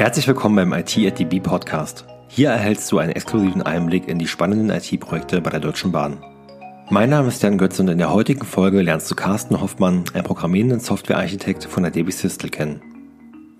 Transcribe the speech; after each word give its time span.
Herzlich 0.00 0.26
willkommen 0.26 0.56
beim 0.56 0.72
IT 0.72 0.96
at 0.96 1.18
DB 1.18 1.40
Podcast. 1.40 2.06
Hier 2.26 2.48
erhältst 2.48 2.90
du 2.90 2.96
einen 2.96 3.12
exklusiven 3.12 3.60
Einblick 3.60 4.08
in 4.08 4.18
die 4.18 4.28
spannenden 4.28 4.70
IT-Projekte 4.70 5.42
bei 5.42 5.50
der 5.50 5.60
Deutschen 5.60 5.92
Bahn. 5.92 6.16
Mein 6.88 7.10
Name 7.10 7.28
ist 7.28 7.42
Jan 7.42 7.58
Götz 7.58 7.78
und 7.80 7.88
in 7.88 7.98
der 7.98 8.10
heutigen 8.10 8.46
Folge 8.46 8.80
lernst 8.80 9.10
du 9.10 9.14
Carsten 9.14 9.60
Hoffmann, 9.60 10.04
einen 10.14 10.24
programmierenden 10.24 10.80
Softwarearchitekt 10.80 11.64
von 11.64 11.82
der 11.82 11.92
DB 11.92 12.12
Systel 12.12 12.48
kennen. 12.48 12.80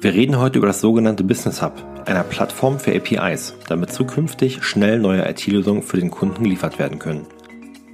Wir 0.01 0.15
reden 0.15 0.39
heute 0.39 0.57
über 0.57 0.67
das 0.67 0.81
sogenannte 0.81 1.25
Business 1.25 1.61
Hub, 1.61 1.75
einer 2.07 2.25
Plattform 2.25 2.79
für 2.79 2.97
APIs, 2.97 3.53
damit 3.69 3.93
zukünftig 3.93 4.65
schnell 4.65 4.99
neue 4.99 5.29
IT-Lösungen 5.29 5.83
für 5.83 5.99
den 5.99 6.11
Kunden 6.11 6.43
geliefert 6.43 6.79
werden 6.79 6.99
können. 6.99 7.27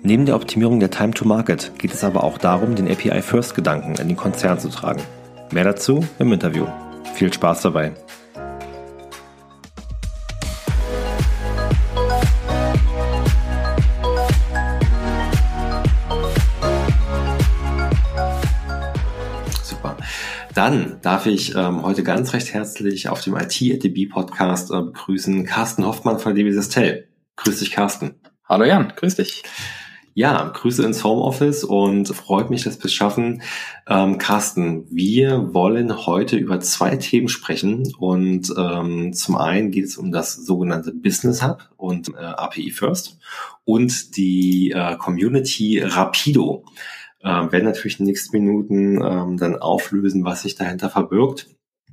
Neben 0.04 0.24
der 0.24 0.36
Optimierung 0.36 0.78
der 0.78 0.92
Time 0.92 1.14
to 1.14 1.26
Market 1.26 1.72
geht 1.80 1.92
es 1.92 2.04
aber 2.04 2.22
auch 2.22 2.38
darum, 2.38 2.76
den 2.76 2.88
API-First-Gedanken 2.88 3.96
in 4.00 4.06
den 4.06 4.16
Konzern 4.16 4.60
zu 4.60 4.68
tragen. 4.68 5.02
Mehr 5.50 5.64
dazu 5.64 6.06
im 6.20 6.32
Interview. 6.32 6.68
Viel 7.14 7.32
Spaß 7.32 7.62
dabei. 7.62 7.92
Dann 20.66 20.98
darf 21.00 21.26
ich 21.26 21.54
ähm, 21.54 21.84
heute 21.84 22.02
ganz 22.02 22.32
recht 22.32 22.52
herzlich 22.52 23.08
auf 23.08 23.20
dem 23.20 23.36
IT-ATB 23.36 24.10
Podcast 24.10 24.72
äh, 24.72 24.82
begrüßen 24.82 25.46
Carsten 25.46 25.86
Hoffmann 25.86 26.18
von 26.18 26.34
DB 26.34 26.50
Sistel. 26.50 27.06
Grüß 27.36 27.60
dich, 27.60 27.70
Carsten. 27.70 28.16
Hallo 28.48 28.64
Jan, 28.64 28.92
grüß 28.96 29.14
dich. 29.14 29.44
Ja, 30.14 30.48
Grüße 30.48 30.84
ins 30.84 31.04
Homeoffice 31.04 31.62
und 31.62 32.08
freut 32.08 32.50
mich, 32.50 32.64
dass 32.64 32.80
wir 32.80 32.86
es 32.86 32.92
schaffen. 32.92 33.42
Ähm, 33.86 34.18
Carsten, 34.18 34.88
wir 34.90 35.54
wollen 35.54 36.04
heute 36.04 36.36
über 36.36 36.58
zwei 36.58 36.96
Themen 36.96 37.28
sprechen 37.28 37.94
und 38.00 38.52
ähm, 38.58 39.12
zum 39.12 39.36
einen 39.36 39.70
geht 39.70 39.84
es 39.84 39.96
um 39.96 40.10
das 40.10 40.34
sogenannte 40.34 40.92
Business 40.92 41.44
Hub 41.44 41.70
und 41.76 42.08
äh, 42.08 42.16
API 42.16 42.72
First 42.72 43.20
und 43.64 44.16
die 44.16 44.72
äh, 44.72 44.96
Community 44.96 45.78
Rapido. 45.78 46.64
Äh, 47.26 47.50
werden 47.50 47.64
natürlich 47.64 47.98
in 47.98 48.06
den 48.06 48.12
nächsten 48.12 48.38
Minuten 48.38 49.02
ähm, 49.02 49.36
dann 49.36 49.56
auflösen, 49.56 50.24
was 50.24 50.42
sich 50.42 50.54
dahinter 50.54 50.88
verbirgt. 50.88 51.48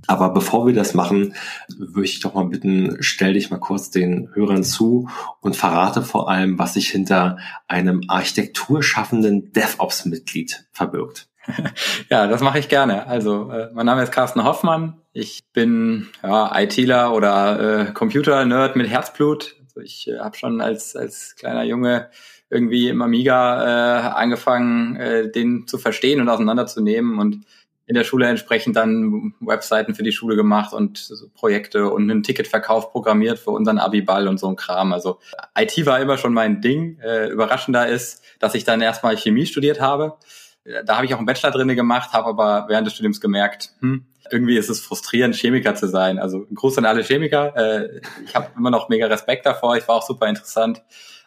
Aber 0.05 0.29
bevor 0.29 0.67
wir 0.67 0.73
das 0.73 0.93
machen, 0.93 1.33
würde 1.75 2.05
ich 2.05 2.19
doch 2.19 2.35
mal 2.35 2.45
bitten, 2.45 2.97
stell 2.99 3.33
dich 3.33 3.49
mal 3.49 3.59
kurz 3.59 3.89
den 3.89 4.29
Hörern 4.33 4.63
zu 4.63 5.09
und 5.39 5.55
verrate 5.55 6.03
vor 6.03 6.29
allem, 6.29 6.59
was 6.59 6.75
sich 6.75 6.89
hinter 6.89 7.37
einem 7.67 8.03
architekturschaffenden 8.09 9.51
DevOps-Mitglied 9.53 10.67
verbirgt. 10.71 11.29
Ja, 12.09 12.27
das 12.27 12.41
mache 12.41 12.59
ich 12.59 12.69
gerne. 12.69 13.07
Also, 13.07 13.51
äh, 13.51 13.69
mein 13.73 13.85
Name 13.85 14.03
ist 14.03 14.13
Carsten 14.13 14.45
Hoffmann. 14.45 15.01
Ich 15.11 15.41
bin 15.51 16.07
ja, 16.21 16.57
ITler 16.57 17.13
oder 17.13 17.89
äh, 17.89 17.91
Computer-Nerd 17.91 18.77
mit 18.77 18.87
Herzblut. 18.87 19.57
Also 19.61 19.81
ich 19.81 20.07
äh, 20.07 20.19
habe 20.19 20.37
schon 20.37 20.61
als, 20.61 20.95
als 20.95 21.35
kleiner 21.35 21.63
Junge 21.63 22.09
irgendwie 22.53 22.89
im 22.89 23.01
Amiga 23.01 23.63
äh, 23.63 24.09
angefangen, 24.15 24.95
äh, 24.95 25.31
den 25.31 25.67
zu 25.67 25.77
verstehen 25.77 26.21
und 26.21 26.29
auseinanderzunehmen 26.29 27.19
und 27.19 27.45
in 27.85 27.95
der 27.95 28.03
Schule 28.05 28.27
entsprechend 28.27 28.75
dann 28.75 29.33
Webseiten 29.41 29.93
für 29.93 30.03
die 30.03 30.13
Schule 30.13 30.35
gemacht 30.35 30.73
und 30.73 30.97
so 30.97 31.27
Projekte 31.33 31.89
und 31.89 32.09
einen 32.09 32.23
Ticketverkauf 32.23 32.91
programmiert 32.91 33.39
für 33.39 33.51
unseren 33.51 33.77
Abiball 33.77 34.27
und 34.27 34.39
so 34.39 34.47
ein 34.47 34.55
Kram. 34.55 34.93
Also 34.93 35.19
IT 35.57 35.85
war 35.85 35.99
immer 35.99 36.17
schon 36.17 36.33
mein 36.33 36.61
Ding. 36.61 36.99
Äh, 36.99 37.27
überraschender 37.27 37.87
ist, 37.87 38.23
dass 38.39 38.55
ich 38.55 38.63
dann 38.63 38.81
erstmal 38.81 39.17
Chemie 39.17 39.45
studiert 39.45 39.81
habe. 39.81 40.17
Äh, 40.63 40.85
da 40.85 40.95
habe 40.95 41.05
ich 41.05 41.13
auch 41.13 41.17
einen 41.17 41.25
Bachelor 41.25 41.51
drinne 41.51 41.75
gemacht, 41.75 42.13
habe 42.13 42.27
aber 42.27 42.65
während 42.69 42.87
des 42.87 42.93
Studiums 42.93 43.19
gemerkt, 43.19 43.71
hm, 43.79 44.05
irgendwie 44.31 44.57
ist 44.57 44.69
es 44.69 44.79
frustrierend, 44.79 45.35
Chemiker 45.35 45.75
zu 45.75 45.87
sein. 45.87 46.19
Also 46.19 46.45
Gruß 46.53 46.77
an 46.77 46.85
alle 46.85 47.03
Chemiker. 47.03 47.55
Äh, 47.55 48.01
ich 48.25 48.33
habe 48.33 48.47
immer 48.55 48.71
noch 48.71 48.87
mega 48.87 49.07
Respekt 49.07 49.45
davor. 49.45 49.75
Ich 49.75 49.87
war 49.87 49.95
auch 49.97 50.07
super 50.07 50.27
interessant. 50.27 50.81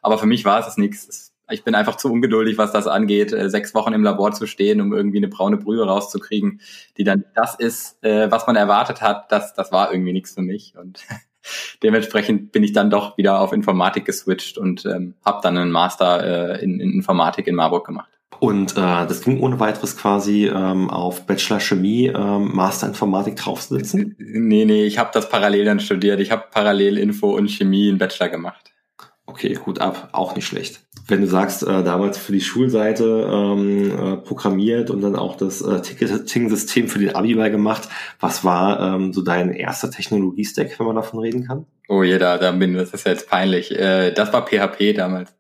Aber 0.07 0.19
für 0.19 0.27
mich 0.27 0.45
war 0.45 0.65
es 0.65 0.77
nichts 0.77 1.35
ich 1.51 1.65
bin 1.65 1.75
einfach 1.75 1.97
zu 1.97 2.11
ungeduldig, 2.13 2.59
was 2.59 2.73
das 2.73 2.87
angeht, 2.87 3.33
äh, 3.33 3.49
sechs 3.49 3.75
Wochen 3.75 3.93
im 3.93 4.03
Labor 4.03 4.33
zu 4.33 4.47
stehen, 4.47 4.81
um 4.81 4.93
irgendwie 4.93 5.19
eine 5.19 5.29
braune 5.29 5.57
Brühe 5.57 5.85
rauszukriegen, 5.85 6.61
die 6.97 7.05
dann 7.05 7.25
das 7.35 7.55
ist, 7.55 8.03
äh, 8.03 8.31
was 8.31 8.47
man 8.47 8.57
erwartet 8.57 9.01
hat, 9.01 9.31
das, 9.31 9.55
das 9.55 9.71
war 9.73 9.93
irgendwie 9.93 10.13
nichts 10.13 10.35
für 10.35 10.43
mich. 10.43 10.75
Und 10.77 11.05
dementsprechend 11.83 12.53
bin 12.53 12.65
ich 12.65 12.73
dann 12.73 12.91
doch 12.91 13.17
wieder 13.17 13.41
auf 13.41 13.53
Informatik 13.53 14.05
geswitcht 14.05 14.59
und 14.59 14.85
ähm, 14.87 15.15
habe 15.25 15.41
dann 15.43 15.57
einen 15.57 15.71
Master 15.71 16.57
äh, 16.59 16.65
in, 16.65 16.81
in 16.81 16.93
Informatik 16.93 17.47
in 17.47 17.55
Marburg 17.55 17.87
gemacht. 17.87 18.11
Und 18.41 18.73
äh, 18.73 19.07
das 19.07 19.23
ging 19.23 19.41
ohne 19.41 19.61
weiteres 19.61 19.97
quasi 19.97 20.47
ähm, 20.47 20.91
auf 20.91 21.27
Bachelor 21.27 21.61
Chemie, 21.61 22.09
ähm, 22.09 22.55
Master 22.55 22.89
Informatik 22.89 23.37
draufzusetzen? 23.37 24.15
Nee, 24.19 24.65
nee, 24.65 24.85
ich 24.85 24.99
habe 24.99 25.11
das 25.15 25.31
parallel 25.31 25.65
dann 25.65 25.81
studiert. 25.81 26.21
Ich 26.21 26.33
habe 26.33 26.45
parallel 26.51 26.99
Info 26.99 27.35
und 27.35 27.51
Chemie 27.51 27.89
in 27.89 27.99
Bachelor 27.99 28.29
gemacht. 28.29 28.76
Okay, 29.27 29.59
Hut 29.67 29.81
ab, 29.81 30.11
auch 30.13 30.37
nicht 30.37 30.47
schlecht. 30.47 30.81
Wenn 31.09 31.21
du 31.21 31.27
sagst, 31.27 31.65
äh, 31.65 31.83
damals 31.83 32.17
für 32.17 32.33
die 32.33 32.41
Schulseite 32.41 33.29
ähm, 33.31 33.91
äh, 33.91 34.17
programmiert 34.17 34.89
und 34.91 35.01
dann 35.01 35.17
auch 35.17 35.37
das 35.37 35.63
äh, 35.63 35.83
Ticketing-System 35.83 36.89
für 36.89 37.01
den 37.01 37.15
Abiball 37.15 37.51
gemacht, 37.51 37.89
was 38.21 38.45
war 38.45 38.81
ähm, 38.81 39.13
so 39.13 39.23
dein 39.23 39.53
erster 39.53 39.91
Technologiestack, 39.91 40.79
wenn 40.79 40.87
man 40.87 40.97
davon 40.97 41.21
reden 41.21 41.45
kann? 41.45 41.67
Oh 41.89 42.03
jeder, 42.03 42.39
da 42.39 42.53
bin 42.53 42.75
das 42.75 42.91
ist 42.91 43.07
jetzt 43.07 43.29
peinlich. 43.29 43.77
Äh, 43.77 44.13
das 44.13 44.33
war 44.33 44.47
PHP 44.47 44.95
damals. 44.95 45.36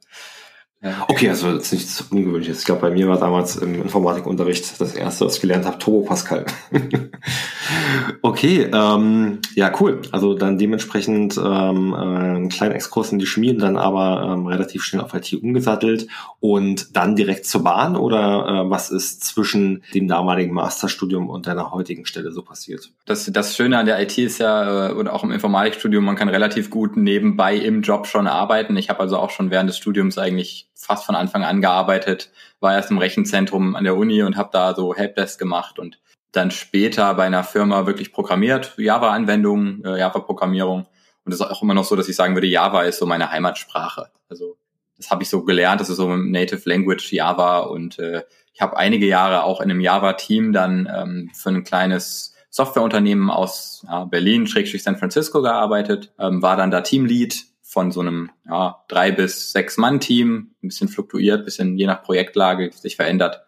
Okay, 1.09 1.29
also 1.31 1.51
jetzt 1.51 1.73
nichts 1.73 2.03
Ungewöhnliches. 2.11 2.61
Ich 2.61 2.65
glaube, 2.67 2.83
bei 2.83 2.91
mir 2.91 3.09
war 3.09 3.19
damals 3.19 3.57
im 3.57 3.81
Informatikunterricht 3.83 4.79
das 4.81 4.95
erste, 4.95 5.25
was 5.25 5.37
ich 5.37 5.41
gelernt 5.41 5.65
habe, 5.65 5.79
Turbo 5.79 6.07
Pascal. 6.07 6.45
okay, 8.23 8.69
ähm, 8.73 9.39
ja, 9.55 9.73
cool. 9.81 10.03
Also 10.13 10.35
dann 10.35 10.59
dementsprechend 10.59 11.39
ähm, 11.39 11.95
äh, 11.95 11.97
einen 11.97 12.49
kleinen 12.51 12.75
Exkurs 12.75 13.11
in 13.11 13.19
die 13.19 13.27
Chemie 13.27 13.51
und 13.51 13.61
dann 13.61 13.79
aber 13.79 14.33
ähm, 14.33 14.47
relativ 14.47 14.85
schnell 14.85 15.03
auf 15.03 15.15
IT 15.15 15.33
umgesattelt 15.33 16.09
und 16.41 16.95
dann 16.95 17.17
direkt 17.17 17.47
zur 17.47 17.65
Bahn 17.65 17.97
oder 17.97 18.47
äh, 18.47 18.71
was 18.71 18.91
ist 18.91 19.25
zwischen 19.25 19.83
dem 19.95 20.09
damaligen 20.09 20.53
Masterstudium 20.53 21.31
und 21.31 21.47
deiner 21.47 21.73
heutigen 21.73 22.05
Stelle 22.05 22.33
so 22.33 22.43
passiert? 22.43 22.93
Das, 23.07 23.25
das 23.33 23.57
Schöne 23.57 23.79
an 23.79 23.87
der 23.87 24.01
IT 24.03 24.19
ist 24.19 24.39
ja, 24.39 24.91
äh, 24.91 24.93
oder 24.93 25.15
auch 25.15 25.25
im 25.25 25.31
Informatikstudium, 25.31 26.05
man 26.05 26.17
kann 26.17 26.29
relativ 26.29 26.69
gut 26.69 26.97
nebenbei 26.97 27.57
im 27.57 27.81
Job 27.81 28.07
schon 28.07 28.27
arbeiten. 28.27 28.77
Ich 28.77 28.91
habe 28.91 29.01
also 29.01 29.17
auch 29.17 29.31
schon 29.31 29.51
während 29.51 29.71
des 29.71 29.79
Studiums 29.79 30.19
eigentlich 30.19 30.69
fast 30.87 31.05
von 31.05 31.15
Anfang 31.15 31.45
an 31.45 31.61
gearbeitet, 31.61 32.31
war 32.61 32.75
erst 32.75 32.91
im 32.91 32.99
Rechenzentrum 32.99 33.77
an 33.77 33.85
der 33.85 33.97
Uni 33.97 34.23
und 34.23 34.37
habe 34.37 34.51
da 34.53 34.75
so 34.75 34.95
Helpdesk 34.95 35.39
gemacht 35.39 35.79
und 35.79 35.99
dann 36.33 36.51
später 36.51 37.15
bei 37.15 37.25
einer 37.25 37.45
Firma 37.45 37.87
wirklich 37.87 38.13
programmiert, 38.13 38.75
Java-Anwendungen, 38.77 39.85
äh, 39.85 39.99
Java-Programmierung. 39.99 40.87
Und 41.25 41.33
es 41.33 41.41
ist 41.41 41.47
auch 41.47 41.63
immer 41.63 41.75
noch 41.75 41.85
so, 41.85 41.97
dass 41.97 42.09
ich 42.09 42.17
sagen 42.17 42.35
würde, 42.35 42.47
Java 42.47 42.83
ist 42.83 42.99
so 42.99 43.07
meine 43.07 43.31
Heimatsprache. 43.31 44.11
Also 44.29 44.57
das 44.97 45.11
habe 45.11 45.23
ich 45.23 45.29
so 45.29 45.45
gelernt, 45.45 45.81
das 45.81 45.91
ist 45.91 45.97
so 45.97 46.17
Native 46.17 46.69
Language 46.69 47.13
Java 47.13 47.61
und 47.61 47.99
äh, 47.99 48.23
ich 48.53 48.63
habe 48.63 48.77
einige 48.77 49.07
Jahre 49.07 49.43
auch 49.43 49.61
in 49.61 49.71
einem 49.71 49.81
Java-Team 49.81 50.53
dann 50.53 50.89
ähm, 50.95 51.31
für 51.35 51.51
ein 51.51 51.65
kleines 51.65 52.35
Softwareunternehmen 52.49 53.29
aus 53.29 53.85
ja, 53.87 54.05
Berlin, 54.07 54.47
Schrägstrich 54.47 54.83
San 54.83 54.97
Francisco 54.97 55.43
gearbeitet, 55.43 56.15
ähm, 56.19 56.41
war 56.41 56.57
dann 56.57 56.71
da 56.71 56.81
Teamlead 56.81 57.45
von 57.69 57.91
so 57.91 58.00
einem 58.00 58.31
ja, 58.49 58.84
drei 58.88 59.10
bis 59.10 59.53
sechs 59.53 59.77
Mann 59.77 59.99
Team, 60.00 60.54
ein 60.62 60.69
bisschen 60.69 60.88
fluktuiert, 60.88 61.44
bisschen 61.44 61.77
je 61.77 61.87
nach 61.87 62.03
Projektlage 62.03 62.71
sich 62.72 62.97
verändert. 62.97 63.43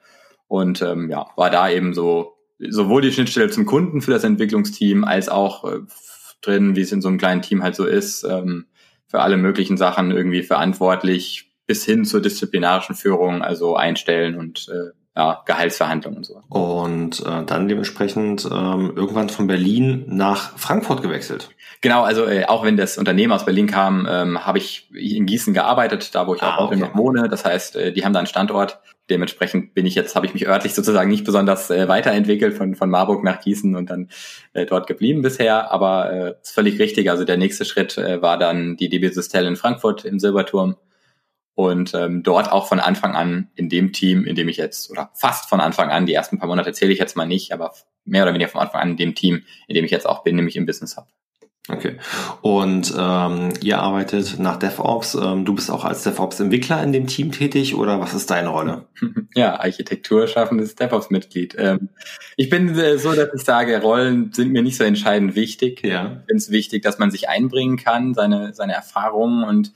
Und 0.49 0.83
ähm, 0.83 1.11
ja 1.11 1.27
war 1.37 1.51
da 1.51 1.71
eben 1.71 1.95
so 1.95 2.35
sowohl 2.59 3.03
die 3.03 3.13
Schnittstelle 3.13 3.51
zum 3.51 3.67
Kunden 3.67 4.03
für 4.03 4.11
das 4.11 4.25
Entwicklungsteam 4.25 5.05
als 5.05 5.29
auch 5.29 5.65
äh, 5.65 5.79
drin, 6.41 6.75
wie 6.75 6.81
es 6.81 6.93
in 6.93 7.01
so 7.01 7.09
einem 7.09 7.19
kleinen 7.19 7.43
Team 7.43 7.63
halt 7.63 7.77
so 7.77 7.85
ist, 7.85 8.25
ähm, 8.25 8.67
für 9.07 9.21
alle 9.21 9.37
möglichen 9.37 9.77
Sachen 9.77 10.11
irgendwie 10.11 10.43
verantwortlich 10.43 11.53
bis 11.67 11.85
hin 11.85 12.05
zur 12.05 12.21
disziplinarischen 12.21 12.95
Führung, 12.95 13.43
also 13.43 13.77
einstellen 13.77 14.37
und 14.37 14.69
äh, 14.69 14.98
ja, 15.19 15.43
Gehaltsverhandlungen 15.47 16.19
und 16.19 16.25
so. 16.25 16.41
Und 16.49 17.27
äh, 17.27 17.45
dann 17.45 17.67
dementsprechend 17.67 18.45
ähm, 18.45 18.93
irgendwann 18.95 19.29
von 19.29 19.49
Berlin 19.49 20.05
nach 20.07 20.57
Frankfurt 20.57 21.03
gewechselt. 21.03 21.51
Genau, 21.81 22.05
also 22.05 22.25
äh, 22.25 22.45
auch 22.45 22.65
wenn 22.65 22.77
das 22.77 22.99
Unternehmen 22.99 23.33
aus 23.33 23.45
Berlin 23.45 23.67
kam, 23.67 24.07
ähm, 24.09 24.47
habe 24.47 24.59
ich 24.59 24.89
in 24.95 25.27
Gießen 25.27 25.55
gearbeitet, 25.55 26.15
da 26.15 26.29
wo 26.29 26.37
ich 26.37 26.43
ah, 26.43 26.59
auch 26.59 26.69
okay. 26.69 26.77
noch 26.77 26.95
wohne. 26.97 27.29
Das 27.29 27.45
heißt, 27.45 27.75
äh, 27.75 27.93
die 27.93 28.05
haben 28.05 28.13
da 28.13 28.21
einen 28.21 28.29
Standort. 28.29 28.79
Dementsprechend 29.11 29.75
bin 29.75 29.87
ich 29.87 29.97
jetzt, 29.97 30.15
habe 30.15 30.27
ich 30.27 30.35
mich 30.35 30.47
örtlich 30.47 30.75
sozusagen 30.75 31.11
nicht 31.11 31.25
besonders 31.25 31.69
äh, 31.71 31.89
weiterentwickelt 31.89 32.57
von, 32.57 32.77
von 32.77 32.89
Marburg 32.89 33.25
nach 33.25 33.41
Gießen 33.41 33.75
und 33.75 33.91
dann 33.91 34.11
äh, 34.53 34.67
dort 34.67 34.87
geblieben 34.87 35.23
bisher. 35.23 35.73
Aber 35.73 36.13
äh, 36.13 36.35
ist 36.41 36.55
völlig 36.55 36.79
richtig. 36.79 37.11
Also 37.11 37.25
der 37.25 37.39
nächste 37.39 37.65
Schritt 37.65 37.99
äh, 37.99 38.23
war 38.23 38.39
dann 38.39 38.77
die 38.77 38.89
DB 38.89 39.09
Systel 39.09 39.47
in 39.47 39.57
Frankfurt 39.57 40.05
im 40.05 40.21
Silberturm 40.21 40.77
und 41.59 41.93
ähm, 41.93 42.23
dort 42.23 42.53
auch 42.53 42.69
von 42.69 42.79
Anfang 42.79 43.17
an 43.17 43.49
in 43.57 43.69
dem 43.69 43.93
Team, 43.93 44.25
in 44.25 44.37
dem 44.37 44.49
ich 44.49 44.59
jetzt, 44.59 44.93
oder 44.93 45.11
fast 45.15 45.49
von 45.49 45.59
Anfang 45.61 45.91
an, 45.91 46.07
die 46.07 46.15
ersten 46.15 46.39
paar 46.39 46.47
Monate 46.47 46.73
zähle 46.73 46.93
ich 46.93 47.01
jetzt 47.01 47.17
mal 47.17 47.27
nicht, 47.27 47.53
aber 47.53 47.73
mehr 48.05 48.23
oder 48.23 48.33
weniger 48.33 48.49
von 48.49 48.61
Anfang 48.61 48.81
an 48.81 48.91
in 48.91 48.97
dem 48.97 49.17
Team, 49.17 49.43
in 49.67 49.75
dem 49.75 49.85
ich 49.85 49.91
jetzt 49.91 50.09
auch 50.09 50.23
bin, 50.23 50.37
nämlich 50.37 50.55
im 50.55 50.67
Business 50.67 50.97
Hub. 50.97 51.09
Okay. 51.69 51.97
Und 52.43 52.95
ähm, 52.97 53.55
ihr 53.61 53.81
arbeitet 53.81 54.39
nach 54.39 54.57
DevOps. 54.57 55.17
Ähm, 55.17 55.45
du 55.45 55.53
bist 55.57 55.69
auch 55.69 55.85
als 55.85 56.05
DevOps-Entwickler 56.05 56.81
in 56.85 56.93
dem 56.93 57.09
Team 57.09 57.33
tätig 57.33 57.75
oder 57.75 57.99
was 57.99 58.15
ist 58.15 58.31
deine 58.31 58.51
Rolle? 58.51 58.87
Ja, 59.35 59.59
Architektur 59.59 60.29
schaffendes 60.29 60.77
DevOps-Mitglied. 60.77 61.57
Ähm, 61.59 61.89
ich 62.37 62.51
bin 62.51 62.79
äh, 62.79 62.99
so, 62.99 63.13
dass 63.15 63.31
ich 63.35 63.43
sage, 63.43 63.81
Rollen 63.83 64.33
sind 64.33 64.53
mir 64.53 64.63
nicht 64.63 64.77
so 64.77 64.85
entscheidend 64.85 65.35
wichtig. 65.35 65.85
Ja. 65.85 66.21
Ich 66.21 66.27
finde 66.27 66.37
es 66.37 66.51
wichtig, 66.51 66.83
dass 66.83 66.99
man 66.99 67.11
sich 67.11 67.29
einbringen 67.29 67.77
kann, 67.77 68.15
seine, 68.15 68.55
seine 68.55 68.75
Erfahrungen 68.75 69.43
und 69.43 69.73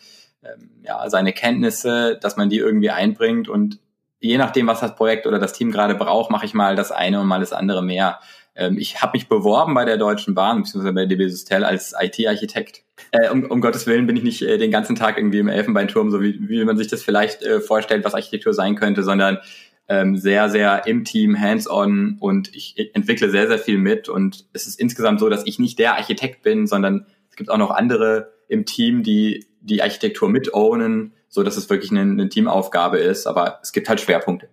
ja, 0.82 1.08
seine 1.08 1.32
Kenntnisse, 1.32 2.18
dass 2.20 2.36
man 2.36 2.50
die 2.50 2.58
irgendwie 2.58 2.90
einbringt 2.90 3.48
und 3.48 3.78
je 4.22 4.38
nachdem, 4.38 4.66
was 4.66 4.80
das 4.80 4.94
Projekt 4.94 5.26
oder 5.26 5.38
das 5.38 5.52
Team 5.52 5.72
gerade 5.72 5.94
braucht, 5.94 6.30
mache 6.30 6.46
ich 6.46 6.54
mal 6.54 6.76
das 6.76 6.92
eine 6.92 7.20
und 7.20 7.26
mal 7.26 7.40
das 7.40 7.52
andere 7.52 7.82
mehr. 7.82 8.20
Ähm, 8.54 8.78
ich 8.78 9.02
habe 9.02 9.12
mich 9.14 9.28
beworben 9.28 9.74
bei 9.74 9.84
der 9.84 9.96
Deutschen 9.96 10.34
Bahn, 10.34 10.62
beziehungsweise 10.62 10.94
bei 10.94 11.06
DB 11.06 11.28
Systel 11.28 11.64
als 11.64 11.94
IT-Architekt. 11.98 12.82
Äh, 13.10 13.30
um, 13.30 13.44
um 13.44 13.60
Gottes 13.60 13.86
Willen 13.86 14.06
bin 14.06 14.16
ich 14.16 14.22
nicht 14.22 14.42
äh, 14.42 14.58
den 14.58 14.70
ganzen 14.70 14.96
Tag 14.96 15.18
irgendwie 15.18 15.38
im 15.38 15.48
Elfenbeinturm, 15.48 16.10
so 16.10 16.22
wie, 16.22 16.38
wie 16.48 16.64
man 16.64 16.76
sich 16.76 16.88
das 16.88 17.02
vielleicht 17.02 17.42
äh, 17.42 17.60
vorstellt, 17.60 18.04
was 18.04 18.14
Architektur 18.14 18.54
sein 18.54 18.76
könnte, 18.76 19.02
sondern 19.02 19.38
ähm, 19.88 20.16
sehr, 20.16 20.48
sehr 20.48 20.86
im 20.86 21.04
Team, 21.04 21.38
hands-on 21.38 22.16
und 22.20 22.54
ich 22.54 22.94
entwickle 22.94 23.30
sehr, 23.30 23.48
sehr 23.48 23.58
viel 23.58 23.78
mit. 23.78 24.08
Und 24.08 24.46
es 24.52 24.66
ist 24.66 24.78
insgesamt 24.78 25.18
so, 25.18 25.28
dass 25.28 25.46
ich 25.46 25.58
nicht 25.58 25.78
der 25.78 25.96
Architekt 25.96 26.42
bin, 26.42 26.66
sondern 26.66 27.06
es 27.30 27.36
gibt 27.36 27.50
auch 27.50 27.58
noch 27.58 27.70
andere 27.70 28.32
im 28.48 28.64
Team, 28.66 29.02
die 29.02 29.46
die 29.62 29.82
Architektur 29.82 30.28
mit 30.28 30.54
ownen, 30.54 31.12
so 31.28 31.42
dass 31.42 31.56
es 31.56 31.70
wirklich 31.70 31.90
eine, 31.90 32.02
eine 32.02 32.28
Teamaufgabe 32.28 32.98
ist. 32.98 33.26
Aber 33.26 33.58
es 33.62 33.72
gibt 33.72 33.88
halt 33.88 34.00
Schwerpunkte. 34.00 34.48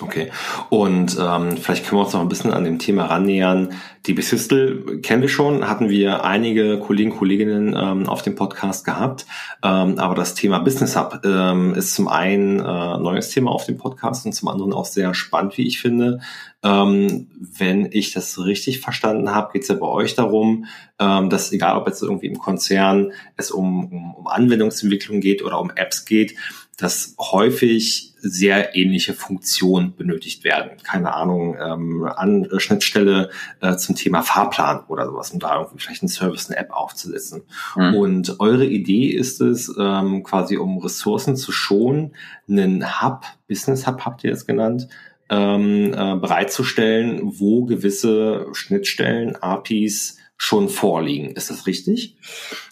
Okay. 0.00 0.30
Und 0.68 1.16
ähm, 1.18 1.56
vielleicht 1.56 1.86
können 1.86 2.00
wir 2.00 2.04
uns 2.04 2.12
noch 2.12 2.20
ein 2.20 2.28
bisschen 2.28 2.52
an 2.52 2.64
dem 2.64 2.78
Thema 2.78 3.06
rannähern. 3.06 3.74
Die 4.06 4.12
Besistel 4.12 5.00
kennen 5.00 5.22
wir 5.22 5.28
schon, 5.28 5.68
hatten 5.68 5.88
wir 5.88 6.24
einige 6.24 6.78
Kollegen, 6.78 7.10
Kolleginnen 7.10 7.74
ähm, 7.76 8.08
auf 8.08 8.22
dem 8.22 8.36
Podcast 8.36 8.84
gehabt. 8.84 9.26
Ähm, 9.64 9.98
aber 9.98 10.14
das 10.14 10.34
Thema 10.34 10.60
Business 10.60 10.96
Hub 10.96 11.22
ähm, 11.24 11.74
ist 11.74 11.94
zum 11.94 12.06
einen 12.06 12.60
äh, 12.60 12.62
neues 12.98 13.30
Thema 13.30 13.50
auf 13.50 13.66
dem 13.66 13.78
Podcast 13.78 14.24
und 14.24 14.32
zum 14.32 14.48
anderen 14.48 14.72
auch 14.72 14.84
sehr 14.84 15.12
spannend, 15.12 15.58
wie 15.58 15.66
ich 15.66 15.80
finde. 15.80 16.20
Ähm, 16.62 17.28
wenn 17.38 17.88
ich 17.90 18.12
das 18.12 18.38
richtig 18.38 18.80
verstanden 18.80 19.34
habe, 19.34 19.52
geht 19.52 19.62
es 19.62 19.68
ja 19.68 19.74
bei 19.74 19.88
euch 19.88 20.14
darum, 20.14 20.66
ähm, 21.00 21.28
dass 21.28 21.50
egal 21.50 21.76
ob 21.76 21.88
jetzt 21.88 22.02
irgendwie 22.02 22.26
im 22.26 22.38
Konzern 22.38 23.12
es 23.36 23.50
um, 23.50 23.86
um, 23.86 24.14
um 24.14 24.26
Anwendungsentwicklung 24.28 25.20
geht 25.20 25.42
oder 25.44 25.60
um 25.60 25.70
Apps 25.74 26.04
geht, 26.04 26.36
dass 26.76 27.14
häufig 27.18 28.12
sehr 28.18 28.76
ähnliche 28.76 29.14
Funktionen 29.14 29.94
benötigt 29.96 30.44
werden. 30.44 30.72
Keine 30.82 31.14
Ahnung, 31.14 31.56
ähm, 31.58 32.04
an 32.04 32.48
Schnittstelle 32.58 33.30
äh, 33.60 33.76
zum 33.76 33.94
Thema 33.96 34.22
Fahrplan 34.22 34.84
oder 34.88 35.06
sowas, 35.06 35.30
um 35.32 35.40
da 35.40 35.58
irgendwie 35.58 35.78
vielleicht 35.78 36.02
einen 36.02 36.08
Service, 36.08 36.48
eine 36.48 36.58
App 36.58 36.70
aufzusetzen. 36.70 37.42
Mhm. 37.74 37.94
Und 37.94 38.40
eure 38.40 38.64
Idee 38.64 39.08
ist 39.08 39.40
es, 39.40 39.74
ähm, 39.78 40.22
quasi 40.22 40.56
um 40.56 40.78
Ressourcen 40.78 41.36
zu 41.36 41.50
schonen, 41.50 42.14
einen 42.48 43.02
Hub, 43.02 43.24
Business 43.48 43.86
Hub 43.86 44.02
habt 44.04 44.22
ihr 44.24 44.32
es 44.32 44.46
genannt, 44.46 44.88
ähm, 45.28 45.92
äh, 45.92 46.16
bereitzustellen, 46.16 47.20
wo 47.24 47.64
gewisse 47.64 48.46
Schnittstellen, 48.52 49.36
APIs 49.36 50.18
schon 50.36 50.68
vorliegen. 50.68 51.30
Ist 51.30 51.50
das 51.50 51.66
richtig? 51.66 52.16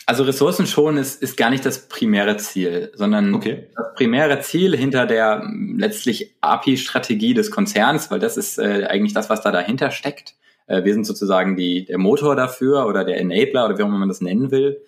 Also 0.06 0.24
Ressourcen 0.24 0.66
schon 0.66 0.98
ist, 0.98 1.22
ist 1.22 1.36
gar 1.36 1.50
nicht 1.50 1.64
das 1.64 1.88
primäre 1.88 2.36
Ziel, 2.36 2.92
sondern 2.94 3.34
okay. 3.34 3.68
das 3.74 3.94
primäre 3.94 4.40
Ziel 4.40 4.76
hinter 4.76 5.06
der 5.06 5.50
letztlich 5.76 6.34
API-Strategie 6.42 7.32
des 7.32 7.50
Konzerns, 7.50 8.10
weil 8.10 8.20
das 8.20 8.36
ist 8.36 8.58
äh, 8.58 8.86
eigentlich 8.88 9.14
das, 9.14 9.30
was 9.30 9.40
da 9.40 9.50
dahinter 9.50 9.90
steckt. 9.90 10.34
Äh, 10.66 10.84
wir 10.84 10.92
sind 10.92 11.04
sozusagen 11.04 11.56
die, 11.56 11.84
der 11.84 11.98
Motor 11.98 12.36
dafür 12.36 12.86
oder 12.86 13.04
der 13.04 13.20
Enabler 13.20 13.66
oder 13.66 13.78
wie 13.78 13.82
auch 13.82 13.88
immer 13.88 13.98
man 13.98 14.08
das 14.08 14.20
nennen 14.20 14.50
will. 14.50 14.82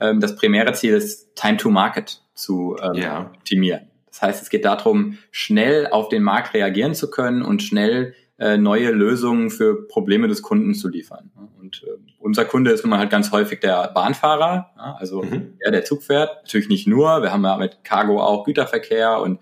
Ähm, 0.00 0.20
das 0.20 0.36
primäre 0.36 0.72
Ziel 0.72 0.94
ist 0.94 1.34
Time 1.36 1.56
to 1.56 1.70
Market 1.70 2.22
zu 2.34 2.76
ähm, 2.82 2.94
ja. 2.94 3.30
optimieren. 3.34 3.88
Das 4.06 4.22
heißt, 4.22 4.42
es 4.42 4.50
geht 4.50 4.64
darum, 4.64 5.18
schnell 5.30 5.86
auf 5.86 6.08
den 6.08 6.22
Markt 6.22 6.52
reagieren 6.54 6.94
zu 6.94 7.10
können 7.10 7.42
und 7.42 7.62
schnell 7.62 8.14
äh, 8.38 8.56
neue 8.56 8.90
Lösungen 8.90 9.50
für 9.50 9.86
Probleme 9.86 10.28
des 10.28 10.42
Kunden 10.42 10.74
zu 10.74 10.88
liefern. 10.88 11.30
Und 11.60 11.82
äh, 11.86 11.90
unser 12.18 12.44
Kunde 12.44 12.72
ist 12.72 12.82
nun 12.82 12.90
mal 12.90 12.98
halt 12.98 13.10
ganz 13.10 13.30
häufig 13.30 13.60
der 13.60 13.88
Bahnfahrer, 13.94 14.70
also 14.98 15.22
mhm. 15.22 15.58
der, 15.62 15.70
der 15.70 15.84
Zug 15.84 16.02
fährt. 16.02 16.42
Natürlich 16.42 16.68
nicht 16.68 16.86
nur, 16.86 17.22
wir 17.22 17.32
haben 17.32 17.44
ja 17.44 17.56
mit 17.56 17.84
Cargo 17.84 18.20
auch 18.20 18.44
Güterverkehr 18.44 19.20
und 19.20 19.38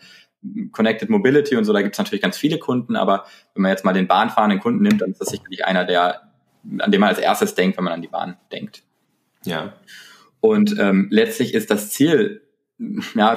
Connected 0.73 1.11
Mobility 1.11 1.57
und 1.57 1.65
so, 1.65 1.73
da 1.73 1.83
gibt 1.83 1.95
es 1.95 1.99
natürlich 1.99 2.23
ganz 2.23 2.39
viele 2.39 2.59
Kunden, 2.59 2.97
aber 2.97 3.27
wenn 3.55 3.63
man 3.63 3.71
jetzt 3.71 3.85
mal 3.85 3.93
den 3.93 4.07
bahnfahrenden 4.07 4.61
Kunden 4.61 4.83
nimmt, 4.83 5.03
dann 5.03 5.11
ist 5.11 5.21
das 5.21 5.29
sicherlich 5.29 5.65
einer, 5.65 5.85
der, 5.85 6.33
an 6.79 6.91
dem 6.91 7.01
man 7.01 7.11
als 7.11 7.19
erstes 7.19 7.55
denkt, 7.55 7.77
wenn 7.77 7.85
man 7.85 7.93
an 7.93 8.03
die 8.03 8.09
Bahn 8.09 8.37
denkt. 8.51 8.83
Ja. 9.45 9.75
Und 10.41 10.79
ähm, 10.79 11.09
letztlich 11.11 11.55
ist 11.55 11.71
das 11.71 11.91
Ziel 11.91 12.43
ja, 13.15 13.37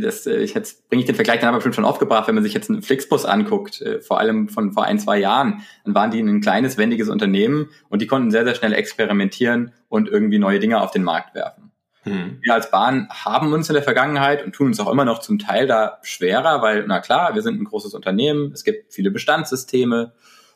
das, 0.00 0.26
äh, 0.26 0.36
ich 0.38 0.54
jetzt 0.54 0.88
bringe 0.88 1.00
ich 1.00 1.06
den 1.06 1.14
Vergleich 1.14 1.40
dann 1.40 1.54
aber 1.54 1.72
schon 1.72 1.84
aufgebracht, 1.84 2.28
wenn 2.28 2.34
man 2.34 2.44
sich 2.44 2.54
jetzt 2.54 2.70
einen 2.70 2.82
Flixbus 2.82 3.26
anguckt, 3.26 3.82
äh, 3.82 4.00
vor 4.00 4.18
allem 4.18 4.48
von 4.48 4.72
vor 4.72 4.84
ein, 4.84 4.98
zwei 4.98 5.18
Jahren, 5.18 5.62
dann 5.84 5.94
waren 5.94 6.10
die 6.10 6.20
ein 6.20 6.40
kleines, 6.40 6.78
wendiges 6.78 7.08
Unternehmen 7.08 7.68
und 7.90 8.00
die 8.00 8.06
konnten 8.06 8.30
sehr, 8.30 8.44
sehr 8.44 8.54
schnell 8.54 8.72
experimentieren 8.72 9.72
und 9.88 10.08
irgendwie 10.08 10.38
neue 10.38 10.60
Dinge 10.60 10.80
auf 10.80 10.92
den 10.92 11.02
Markt 11.02 11.34
werfen. 11.34 11.72
Hm. 12.04 12.38
Wir 12.42 12.54
als 12.54 12.70
Bahn 12.70 13.08
haben 13.10 13.52
uns 13.52 13.68
in 13.68 13.74
der 13.74 13.82
Vergangenheit 13.82 14.44
und 14.44 14.52
tun 14.52 14.68
uns 14.68 14.80
auch 14.80 14.90
immer 14.90 15.04
noch 15.04 15.18
zum 15.18 15.38
Teil 15.38 15.66
da 15.66 15.98
schwerer, 16.02 16.62
weil, 16.62 16.84
na 16.86 17.00
klar, 17.00 17.34
wir 17.34 17.42
sind 17.42 17.60
ein 17.60 17.64
großes 17.64 17.94
Unternehmen, 17.94 18.52
es 18.52 18.64
gibt 18.64 18.92
viele 18.92 19.10
Bestandssysteme 19.10 20.12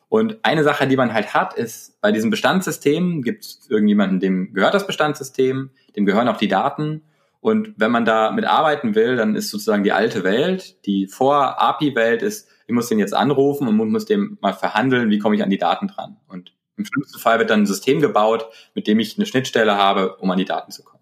und 0.08 0.38
eine 0.42 0.64
Sache, 0.64 0.86
die 0.86 0.96
man 0.96 1.12
halt 1.12 1.34
hat, 1.34 1.54
ist, 1.54 2.00
bei 2.00 2.12
diesen 2.12 2.30
Bestandssystemen 2.30 3.22
gibt 3.22 3.44
es 3.44 3.66
irgendjemanden, 3.68 4.20
dem 4.20 4.52
gehört 4.54 4.74
das 4.74 4.86
Bestandssystem, 4.86 5.70
dem 5.96 6.06
gehören 6.06 6.28
auch 6.28 6.38
die 6.38 6.48
Daten 6.48 7.02
und 7.40 7.74
wenn 7.76 7.90
man 7.90 8.04
da 8.04 8.30
mit 8.32 8.44
arbeiten 8.44 8.94
will, 8.94 9.16
dann 9.16 9.36
ist 9.36 9.50
sozusagen 9.50 9.84
die 9.84 9.92
alte 9.92 10.24
Welt, 10.24 10.84
die 10.86 11.06
vor 11.06 11.60
API-Welt 11.62 12.22
ist, 12.22 12.48
ich 12.66 12.74
muss 12.74 12.88
den 12.88 12.98
jetzt 12.98 13.14
anrufen 13.14 13.68
und 13.68 13.76
muss 13.76 14.04
dem 14.04 14.38
mal 14.40 14.52
verhandeln, 14.52 15.10
wie 15.10 15.18
komme 15.18 15.36
ich 15.36 15.42
an 15.42 15.50
die 15.50 15.58
Daten 15.58 15.88
dran. 15.88 16.18
Und 16.26 16.52
im 16.76 16.84
schlimmsten 16.84 17.18
Fall 17.18 17.38
wird 17.38 17.50
dann 17.50 17.62
ein 17.62 17.66
System 17.66 18.00
gebaut, 18.00 18.48
mit 18.74 18.86
dem 18.86 18.98
ich 19.00 19.16
eine 19.16 19.26
Schnittstelle 19.26 19.76
habe, 19.76 20.16
um 20.16 20.30
an 20.30 20.38
die 20.38 20.44
Daten 20.44 20.72
zu 20.72 20.82
kommen. 20.82 20.97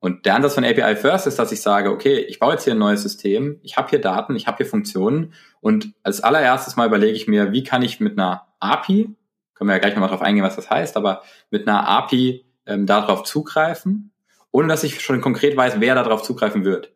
Und 0.00 0.26
der 0.26 0.34
Ansatz 0.34 0.54
von 0.54 0.64
API 0.64 0.96
First 0.96 1.26
ist, 1.26 1.38
dass 1.38 1.52
ich 1.52 1.60
sage, 1.60 1.90
okay, 1.90 2.18
ich 2.18 2.38
baue 2.38 2.52
jetzt 2.52 2.64
hier 2.64 2.74
ein 2.74 2.78
neues 2.78 3.02
System, 3.02 3.60
ich 3.62 3.76
habe 3.76 3.90
hier 3.90 4.00
Daten, 4.00 4.34
ich 4.34 4.46
habe 4.46 4.56
hier 4.56 4.66
Funktionen 4.66 5.34
und 5.60 5.92
als 6.02 6.22
allererstes 6.22 6.76
mal 6.76 6.86
überlege 6.86 7.12
ich 7.12 7.28
mir, 7.28 7.52
wie 7.52 7.62
kann 7.62 7.82
ich 7.82 8.00
mit 8.00 8.18
einer 8.18 8.46
API, 8.60 9.14
können 9.54 9.68
wir 9.68 9.74
ja 9.74 9.78
gleich 9.78 9.94
nochmal 9.94 10.08
drauf 10.08 10.22
eingehen, 10.22 10.44
was 10.44 10.56
das 10.56 10.70
heißt, 10.70 10.96
aber 10.96 11.22
mit 11.50 11.68
einer 11.68 11.86
API 11.86 12.46
ähm, 12.64 12.86
darauf 12.86 13.24
zugreifen 13.24 14.10
ohne 14.52 14.68
dass 14.68 14.84
ich 14.84 15.00
schon 15.00 15.20
konkret 15.20 15.56
weiß, 15.56 15.80
wer 15.80 15.94
darauf 15.94 16.22
zugreifen 16.22 16.64
wird. 16.64 16.92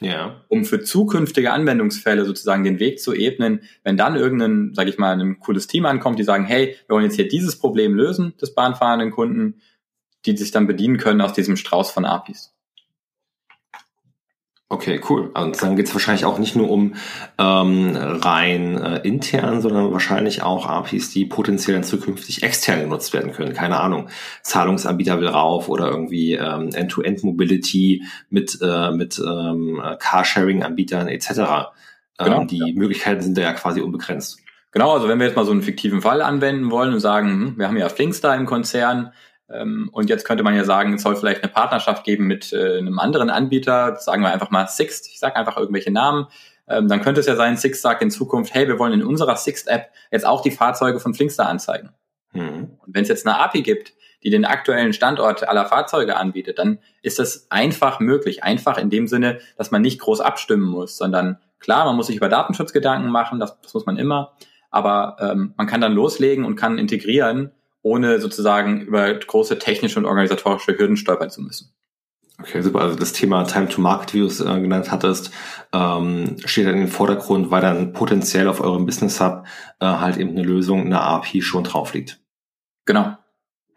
Ja. 0.00 0.42
Um 0.48 0.64
für 0.64 0.80
zukünftige 0.80 1.52
Anwendungsfälle 1.52 2.24
sozusagen 2.24 2.64
den 2.64 2.80
Weg 2.80 3.00
zu 3.00 3.14
ebnen, 3.14 3.60
wenn 3.84 3.96
dann 3.96 4.16
irgendein, 4.16 4.74
sage 4.74 4.90
ich 4.90 4.98
mal, 4.98 5.18
ein 5.18 5.38
cooles 5.38 5.68
Team 5.68 5.86
ankommt, 5.86 6.18
die 6.18 6.24
sagen, 6.24 6.44
hey, 6.44 6.76
wir 6.86 6.94
wollen 6.94 7.04
jetzt 7.04 7.16
hier 7.16 7.28
dieses 7.28 7.56
Problem 7.58 7.94
lösen 7.94 8.34
des 8.40 8.54
bahnfahrenden 8.54 9.10
Kunden, 9.10 9.60
die 10.26 10.36
sich 10.36 10.50
dann 10.50 10.66
bedienen 10.66 10.98
können 10.98 11.20
aus 11.20 11.32
diesem 11.32 11.56
Strauß 11.56 11.90
von 11.90 12.04
APIs. 12.04 12.52
Okay, 14.72 15.02
cool. 15.10 15.30
Und 15.34 15.62
dann 15.62 15.76
geht 15.76 15.88
es 15.88 15.94
wahrscheinlich 15.94 16.24
auch 16.24 16.38
nicht 16.38 16.56
nur 16.56 16.70
um 16.70 16.94
ähm, 17.36 17.94
rein 17.94 18.82
äh, 18.82 19.00
intern, 19.06 19.60
sondern 19.60 19.92
wahrscheinlich 19.92 20.42
auch 20.42 20.66
APIs, 20.66 21.10
die 21.10 21.26
potenziell 21.26 21.74
dann 21.74 21.84
zukünftig 21.84 22.42
extern 22.42 22.80
genutzt 22.80 23.12
werden 23.12 23.32
können. 23.32 23.52
Keine 23.52 23.78
Ahnung, 23.78 24.08
Zahlungsanbieter 24.40 25.20
will 25.20 25.28
rauf 25.28 25.68
oder 25.68 25.88
irgendwie 25.88 26.36
ähm, 26.36 26.70
End-to-End-Mobility 26.72 28.04
mit, 28.30 28.60
äh, 28.62 28.90
mit 28.92 29.18
ähm, 29.18 29.82
Carsharing-Anbietern 29.98 31.06
etc. 31.08 31.28
Ähm, 31.28 32.24
genau. 32.24 32.44
Die 32.46 32.72
Möglichkeiten 32.72 33.20
sind 33.20 33.36
da 33.36 33.42
ja 33.42 33.52
quasi 33.52 33.82
unbegrenzt. 33.82 34.38
Genau, 34.70 34.94
also 34.94 35.06
wenn 35.06 35.18
wir 35.18 35.26
jetzt 35.26 35.36
mal 35.36 35.44
so 35.44 35.52
einen 35.52 35.60
fiktiven 35.60 36.00
Fall 36.00 36.22
anwenden 36.22 36.70
wollen 36.70 36.94
und 36.94 37.00
sagen, 37.00 37.28
hm, 37.28 37.58
wir 37.58 37.68
haben 37.68 37.76
ja 37.76 37.90
Flinks 37.90 38.22
da 38.22 38.34
im 38.34 38.46
Konzern, 38.46 39.12
und 39.92 40.08
jetzt 40.08 40.24
könnte 40.24 40.42
man 40.42 40.54
ja 40.54 40.64
sagen, 40.64 40.94
es 40.94 41.02
soll 41.02 41.16
vielleicht 41.16 41.42
eine 41.42 41.52
Partnerschaft 41.52 42.04
geben 42.04 42.26
mit 42.26 42.52
äh, 42.52 42.78
einem 42.78 42.98
anderen 42.98 43.30
Anbieter, 43.30 43.96
sagen 43.96 44.22
wir 44.22 44.32
einfach 44.32 44.50
mal 44.50 44.66
Sixt, 44.66 45.08
ich 45.08 45.18
sage 45.18 45.36
einfach 45.36 45.56
irgendwelche 45.56 45.90
Namen. 45.90 46.26
Ähm, 46.68 46.88
dann 46.88 47.02
könnte 47.02 47.20
es 47.20 47.26
ja 47.26 47.36
sein, 47.36 47.56
Sixt 47.56 47.82
sagt 47.82 48.02
in 48.02 48.10
Zukunft, 48.10 48.54
hey, 48.54 48.68
wir 48.68 48.78
wollen 48.78 48.92
in 48.92 49.04
unserer 49.04 49.36
Sixt-App 49.36 49.90
jetzt 50.10 50.26
auch 50.26 50.42
die 50.42 50.50
Fahrzeuge 50.50 51.00
von 51.00 51.12
Flinkstar 51.12 51.48
anzeigen. 51.48 51.90
Mhm. 52.32 52.78
Und 52.78 52.94
wenn 52.94 53.02
es 53.02 53.08
jetzt 53.08 53.26
eine 53.26 53.38
API 53.38 53.62
gibt, 53.62 53.92
die 54.22 54.30
den 54.30 54.44
aktuellen 54.44 54.92
Standort 54.92 55.46
aller 55.46 55.66
Fahrzeuge 55.66 56.16
anbietet, 56.16 56.58
dann 56.58 56.78
ist 57.02 57.18
das 57.18 57.46
einfach 57.50 57.98
möglich. 58.00 58.44
Einfach 58.44 58.78
in 58.78 58.88
dem 58.88 59.08
Sinne, 59.08 59.40
dass 59.56 59.70
man 59.70 59.82
nicht 59.82 60.00
groß 60.00 60.20
abstimmen 60.20 60.64
muss, 60.64 60.96
sondern 60.96 61.38
klar, 61.58 61.84
man 61.84 61.96
muss 61.96 62.06
sich 62.06 62.16
über 62.16 62.28
Datenschutz 62.28 62.72
Gedanken 62.72 63.10
machen, 63.10 63.40
das, 63.40 63.60
das 63.60 63.74
muss 63.74 63.86
man 63.86 63.96
immer, 63.98 64.32
aber 64.70 65.16
ähm, 65.20 65.54
man 65.56 65.66
kann 65.66 65.80
dann 65.80 65.92
loslegen 65.92 66.44
und 66.44 66.56
kann 66.56 66.78
integrieren 66.78 67.50
ohne 67.82 68.20
sozusagen 68.20 68.80
über 68.80 69.12
große 69.12 69.58
technische 69.58 69.98
und 69.98 70.06
organisatorische 70.06 70.78
Hürden 70.78 70.96
stolpern 70.96 71.30
zu 71.30 71.42
müssen. 71.42 71.72
Okay, 72.38 72.60
super. 72.62 72.80
Also 72.80 72.96
das 72.96 73.12
Thema 73.12 73.44
Time 73.44 73.68
to 73.68 73.80
Market, 73.80 74.14
wie 74.14 74.20
du 74.20 74.26
es 74.26 74.40
äh, 74.40 74.60
genannt 74.60 74.90
hattest, 74.90 75.30
ähm, 75.72 76.36
steht 76.44 76.66
dann 76.66 76.74
in 76.74 76.80
den 76.80 76.88
Vordergrund, 76.88 77.50
weil 77.50 77.60
dann 77.60 77.92
potenziell 77.92 78.48
auf 78.48 78.60
eurem 78.60 78.86
Business 78.86 79.20
Hub 79.20 79.44
äh, 79.80 79.86
halt 79.86 80.16
eben 80.16 80.30
eine 80.30 80.42
Lösung, 80.42 80.86
eine 80.86 81.00
API 81.00 81.42
schon 81.42 81.64
drauf 81.64 81.94
liegt. 81.94 82.20
Genau. 82.84 83.16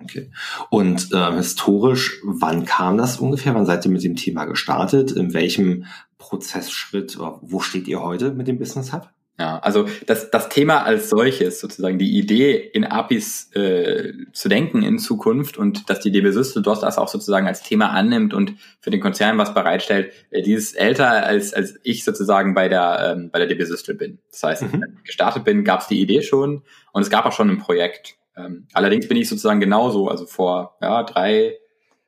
Okay. 0.01 0.31
Und 0.69 1.11
äh, 1.13 1.33
historisch, 1.33 2.21
wann 2.23 2.65
kam 2.65 2.97
das 2.97 3.19
ungefähr? 3.19 3.55
Wann 3.55 3.65
seid 3.65 3.85
ihr 3.85 3.91
mit 3.91 4.03
dem 4.03 4.15
Thema 4.15 4.45
gestartet? 4.45 5.11
In 5.11 5.33
welchem 5.33 5.85
Prozessschritt, 6.17 7.17
wo 7.19 7.59
steht 7.59 7.87
ihr 7.87 8.01
heute 8.01 8.31
mit 8.31 8.47
dem 8.47 8.57
Business 8.57 8.93
Hub? 8.93 9.09
Ja, 9.37 9.59
also 9.59 9.85
das, 10.05 10.31
das 10.31 10.47
Thema 10.47 10.83
als 10.83 11.09
solches, 11.09 11.59
sozusagen 11.59 11.99
die 11.99 12.17
Idee 12.17 12.53
in 12.55 12.85
APIs 12.85 13.51
äh, 13.53 14.13
zu 14.31 14.47
denken 14.47 14.81
in 14.81 14.97
Zukunft 14.97 15.57
und 15.57 15.89
dass 15.89 15.99
die 15.99 16.11
DB 16.11 16.31
Systel 16.31 16.63
DOS 16.63 16.79
das 16.79 16.97
auch 16.97 17.09
sozusagen 17.09 17.45
als 17.45 17.61
Thema 17.61 17.89
annimmt 17.89 18.33
und 18.33 18.53
für 18.79 18.91
den 18.91 19.01
Konzern 19.01 19.37
was 19.37 19.53
bereitstellt, 19.53 20.13
äh, 20.31 20.41
dieses 20.41 20.73
älter 20.73 21.25
als, 21.25 21.53
als 21.53 21.77
ich 21.83 22.05
sozusagen 22.05 22.53
bei 22.53 22.69
der, 22.69 23.13
ähm, 23.13 23.29
bei 23.29 23.39
der 23.39 23.49
DB 23.49 23.65
Systel 23.65 23.95
bin. 23.95 24.19
Das 24.31 24.43
heißt, 24.43 24.61
mhm. 24.61 24.83
als 24.83 24.93
ich 24.99 25.03
gestartet 25.03 25.43
bin, 25.43 25.65
gab 25.65 25.81
es 25.81 25.87
die 25.87 25.99
Idee 25.99 26.21
schon 26.21 26.63
und 26.93 27.01
es 27.01 27.09
gab 27.09 27.25
auch 27.25 27.33
schon 27.33 27.49
ein 27.49 27.57
Projekt. 27.57 28.15
Ähm, 28.37 28.67
allerdings 28.71 29.09
bin 29.09 29.17
ich 29.17 29.27
sozusagen 29.27 29.59
genauso, 29.59 30.07
also 30.07 30.25
vor 30.25 30.77
ja, 30.81 31.03
drei, 31.03 31.57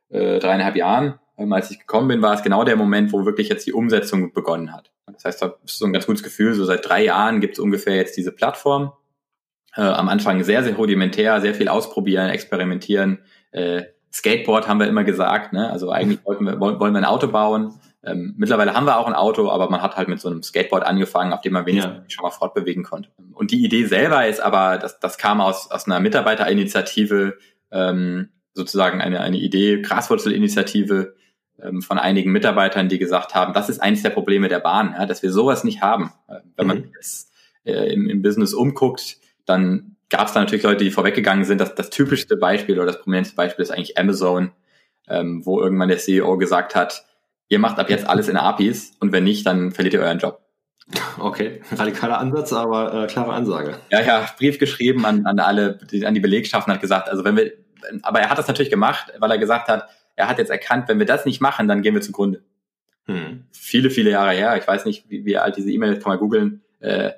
äh, 0.10 0.40
dreieinhalb 0.40 0.78
Jahren, 0.78 1.20
ähm, 1.38 1.52
als 1.52 1.72
ich 1.72 1.80
gekommen 1.80 2.08
bin, 2.08 2.22
war 2.22 2.36
es 2.36 2.42
genau 2.42 2.64
der 2.64 2.78
Moment, 2.78 3.12
wo 3.12 3.26
wirklich 3.26 3.50
jetzt 3.50 3.68
die 3.68 3.74
Umsetzung 3.74 4.32
begonnen 4.32 4.74
hat. 4.74 4.92
Das 5.18 5.26
heißt, 5.26 5.42
da 5.42 5.56
ist 5.66 5.80
so 5.80 5.86
ein 5.86 5.94
ganz 5.94 6.06
gutes 6.06 6.24
Gefühl, 6.24 6.54
so 6.54 6.64
seit 6.64 6.88
drei 6.88 7.04
Jahren 7.04 7.42
gibt 7.42 7.54
es 7.54 7.60
ungefähr 7.60 7.96
jetzt 7.96 8.16
diese 8.18 8.32
Plattform. 8.32 8.94
Äh, 9.76 9.82
am 9.82 10.10
Anfang 10.10 10.44
sehr, 10.44 10.64
sehr 10.64 10.76
rudimentär, 10.76 11.42
sehr 11.42 11.56
viel 11.56 11.68
ausprobieren, 11.68 12.30
experimentieren. 12.30 13.20
Äh, 13.52 13.84
Skateboard 14.14 14.68
haben 14.68 14.80
wir 14.80 14.88
immer 14.88 15.04
gesagt, 15.04 15.54
ne? 15.54 15.70
Also 15.70 15.92
eigentlich 15.92 16.24
wollten 16.26 16.46
wir, 16.46 16.60
wollen, 16.60 16.80
wollen 16.80 16.94
wir 16.94 17.00
ein 17.00 17.06
Auto 17.06 17.28
bauen. 17.28 17.80
Ähm, 18.04 18.36
mittlerweile 18.38 18.74
haben 18.74 18.86
wir 18.86 18.98
auch 18.98 19.08
ein 19.08 19.14
Auto, 19.14 19.50
aber 19.50 19.70
man 19.70 19.82
hat 19.82 19.98
halt 19.98 20.08
mit 20.08 20.20
so 20.20 20.30
einem 20.30 20.42
Skateboard 20.42 20.86
angefangen, 20.86 21.34
auf 21.34 21.42
dem 21.42 21.54
man 21.54 21.66
wenigstens 21.66 21.94
ja. 21.96 22.04
schon 22.08 22.24
mal 22.24 22.32
fortbewegen 22.32 22.84
konnte. 22.84 23.10
Und 23.34 23.52
die 23.52 23.64
Idee 23.64 23.86
selber 23.86 24.28
ist 24.28 24.40
aber, 24.40 24.78
das, 24.78 25.00
das 25.00 25.18
kam 25.18 25.42
aus, 25.42 25.70
aus 25.70 25.88
einer 25.88 26.00
Mitarbeiterinitiative, 26.00 27.38
ähm, 27.72 28.30
sozusagen 28.54 29.02
eine, 29.02 29.20
eine 29.20 29.38
Idee, 29.38 29.82
Graswurzelinitiative, 29.82 31.16
von 31.80 31.98
einigen 31.98 32.32
Mitarbeitern, 32.32 32.88
die 32.88 33.00
gesagt 33.00 33.34
haben, 33.34 33.54
das 33.54 33.70
ist 33.70 33.80
eines 33.80 34.04
der 34.04 34.12
Probleme 34.12 34.48
der 34.48 34.60
Bahn, 34.60 34.94
ja, 34.98 35.06
dass 35.06 35.24
wir 35.24 35.32
sowas 35.32 35.64
nicht 35.64 35.82
haben. 35.82 36.14
Äh, 36.28 36.36
wenn 36.56 36.68
man 36.68 36.78
mhm. 36.80 36.92
jetzt 36.96 37.32
äh, 37.64 37.92
im, 37.92 38.10
im 38.10 38.22
Business 38.22 38.54
umguckt, 38.54 39.18
dann 39.46 39.96
gab 40.10 40.28
es 40.28 40.34
da 40.34 40.40
natürlich 40.40 40.64
Leute, 40.64 40.84
die 40.84 40.92
vorweggegangen 40.92 41.46
sind. 41.46 41.60
Das, 41.60 41.76
das 41.76 41.90
typischste 41.90 42.38
Beispiel 42.38 42.76
oder 42.76 42.86
das 42.86 43.02
prominenteste 43.02 43.36
Beispiel 43.36 43.64
ist 43.64 43.72
eigentlich 43.72 43.98
Amazon, 43.98 44.52
ähm, 45.08 45.46
wo 45.46 45.60
irgendwann 45.60 45.90
der 45.90 45.98
CEO 45.98 46.38
gesagt 46.38 46.76
hat, 46.76 47.06
ihr 47.50 47.60
macht 47.60 47.80
ab 47.80 47.90
jetzt 47.90 48.08
alles 48.08 48.28
in 48.28 48.38
APIs 48.38 48.94
und 49.00 49.12
wenn 49.12 49.24
nicht, 49.24 49.46
dann 49.46 49.72
verliert 49.72 49.96
ihr 49.96 50.02
euren 50.02 50.20
Job. 50.20 50.42
Okay, 51.20 51.62
radikaler 51.72 52.18
Ansatz, 52.20 52.54
aber 52.54 52.94
äh, 53.04 53.08
klare 53.08 53.34
Ansage. 53.34 53.78
Ja, 53.90 54.02
ja, 54.02 54.26
Brief 54.38 54.58
geschrieben 54.58 55.06
an, 55.06 55.26
an 55.26 55.40
alle, 55.40 55.80
an 56.06 56.14
die 56.14 56.20
Belegschaften, 56.20 56.72
hat 56.74 56.82
gesagt, 56.82 57.10
also 57.10 57.26
wenn 57.26 57.36
wir, 57.36 57.52
aber 58.04 58.22
er 58.22 58.30
hat 58.30 58.38
das 58.38 58.48
natürlich 58.48 58.70
gemacht, 58.70 59.12
weil 59.20 59.32
er 59.32 59.38
gesagt 59.38 59.68
hat, 59.68 59.90
er 60.18 60.28
hat 60.28 60.40
jetzt 60.40 60.50
erkannt, 60.50 60.90
wenn 60.90 61.00
wir 61.00 61.06
das 61.06 61.26
nicht 61.26 61.40
machen, 61.40 61.70
dann 61.70 61.82
gehen 61.82 61.94
wir 61.94 62.02
zugrunde. 62.02 62.44
Hm. 63.06 63.46
Viele, 63.52 63.90
viele 63.90 64.10
Jahre 64.10 64.32
her, 64.32 64.58
ich 64.58 64.68
weiß 64.68 64.84
nicht, 64.84 65.10
wie, 65.10 65.24
wie 65.24 65.38
alt 65.38 65.56
diese 65.56 65.72
E-Mail 65.72 65.94
ist, 65.94 66.04
kann 66.04 66.12
man 66.12 66.20
googeln, 66.20 66.62
äh, 66.82 67.12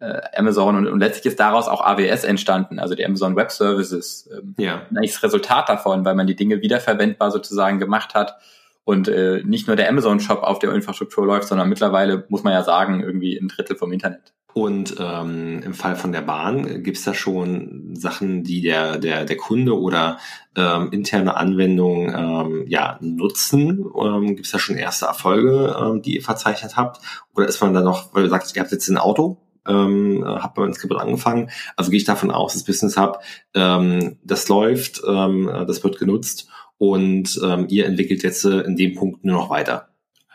äh, 0.00 0.20
Amazon 0.34 0.76
und, 0.76 0.86
und 0.88 0.98
letztlich 0.98 1.26
ist 1.26 1.40
daraus 1.40 1.68
auch 1.68 1.80
AWS 1.80 2.24
entstanden, 2.24 2.78
also 2.78 2.94
die 2.94 3.04
Amazon 3.06 3.36
Web 3.36 3.52
Services. 3.52 4.28
Ähm, 4.32 4.54
ja. 4.58 4.86
Eigentlich 4.90 5.12
das 5.12 5.22
Resultat 5.22 5.68
davon, 5.68 6.04
weil 6.04 6.14
man 6.14 6.26
die 6.26 6.34
Dinge 6.34 6.60
wiederverwendbar 6.60 7.30
sozusagen 7.30 7.78
gemacht 7.78 8.14
hat 8.14 8.36
und 8.84 9.08
äh, 9.08 9.42
nicht 9.44 9.66
nur 9.66 9.76
der 9.76 9.88
Amazon 9.88 10.18
Shop 10.20 10.42
auf 10.42 10.58
der 10.58 10.72
Infrastruktur 10.72 11.26
läuft, 11.26 11.48
sondern 11.48 11.68
mittlerweile 11.68 12.24
muss 12.28 12.42
man 12.42 12.52
ja 12.52 12.62
sagen, 12.62 13.02
irgendwie 13.02 13.36
ein 13.36 13.48
Drittel 13.48 13.76
vom 13.76 13.92
Internet. 13.92 14.32
Und 14.56 14.96
ähm, 14.98 15.60
im 15.62 15.74
Fall 15.74 15.96
von 15.96 16.12
der 16.12 16.22
Bahn 16.22 16.82
gibt 16.82 16.96
es 16.96 17.04
da 17.04 17.12
schon 17.12 17.94
Sachen, 17.94 18.42
die 18.42 18.62
der, 18.62 18.96
der, 18.96 19.26
der 19.26 19.36
Kunde 19.36 19.78
oder 19.78 20.16
ähm, 20.56 20.88
interne 20.92 21.36
Anwendungen 21.36 22.14
ähm, 22.16 22.64
ja, 22.66 22.96
nutzen? 23.02 23.84
Ähm, 24.02 24.28
gibt 24.28 24.46
es 24.46 24.52
da 24.52 24.58
schon 24.58 24.78
erste 24.78 25.04
Erfolge, 25.04 25.76
ähm, 25.78 26.00
die 26.00 26.14
ihr 26.14 26.22
verzeichnet 26.22 26.74
habt? 26.74 27.02
Oder 27.34 27.48
ist 27.48 27.60
man 27.60 27.74
da 27.74 27.82
noch, 27.82 28.14
weil 28.14 28.22
du 28.22 28.30
sagst, 28.30 28.56
ihr 28.56 28.62
habt 28.62 28.72
jetzt 28.72 28.88
ein 28.88 28.96
Auto, 28.96 29.36
ähm, 29.68 30.24
habt 30.24 30.54
beim 30.54 30.72
Skript 30.72 30.94
angefangen. 30.94 31.50
Also 31.76 31.90
gehe 31.90 31.98
ich 31.98 32.06
davon 32.06 32.30
aus, 32.30 32.54
das 32.54 32.64
Business 32.64 32.96
Hub, 32.96 33.20
ähm, 33.52 34.16
das 34.24 34.48
läuft, 34.48 35.02
ähm, 35.06 35.50
das 35.66 35.84
wird 35.84 35.98
genutzt 35.98 36.48
und 36.78 37.38
ähm, 37.44 37.66
ihr 37.68 37.84
entwickelt 37.84 38.22
jetzt 38.22 38.46
äh, 38.46 38.60
in 38.60 38.74
dem 38.74 38.94
Punkt 38.94 39.22
nur 39.22 39.36
noch 39.36 39.50
weiter. 39.50 39.90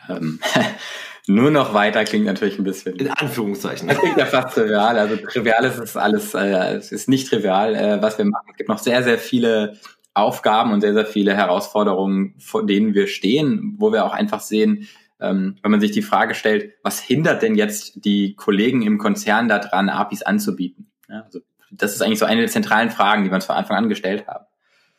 Ähm, 0.08 0.38
nur 1.28 1.50
noch 1.50 1.72
weiter 1.72 2.04
klingt 2.04 2.26
natürlich 2.26 2.58
ein 2.58 2.64
bisschen. 2.64 2.96
In 2.96 3.08
Anführungszeichen. 3.08 3.88
Das 3.88 3.98
klingt 3.98 4.16
ja 4.16 4.26
fast 4.26 4.56
trivial. 4.56 4.98
Also 4.98 5.16
trivial 5.16 5.64
ist 5.64 5.78
es 5.78 5.96
alles, 5.96 6.34
äh, 6.34 6.74
es 6.74 6.90
ist 6.90 7.08
nicht 7.08 7.28
trivial, 7.28 7.74
äh, 7.74 8.02
was 8.02 8.18
wir 8.18 8.24
machen. 8.24 8.48
Es 8.50 8.56
gibt 8.56 8.68
noch 8.68 8.78
sehr, 8.78 9.02
sehr 9.04 9.18
viele 9.18 9.78
Aufgaben 10.14 10.72
und 10.72 10.80
sehr, 10.80 10.94
sehr 10.94 11.06
viele 11.06 11.34
Herausforderungen, 11.34 12.34
vor 12.38 12.66
denen 12.66 12.94
wir 12.94 13.06
stehen, 13.06 13.76
wo 13.78 13.92
wir 13.92 14.04
auch 14.04 14.12
einfach 14.12 14.40
sehen, 14.40 14.88
ähm, 15.20 15.56
wenn 15.62 15.70
man 15.70 15.80
sich 15.80 15.92
die 15.92 16.02
Frage 16.02 16.34
stellt, 16.34 16.74
was 16.82 17.00
hindert 17.00 17.42
denn 17.42 17.54
jetzt 17.54 18.04
die 18.04 18.34
Kollegen 18.34 18.82
im 18.82 18.98
Konzern 18.98 19.48
daran, 19.48 19.88
APIs 19.88 20.22
anzubieten? 20.22 20.90
Ja, 21.08 21.22
also 21.22 21.40
das 21.70 21.94
ist 21.94 22.02
eigentlich 22.02 22.18
so 22.18 22.26
eine 22.26 22.40
der 22.40 22.50
zentralen 22.50 22.90
Fragen, 22.90 23.22
die 23.22 23.30
wir 23.30 23.36
uns 23.36 23.46
von 23.46 23.56
Anfang 23.56 23.76
an 23.76 23.88
gestellt 23.88 24.26
haben. 24.26 24.44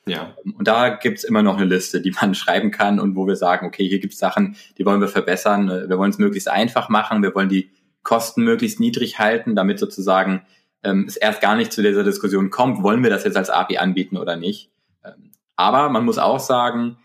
Ja. 0.05 0.35
Und 0.57 0.67
da 0.67 0.89
gibt's 0.89 1.23
immer 1.23 1.43
noch 1.43 1.57
eine 1.57 1.65
Liste, 1.65 2.01
die 2.01 2.11
man 2.11 2.35
schreiben 2.35 2.71
kann 2.71 2.99
und 2.99 3.15
wo 3.15 3.27
wir 3.27 3.35
sagen, 3.35 3.65
okay, 3.65 3.87
hier 3.87 3.99
gibt's 3.99 4.17
Sachen, 4.17 4.55
die 4.77 4.85
wollen 4.85 5.01
wir 5.01 5.07
verbessern. 5.07 5.67
Wir 5.67 5.97
wollen 5.97 6.11
es 6.11 6.17
möglichst 6.17 6.49
einfach 6.49 6.89
machen. 6.89 7.23
Wir 7.23 7.33
wollen 7.33 7.49
die 7.49 7.71
Kosten 8.03 8.43
möglichst 8.43 8.79
niedrig 8.79 9.19
halten, 9.19 9.55
damit 9.55 9.79
sozusagen 9.79 10.45
ähm, 10.83 11.05
es 11.07 11.15
erst 11.15 11.41
gar 11.41 11.55
nicht 11.55 11.71
zu 11.71 11.81
dieser 11.81 12.03
Diskussion 12.03 12.49
kommt, 12.49 12.83
wollen 12.83 13.01
wir 13.01 13.09
das 13.09 13.23
jetzt 13.23 13.37
als 13.37 13.49
API 13.49 13.77
anbieten 13.77 14.17
oder 14.17 14.35
nicht. 14.35 14.71
Ähm, 15.03 15.31
aber 15.55 15.89
man 15.89 16.03
muss 16.03 16.17
auch 16.17 16.39
sagen, 16.39 16.97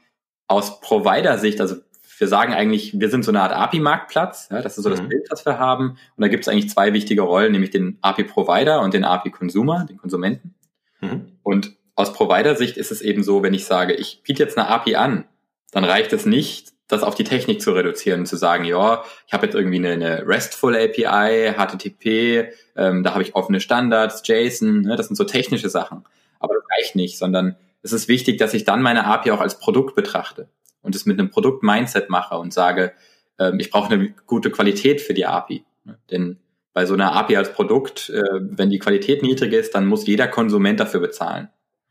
aus 0.49 0.81
Provider-Sicht, 0.81 1.61
also 1.61 1.77
wir 2.19 2.27
sagen 2.27 2.53
eigentlich, 2.53 2.99
wir 2.99 3.11
sind 3.11 3.25
so 3.25 3.31
eine 3.31 3.43
Art 3.43 3.53
API-Marktplatz. 3.53 4.49
Ja, 4.51 4.61
das 4.61 4.77
ist 4.77 4.83
so 4.83 4.91
das 4.91 5.03
mhm. 5.03 5.09
Bild, 5.09 5.27
das 5.31 5.47
wir 5.47 5.59
haben. 5.59 5.91
Und 6.17 6.23
da 6.23 6.27
gibt 6.27 6.43
es 6.43 6.49
eigentlich 6.49 6.71
zwei 6.71 6.93
wichtige 6.93 7.23
Rollen, 7.23 7.53
nämlich 7.53 7.71
den 7.71 7.99
API-Provider 8.03 8.81
und 8.81 8.93
den 8.93 9.05
API-Consumer, 9.05 9.87
den 9.89 9.99
Konsumenten. 9.99 10.55
Mhm. 11.01 11.39
Und 11.45 11.77
aus 11.99 12.13
Provider-Sicht 12.13 12.77
ist 12.77 12.93
es 12.93 13.01
eben 13.03 13.25
so, 13.25 13.43
wenn 13.43 13.55
ich 13.55 13.65
sage, 13.65 13.93
ich 13.93 14.23
biete 14.23 14.45
jetzt 14.45 14.57
eine 14.57 14.69
API 14.69 14.95
an, 14.95 15.25
dann 15.73 15.85
reicht 15.85 16.13
es 16.13 16.27
nicht, 16.27 16.73
das 16.87 17.03
auf 17.03 17.17
die 17.17 17.25
Technik 17.25 17.61
zu 17.61 17.73
reduzieren 17.73 18.21
und 18.21 18.27
zu 18.27 18.37
sagen, 18.37 18.65
ja, 18.65 19.03
ich 19.27 19.33
habe 19.33 19.47
jetzt 19.47 19.57
irgendwie 19.57 19.79
eine, 19.79 19.91
eine 19.91 20.27
RESTful 20.27 20.77
API, 20.77 21.55
HTTP, 21.55 22.53
ähm, 22.77 23.03
da 23.03 23.15
habe 23.15 23.23
ich 23.25 23.35
offene 23.35 23.61
Standards, 23.61 24.23
JSON, 24.25 24.83
ne, 24.83 24.95
das 24.95 25.09
sind 25.09 25.17
so 25.17 25.25
technische 25.25 25.69
Sachen. 25.69 26.05
Aber 26.39 26.55
das 26.55 26.63
reicht 26.79 26.95
nicht, 26.95 27.19
sondern 27.19 27.57
es 27.83 27.93
ist 27.93 28.07
wichtig, 28.07 28.39
dass 28.39 28.55
ich 28.55 28.65
dann 28.65 28.81
meine 28.81 29.05
API 29.05 29.33
auch 29.33 29.41
als 29.41 29.59
Produkt 29.59 29.97
betrachte 29.97 30.49
und 30.83 30.95
es 30.95 31.05
mit 31.05 31.19
einem 31.19 31.31
Produkt-Mindset 31.31 32.11
mache 32.11 32.39
und 32.39 32.55
sage, 32.55 32.93
ähm, 33.41 33.59
ich 33.59 33.73
brauche 33.73 33.93
eine 33.93 34.15
gute 34.27 34.53
Qualität 34.53 35.01
für 35.01 35.15
die 35.15 35.27
API. 35.27 35.65
Ne? 35.83 35.99
Denn 36.13 36.39
bei 36.73 36.87
so 36.87 36.95
einer 36.95 37.13
API 37.13 37.37
als 37.37 37.53
Produkt, 37.53 38.09
äh, 38.11 38.23
wenn 38.41 38.71
die 38.71 38.79
Qualität 38.79 39.25
niedrig 39.25 39.53
ist, 39.53 39.75
dann 39.75 39.87
muss 39.87 40.07
jeder 40.07 40.29
Konsument 40.29 40.79
dafür 40.79 41.01
bezahlen. 41.01 41.49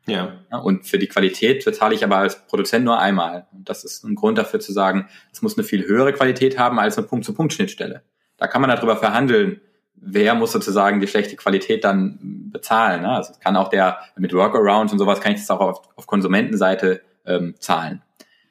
Ja. 0.07 0.39
Und 0.63 0.85
für 0.85 0.97
die 0.97 1.07
Qualität 1.07 1.65
bezahle 1.65 1.93
ich 1.93 2.03
aber 2.03 2.17
als 2.17 2.47
Produzent 2.47 2.85
nur 2.85 2.97
einmal. 2.97 3.47
Und 3.51 3.69
das 3.69 3.83
ist 3.83 4.03
ein 4.05 4.15
Grund 4.15 4.37
dafür 4.37 4.59
zu 4.59 4.71
sagen, 4.71 5.07
es 5.33 5.41
muss 5.41 5.57
eine 5.57 5.65
viel 5.65 5.85
höhere 5.85 6.13
Qualität 6.13 6.57
haben 6.57 6.79
als 6.79 6.97
eine 6.97 7.07
Punkt-zu-Punkt-Schnittstelle. 7.07 8.03
Da 8.37 8.47
kann 8.47 8.61
man 8.61 8.69
darüber 8.69 8.95
verhandeln, 8.95 9.59
wer 9.95 10.33
muss 10.35 10.53
sozusagen 10.53 11.01
die 11.01 11.07
schlechte 11.07 11.35
Qualität 11.35 11.83
dann 11.83 12.51
bezahlen. 12.51 13.01
Ne? 13.01 13.09
Also 13.09 13.33
kann 13.39 13.57
auch 13.57 13.67
der 13.67 13.99
mit 14.15 14.33
Workarounds 14.33 14.93
und 14.93 14.99
sowas 14.99 15.19
kann 15.19 15.33
ich 15.33 15.39
das 15.39 15.49
auch 15.49 15.59
auf, 15.59 15.81
auf 15.95 16.07
Konsumentenseite 16.07 17.01
ähm, 17.25 17.55
zahlen. 17.59 18.01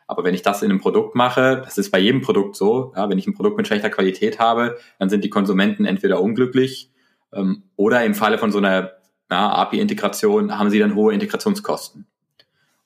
Aber 0.06 0.22
wenn 0.24 0.34
ich 0.34 0.42
das 0.42 0.62
in 0.62 0.70
einem 0.70 0.80
Produkt 0.80 1.14
mache, 1.14 1.62
das 1.64 1.78
ist 1.78 1.90
bei 1.90 1.98
jedem 1.98 2.20
Produkt 2.20 2.54
so, 2.54 2.92
ja, 2.94 3.08
wenn 3.08 3.18
ich 3.18 3.26
ein 3.26 3.34
Produkt 3.34 3.56
mit 3.56 3.66
schlechter 3.66 3.90
Qualität 3.90 4.38
habe, 4.38 4.78
dann 4.98 5.08
sind 5.08 5.24
die 5.24 5.30
Konsumenten 5.30 5.84
entweder 5.84 6.20
unglücklich 6.20 6.92
ähm, 7.32 7.64
oder 7.76 8.04
im 8.04 8.14
Falle 8.14 8.38
von 8.38 8.52
so 8.52 8.58
einer 8.58 8.92
API-Integration 9.34 10.58
haben 10.58 10.70
sie 10.70 10.78
dann 10.78 10.94
hohe 10.94 11.12
Integrationskosten. 11.12 12.06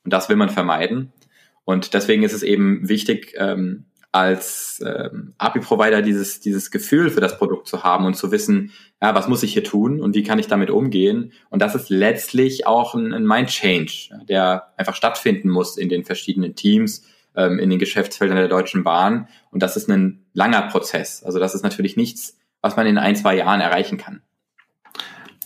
Und 0.05 0.13
das 0.13 0.29
will 0.29 0.37
man 0.37 0.49
vermeiden. 0.49 1.13
Und 1.65 1.95
deswegen 1.95 2.23
ist 2.23 2.33
es 2.33 2.43
eben 2.43 2.89
wichtig, 2.89 3.35
ähm, 3.37 3.85
als 4.13 4.83
ähm, 4.85 5.35
API-Provider 5.39 6.03
dieses, 6.03 6.41
dieses 6.41 6.71
Gefühl 6.71 7.11
für 7.11 7.21
das 7.21 7.39
Produkt 7.39 7.69
zu 7.69 7.85
haben 7.85 8.07
und 8.07 8.15
zu 8.15 8.33
wissen, 8.33 8.73
ja, 9.01 9.15
was 9.15 9.29
muss 9.29 9.43
ich 9.45 9.53
hier 9.53 9.63
tun 9.63 10.01
und 10.01 10.15
wie 10.15 10.25
kann 10.25 10.41
ich 10.41 10.49
damit 10.49 10.71
umgehen. 10.71 11.33
Und 11.49 11.63
das 11.63 11.75
ist 11.75 11.91
letztlich 11.91 12.67
auch 12.67 12.95
ein, 12.95 13.13
ein 13.13 13.25
Mind-Change, 13.25 14.25
der 14.29 14.73
einfach 14.77 14.97
stattfinden 14.97 15.49
muss 15.49 15.77
in 15.77 15.89
den 15.89 16.05
verschiedenen 16.05 16.57
Teams, 16.57 17.05
ähm, 17.37 17.61
in 17.61 17.71
den 17.71 17.79
Geschäftsfeldern 17.79 18.37
der 18.37 18.49
Deutschen 18.49 18.83
Bahn. 18.83 19.29
Und 19.53 19.63
das 19.63 19.77
ist 19.77 19.89
ein 19.89 20.25
langer 20.33 20.63
Prozess. 20.63 21.23
Also 21.23 21.39
das 21.39 21.55
ist 21.55 21.63
natürlich 21.63 21.97
nichts, 21.97 22.37
was 22.61 22.77
man 22.77 22.87
in 22.87 22.99
ein, 22.99 23.15
zwei 23.15 23.37
Jahren 23.37 23.61
erreichen 23.61 23.97
kann. 23.97 24.23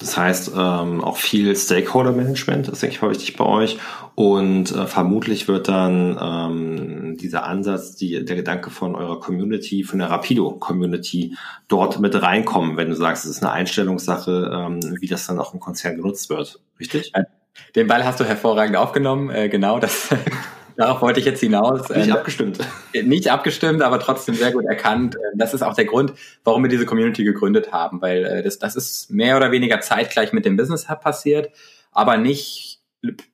Das 0.05 0.19
heißt, 0.19 0.53
ähm, 0.55 1.03
auch 1.03 1.17
viel 1.17 1.57
Stakeholder-Management 1.57 2.69
ist, 2.69 2.83
denke 2.83 2.95
ich, 2.95 3.01
mal 3.01 3.11
wichtig 3.11 3.37
bei 3.37 3.47
euch. 3.47 3.79
Und 4.15 4.71
äh, 4.71 4.87
vermutlich 4.87 5.49
wird 5.49 5.67
dann 5.69 6.19
ähm, 6.21 7.17
dieser 7.17 7.45
Ansatz, 7.45 7.97
die, 7.97 8.23
der 8.23 8.37
Gedanke 8.37 8.69
von 8.69 8.97
eurer 8.97 9.19
Community, 9.19 9.83
von 9.83 10.01
der 10.01 10.11
Rapido-Community 10.11 11.39
dort 11.69 12.01
mit 12.01 12.21
reinkommen, 12.21 12.77
wenn 12.77 12.91
du 12.91 12.97
sagst, 12.97 13.25
es 13.25 13.31
ist 13.31 13.43
eine 13.43 13.53
Einstellungssache, 13.53 14.51
ähm, 14.53 14.81
wie 15.01 15.07
das 15.07 15.27
dann 15.27 15.39
auch 15.39 15.55
im 15.55 15.61
Konzern 15.61 15.97
genutzt 15.97 16.29
wird. 16.29 16.61
Richtig? 16.79 17.11
Den 17.75 17.87
Ball 17.87 18.05
hast 18.05 18.21
du 18.21 18.25
hervorragend 18.25 18.77
aufgenommen, 18.77 19.31
äh, 19.31 19.49
genau, 19.49 19.79
das 19.79 20.11
Darauf 20.77 21.03
wollte 21.03 21.21
ich 21.21 21.27
jetzt 21.27 21.41
hinaus. 21.41 21.89
Nicht 21.89 22.09
äh, 22.09 22.13
abgestimmt. 22.13 22.59
Nicht 22.93 23.31
abgestimmt, 23.31 23.83
aber 23.83 23.99
trotzdem 23.99 24.35
sehr 24.35 24.53
gut 24.53 24.65
erkannt. 24.65 25.17
Äh, 25.17 25.37
das 25.37 25.55
ist 25.55 25.63
auch 25.63 25.75
der 25.75 25.85
Grund, 25.85 26.13
warum 26.43 26.63
wir 26.63 26.71
diese 26.71 26.87
Community 26.87 27.25
gegründet 27.25 27.73
haben, 27.73 28.03
weil 28.03 28.25
äh, 28.25 28.43
das, 28.43 28.59
das 28.59 28.77
ist 28.77 29.11
mehr 29.11 29.37
oder 29.37 29.53
weniger 29.53 29.81
zeitgleich 29.81 30.33
mit 30.33 30.45
dem 30.45 30.57
Business 30.57 30.89
Hub 30.89 31.01
passiert, 31.01 31.51
aber 31.93 32.17
nicht 32.17 32.81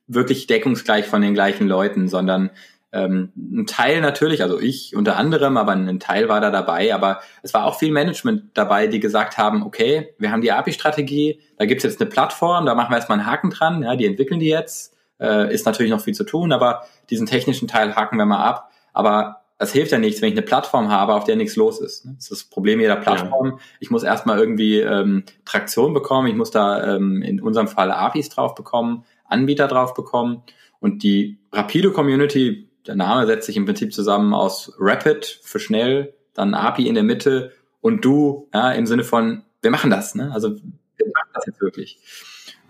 wirklich 0.07 0.47
deckungsgleich 0.47 1.05
von 1.07 1.21
den 1.21 1.33
gleichen 1.33 1.67
Leuten, 1.67 2.09
sondern 2.09 2.51
ähm, 2.93 3.31
ein 3.35 3.65
Teil 3.67 4.01
natürlich, 4.01 4.43
also 4.43 4.59
ich 4.59 4.95
unter 4.95 5.15
anderem, 5.15 5.55
aber 5.55 5.71
ein 5.71 5.99
Teil 5.99 6.27
war 6.27 6.41
da 6.41 6.51
dabei, 6.51 6.93
aber 6.93 7.21
es 7.41 7.53
war 7.53 7.65
auch 7.65 7.79
viel 7.79 7.91
Management 7.91 8.49
dabei, 8.53 8.87
die 8.87 8.99
gesagt 8.99 9.37
haben, 9.37 9.63
okay, 9.63 10.13
wir 10.17 10.31
haben 10.31 10.41
die 10.41 10.51
API-Strategie, 10.51 11.39
da 11.57 11.65
gibt's 11.65 11.85
jetzt 11.85 12.01
eine 12.01 12.09
Plattform, 12.09 12.65
da 12.65 12.75
machen 12.75 12.91
wir 12.91 12.97
erstmal 12.97 13.19
einen 13.19 13.27
Haken 13.27 13.49
dran, 13.49 13.83
ja, 13.83 13.95
die 13.95 14.05
entwickeln 14.05 14.41
die 14.41 14.49
jetzt, 14.49 14.97
äh, 15.21 15.53
ist 15.53 15.65
natürlich 15.65 15.91
noch 15.91 16.01
viel 16.01 16.13
zu 16.13 16.23
tun, 16.23 16.51
aber 16.51 16.83
diesen 17.09 17.27
technischen 17.27 17.67
Teil 17.67 17.95
haken 17.95 18.17
wir 18.17 18.25
mal 18.25 18.43
ab. 18.43 18.71
Aber 18.93 19.41
das 19.57 19.71
hilft 19.71 19.91
ja 19.91 19.99
nichts, 19.99 20.21
wenn 20.21 20.29
ich 20.29 20.35
eine 20.35 20.45
Plattform 20.45 20.89
habe, 20.89 21.13
auf 21.13 21.23
der 21.23 21.35
nichts 21.35 21.55
los 21.55 21.79
ist. 21.79 22.05
Das 22.05 22.23
ist 22.23 22.31
das 22.31 22.43
Problem 22.45 22.79
jeder 22.79 22.95
Plattform. 22.95 23.47
Ja. 23.47 23.57
Ich 23.79 23.91
muss 23.91 24.01
erstmal 24.01 24.39
irgendwie 24.39 24.79
ähm, 24.79 25.23
Traktion 25.45 25.93
bekommen, 25.93 26.27
ich 26.27 26.35
muss 26.35 26.49
da 26.49 26.95
ähm, 26.95 27.21
in 27.21 27.39
unserem 27.39 27.67
Fall 27.67 27.91
APIs 27.91 28.29
drauf 28.29 28.55
bekommen, 28.55 29.05
Anbieter 29.23 29.67
drauf 29.67 29.93
bekommen. 29.93 30.41
Und 30.79 31.03
die 31.03 31.37
Rapido-Community, 31.51 32.69
der 32.87 32.95
Name 32.95 33.27
setzt 33.27 33.45
sich 33.45 33.55
im 33.55 33.65
Prinzip 33.65 33.93
zusammen 33.93 34.33
aus 34.33 34.73
Rapid 34.79 35.41
für 35.43 35.59
schnell, 35.59 36.15
dann 36.33 36.55
API 36.55 36.87
in 36.87 36.95
der 36.95 37.03
Mitte 37.03 37.51
und 37.81 38.03
du, 38.03 38.49
ja, 38.51 38.71
im 38.71 38.87
Sinne 38.87 39.03
von, 39.03 39.43
wir 39.61 39.69
machen 39.69 39.91
das, 39.91 40.15
ne? 40.15 40.31
Also 40.33 40.55
wir 40.55 41.07
machen 41.13 41.29
das 41.35 41.45
jetzt 41.45 41.61
wirklich. 41.61 41.99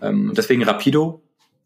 Ähm, 0.02 0.32
deswegen 0.36 0.62
Rapido, 0.62 1.22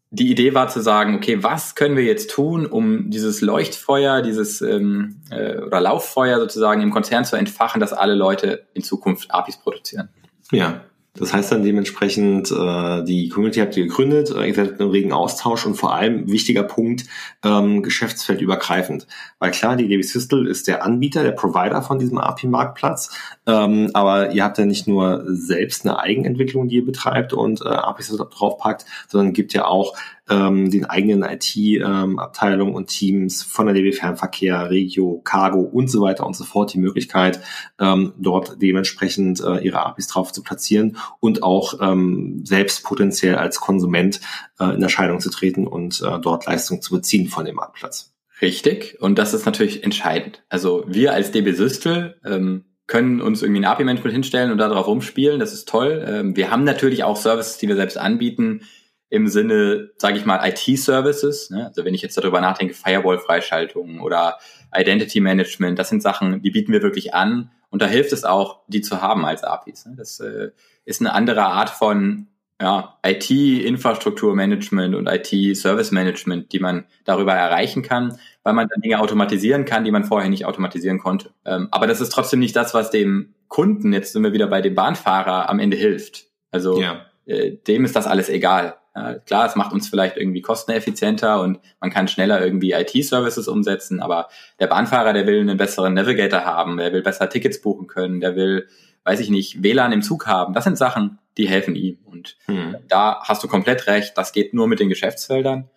die 0.09 0.31
Idee 0.31 0.53
war 0.53 0.69
zu 0.69 0.81
sagen, 0.81 1.15
okay, 1.15 1.43
was 1.43 1.75
können 1.75 1.97
wir 1.97 2.03
jetzt 2.03 2.31
tun, 2.31 2.65
um 2.65 3.09
dieses 3.09 3.41
Leuchtfeuer, 3.41 4.21
dieses 4.21 4.61
ähm, 4.61 5.21
äh, 5.29 5.57
oder 5.57 5.81
Lauffeuer 5.81 6.39
sozusagen 6.39 6.81
im 6.81 6.91
Konzern 6.91 7.25
zu 7.25 7.35
entfachen, 7.35 7.81
dass 7.81 7.91
alle 7.91 8.15
Leute 8.15 8.67
in 8.73 8.83
Zukunft 8.83 9.31
APIs 9.31 9.57
produzieren. 9.57 10.09
Ja, 10.51 10.81
das 11.19 11.33
heißt 11.33 11.51
dann 11.51 11.63
dementsprechend, 11.63 12.51
äh, 12.51 13.03
die 13.03 13.29
Community 13.29 13.59
habt 13.59 13.75
ihr 13.77 13.85
gegründet, 13.85 14.31
äh, 14.31 14.47
ihr 14.47 14.53
seid 14.53 14.79
im 14.79 14.89
regen 14.89 15.11
Austausch 15.11 15.65
und 15.65 15.75
vor 15.75 15.93
allem 15.93 16.31
wichtiger 16.31 16.63
Punkt, 16.63 17.05
ähm, 17.43 17.83
geschäftsfeldübergreifend. 17.83 19.07
Weil 19.39 19.51
klar, 19.51 19.75
die 19.75 19.87
DB 19.87 20.01
Systel 20.01 20.47
ist 20.47 20.67
der 20.67 20.85
Anbieter, 20.85 21.23
der 21.23 21.31
Provider 21.31 21.81
von 21.81 21.99
diesem 21.99 22.17
API-Marktplatz, 22.17 23.09
ähm, 23.45 23.89
aber 23.93 24.31
ihr 24.31 24.43
habt 24.43 24.57
ja 24.57 24.65
nicht 24.65 24.87
nur 24.87 25.23
selbst 25.27 25.85
eine 25.85 25.99
Eigenentwicklung, 25.99 26.67
die 26.67 26.77
ihr 26.77 26.85
betreibt 26.85 27.33
und 27.33 27.61
äh, 27.61 27.69
APIs 27.69 28.15
draufpackt, 28.15 28.85
sondern 29.07 29.33
gibt 29.33 29.53
ja 29.53 29.65
auch 29.65 29.95
ähm, 30.29 30.69
den 30.69 30.85
eigenen 30.85 31.23
IT-Abteilungen 31.23 32.71
ähm, 32.71 32.75
und 32.75 32.87
Teams 32.87 33.43
von 33.43 33.65
der 33.65 33.75
DB 33.75 33.91
Fernverkehr, 33.91 34.69
Regio, 34.69 35.21
Cargo 35.23 35.59
und 35.59 35.89
so 35.89 36.01
weiter 36.01 36.25
und 36.25 36.35
so 36.35 36.43
fort 36.43 36.73
die 36.73 36.79
Möglichkeit, 36.79 37.41
ähm, 37.79 38.13
dort 38.17 38.61
dementsprechend 38.61 39.41
äh, 39.41 39.59
ihre 39.59 39.85
APIs 39.85 40.07
drauf 40.07 40.31
zu 40.31 40.43
platzieren 40.43 40.97
und 41.19 41.43
auch 41.43 41.75
ähm, 41.81 42.41
selbst 42.43 42.83
potenziell 42.83 43.35
als 43.35 43.59
Konsument 43.59 44.19
äh, 44.59 44.75
in 44.75 44.81
Erscheinung 44.81 45.19
zu 45.19 45.29
treten 45.29 45.67
und 45.67 46.01
äh, 46.01 46.19
dort 46.19 46.45
Leistung 46.45 46.81
zu 46.81 46.95
beziehen 46.95 47.27
von 47.27 47.45
dem 47.45 47.55
Marktplatz. 47.55 48.13
Richtig. 48.41 48.97
Und 48.99 49.17
das 49.17 49.33
ist 49.33 49.45
natürlich 49.45 49.83
entscheidend. 49.83 50.43
Also 50.49 50.83
wir 50.87 51.13
als 51.13 51.31
DB 51.31 51.53
Systel 51.53 52.19
ähm, 52.23 52.65
können 52.85 53.21
uns 53.21 53.41
irgendwie 53.41 53.61
ein 53.61 53.65
API-Management 53.65 54.13
hinstellen 54.13 54.51
und 54.51 54.59
darauf 54.59 54.87
rumspielen. 54.87 55.39
Das 55.39 55.53
ist 55.53 55.67
toll. 55.67 56.05
Ähm, 56.07 56.35
wir 56.35 56.51
haben 56.51 56.63
natürlich 56.63 57.03
auch 57.03 57.17
Services, 57.17 57.57
die 57.57 57.67
wir 57.67 57.75
selbst 57.75 57.97
anbieten, 57.97 58.61
im 59.09 59.27
Sinne, 59.27 59.91
sage 59.97 60.17
ich 60.17 60.25
mal, 60.25 60.45
IT-Services. 60.47 61.49
Ne? 61.49 61.67
Also 61.67 61.85
wenn 61.85 61.93
ich 61.93 62.01
jetzt 62.01 62.17
darüber 62.17 62.41
nachdenke, 62.41 62.73
Firewall-Freischaltung 62.73 64.01
oder 64.01 64.37
Identity 64.75 65.19
Management, 65.21 65.79
das 65.79 65.89
sind 65.89 66.01
Sachen, 66.01 66.41
die 66.41 66.51
bieten 66.51 66.73
wir 66.73 66.81
wirklich 66.81 67.13
an. 67.13 67.51
Und 67.69 67.81
da 67.81 67.87
hilft 67.87 68.13
es 68.13 68.23
auch, 68.23 68.61
die 68.67 68.81
zu 68.81 69.01
haben 69.01 69.25
als 69.25 69.43
APIs. 69.43 69.85
Ne? 69.85 69.95
Das 69.97 70.19
äh, 70.19 70.51
ist 70.85 71.01
eine 71.01 71.13
andere 71.13 71.45
Art 71.45 71.69
von 71.69 72.27
ja, 72.59 72.97
IT-Infrastrukturmanagement 73.05 74.95
und 74.95 75.07
IT-Service-Management, 75.07 76.51
die 76.51 76.59
man 76.59 76.85
darüber 77.05 77.33
erreichen 77.33 77.83
kann, 77.83 78.17
weil 78.43 78.53
man 78.53 78.67
dann 78.67 78.81
Dinge 78.81 78.99
automatisieren 78.99 79.65
kann, 79.65 79.83
die 79.83 79.91
man 79.91 80.05
vorher 80.05 80.29
nicht 80.29 80.45
automatisieren 80.45 80.97
konnte. 80.99 81.29
Ähm, 81.45 81.67
aber 81.71 81.85
das 81.87 82.01
ist 82.01 82.09
trotzdem 82.09 82.39
nicht 82.39 82.55
das, 82.55 82.73
was 82.73 82.89
dem 82.89 83.35
Kunden, 83.47 83.93
jetzt 83.93 84.13
sind 84.13 84.23
wir 84.23 84.33
wieder 84.33 84.47
bei 84.47 84.61
dem 84.61 84.75
Bahnfahrer, 84.75 85.49
am 85.49 85.59
Ende 85.59 85.77
hilft. 85.77 86.25
Also 86.51 86.81
ja. 86.81 87.05
äh, 87.25 87.51
dem 87.67 87.85
ist 87.85 87.95
das 87.95 88.07
alles 88.07 88.27
egal. 88.29 88.75
Ja, 88.97 89.13
klar, 89.13 89.45
es 89.45 89.55
macht 89.55 89.73
uns 89.73 89.87
vielleicht 89.87 90.17
irgendwie 90.17 90.41
kosteneffizienter 90.41 91.39
und 91.41 91.59
man 91.79 91.91
kann 91.91 92.07
schneller 92.07 92.43
irgendwie 92.43 92.71
IT-Services 92.71 93.47
umsetzen, 93.47 93.99
aber 93.99 94.27
der 94.59 94.65
Bahnfahrer, 94.65 95.13
der 95.13 95.27
will 95.27 95.39
einen 95.39 95.57
besseren 95.57 95.93
Navigator 95.93 96.45
haben, 96.45 96.77
der 96.77 96.91
will 96.93 97.03
besser 97.03 97.29
Tickets 97.29 97.61
buchen 97.61 97.85
können, 97.85 98.21
der 98.21 98.35
will, 98.35 98.67
weiß 99.03 99.19
ich 99.19 99.29
nicht, 99.29 99.61
WLAN 99.61 99.91
im 99.91 100.01
Zug 100.01 100.25
haben. 100.25 100.55
Das 100.55 100.63
sind 100.63 100.79
Sachen, 100.79 101.19
die 101.37 101.47
helfen 101.47 101.75
ihm. 101.75 101.99
Und 102.05 102.37
hm. 102.45 102.77
da 102.87 103.19
hast 103.21 103.43
du 103.43 103.47
komplett 103.47 103.85
recht, 103.85 104.17
das 104.17 104.33
geht 104.33 104.55
nur 104.55 104.67
mit 104.67 104.79
den 104.79 104.89
Geschäftsfeldern. 104.89 105.69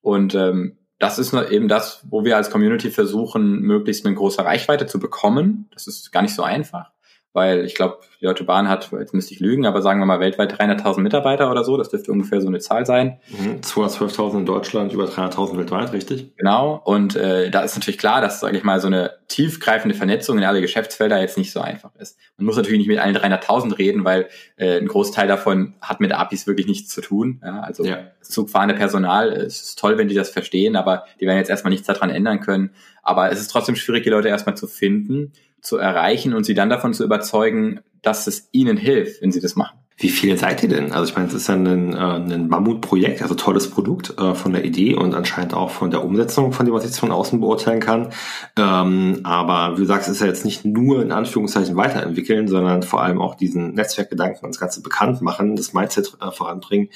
Und 0.00 0.34
ähm, 0.34 0.78
das 0.98 1.18
ist 1.18 1.34
eben 1.34 1.68
das, 1.68 2.06
wo 2.08 2.24
wir 2.24 2.38
als 2.38 2.50
Community 2.50 2.90
versuchen, 2.90 3.60
möglichst 3.60 4.06
eine 4.06 4.14
große 4.14 4.42
Reichweite 4.42 4.86
zu 4.86 4.98
bekommen. 4.98 5.68
Das 5.74 5.86
ist 5.86 6.12
gar 6.12 6.22
nicht 6.22 6.34
so 6.34 6.42
einfach 6.42 6.93
weil 7.34 7.66
ich 7.66 7.74
glaube, 7.74 7.98
die 8.20 8.24
Deutsche 8.24 8.44
Bahn 8.44 8.68
hat, 8.68 8.90
jetzt 8.92 9.12
müsste 9.12 9.34
ich 9.34 9.40
lügen, 9.40 9.66
aber 9.66 9.82
sagen 9.82 10.00
wir 10.00 10.06
mal 10.06 10.20
weltweit 10.20 10.58
300.000 10.58 11.00
Mitarbeiter 11.00 11.50
oder 11.50 11.64
so, 11.64 11.76
das 11.76 11.90
dürfte 11.90 12.12
ungefähr 12.12 12.40
so 12.40 12.46
eine 12.46 12.60
Zahl 12.60 12.86
sein. 12.86 13.18
Mhm, 13.28 13.60
212.000 13.60 14.38
in 14.38 14.46
Deutschland, 14.46 14.92
über 14.92 15.04
300.000 15.04 15.58
weltweit, 15.58 15.92
richtig? 15.92 16.34
Genau, 16.36 16.80
und 16.84 17.16
äh, 17.16 17.50
da 17.50 17.62
ist 17.62 17.74
natürlich 17.74 17.98
klar, 17.98 18.20
dass, 18.20 18.38
sage 18.38 18.56
ich 18.56 18.62
mal, 18.62 18.80
so 18.80 18.86
eine 18.86 19.10
tiefgreifende 19.26 19.96
Vernetzung 19.96 20.38
in 20.38 20.44
alle 20.44 20.60
Geschäftsfelder 20.60 21.20
jetzt 21.20 21.36
nicht 21.36 21.50
so 21.50 21.60
einfach 21.60 21.90
ist. 21.96 22.16
Man 22.38 22.46
muss 22.46 22.56
natürlich 22.56 22.78
nicht 22.78 22.88
mit 22.88 23.00
allen 23.00 23.16
300.000 23.16 23.78
reden, 23.78 24.04
weil 24.04 24.28
äh, 24.56 24.78
ein 24.78 24.86
Großteil 24.86 25.26
davon 25.26 25.74
hat 25.80 25.98
mit 25.98 26.12
APIs 26.12 26.46
wirklich 26.46 26.68
nichts 26.68 26.94
zu 26.94 27.00
tun. 27.00 27.40
Ja? 27.44 27.60
Also 27.60 27.84
ja. 27.84 27.98
zugfahrende 28.22 28.76
Personal, 28.76 29.32
es 29.32 29.60
ist 29.60 29.78
toll, 29.78 29.98
wenn 29.98 30.06
die 30.06 30.14
das 30.14 30.30
verstehen, 30.30 30.76
aber 30.76 31.04
die 31.20 31.26
werden 31.26 31.38
jetzt 31.38 31.50
erstmal 31.50 31.72
nichts 31.72 31.88
daran 31.88 32.10
ändern 32.10 32.38
können. 32.38 32.70
Aber 33.02 33.32
es 33.32 33.40
ist 33.40 33.48
trotzdem 33.48 33.74
schwierig, 33.74 34.04
die 34.04 34.10
Leute 34.10 34.28
erstmal 34.28 34.56
zu 34.56 34.68
finden 34.68 35.32
zu 35.64 35.78
erreichen 35.78 36.34
und 36.34 36.44
sie 36.44 36.54
dann 36.54 36.70
davon 36.70 36.94
zu 36.94 37.02
überzeugen, 37.02 37.80
dass 38.02 38.26
es 38.28 38.48
ihnen 38.52 38.76
hilft, 38.76 39.22
wenn 39.22 39.32
sie 39.32 39.40
das 39.40 39.56
machen. 39.56 39.78
Wie 39.96 40.08
viele 40.08 40.36
seid 40.36 40.60
ihr 40.64 40.68
denn? 40.68 40.90
Also 40.90 41.08
ich 41.08 41.16
meine, 41.16 41.28
es 41.28 41.34
ist 41.34 41.48
ja 41.48 41.54
ein, 41.54 41.94
äh, 41.94 41.96
ein 41.96 42.48
Mammutprojekt, 42.48 43.22
also 43.22 43.36
tolles 43.36 43.70
Produkt 43.70 44.18
äh, 44.18 44.34
von 44.34 44.52
der 44.52 44.64
Idee 44.64 44.96
und 44.96 45.14
anscheinend 45.14 45.54
auch 45.54 45.70
von 45.70 45.92
der 45.92 46.04
Umsetzung, 46.04 46.52
von 46.52 46.66
dem, 46.66 46.74
was 46.74 46.84
ich 46.84 46.98
von 46.98 47.12
außen 47.12 47.38
beurteilen 47.38 47.78
kann. 47.78 48.12
Ähm, 48.56 49.20
aber 49.22 49.76
wie 49.76 49.82
du 49.82 49.86
sagst, 49.86 50.08
es 50.08 50.16
ist 50.16 50.20
ja 50.20 50.26
jetzt 50.26 50.44
nicht 50.44 50.64
nur 50.64 51.00
in 51.00 51.12
Anführungszeichen 51.12 51.76
weiterentwickeln, 51.76 52.48
sondern 52.48 52.82
vor 52.82 53.02
allem 53.02 53.20
auch 53.20 53.36
diesen 53.36 53.74
Netzwerkgedanken 53.74 54.44
und 54.44 54.54
das 54.54 54.60
Ganze 54.60 54.82
bekannt 54.82 55.22
machen, 55.22 55.54
das 55.54 55.74
Mindset 55.74 56.16
äh, 56.20 56.32
voranbringen. 56.32 56.88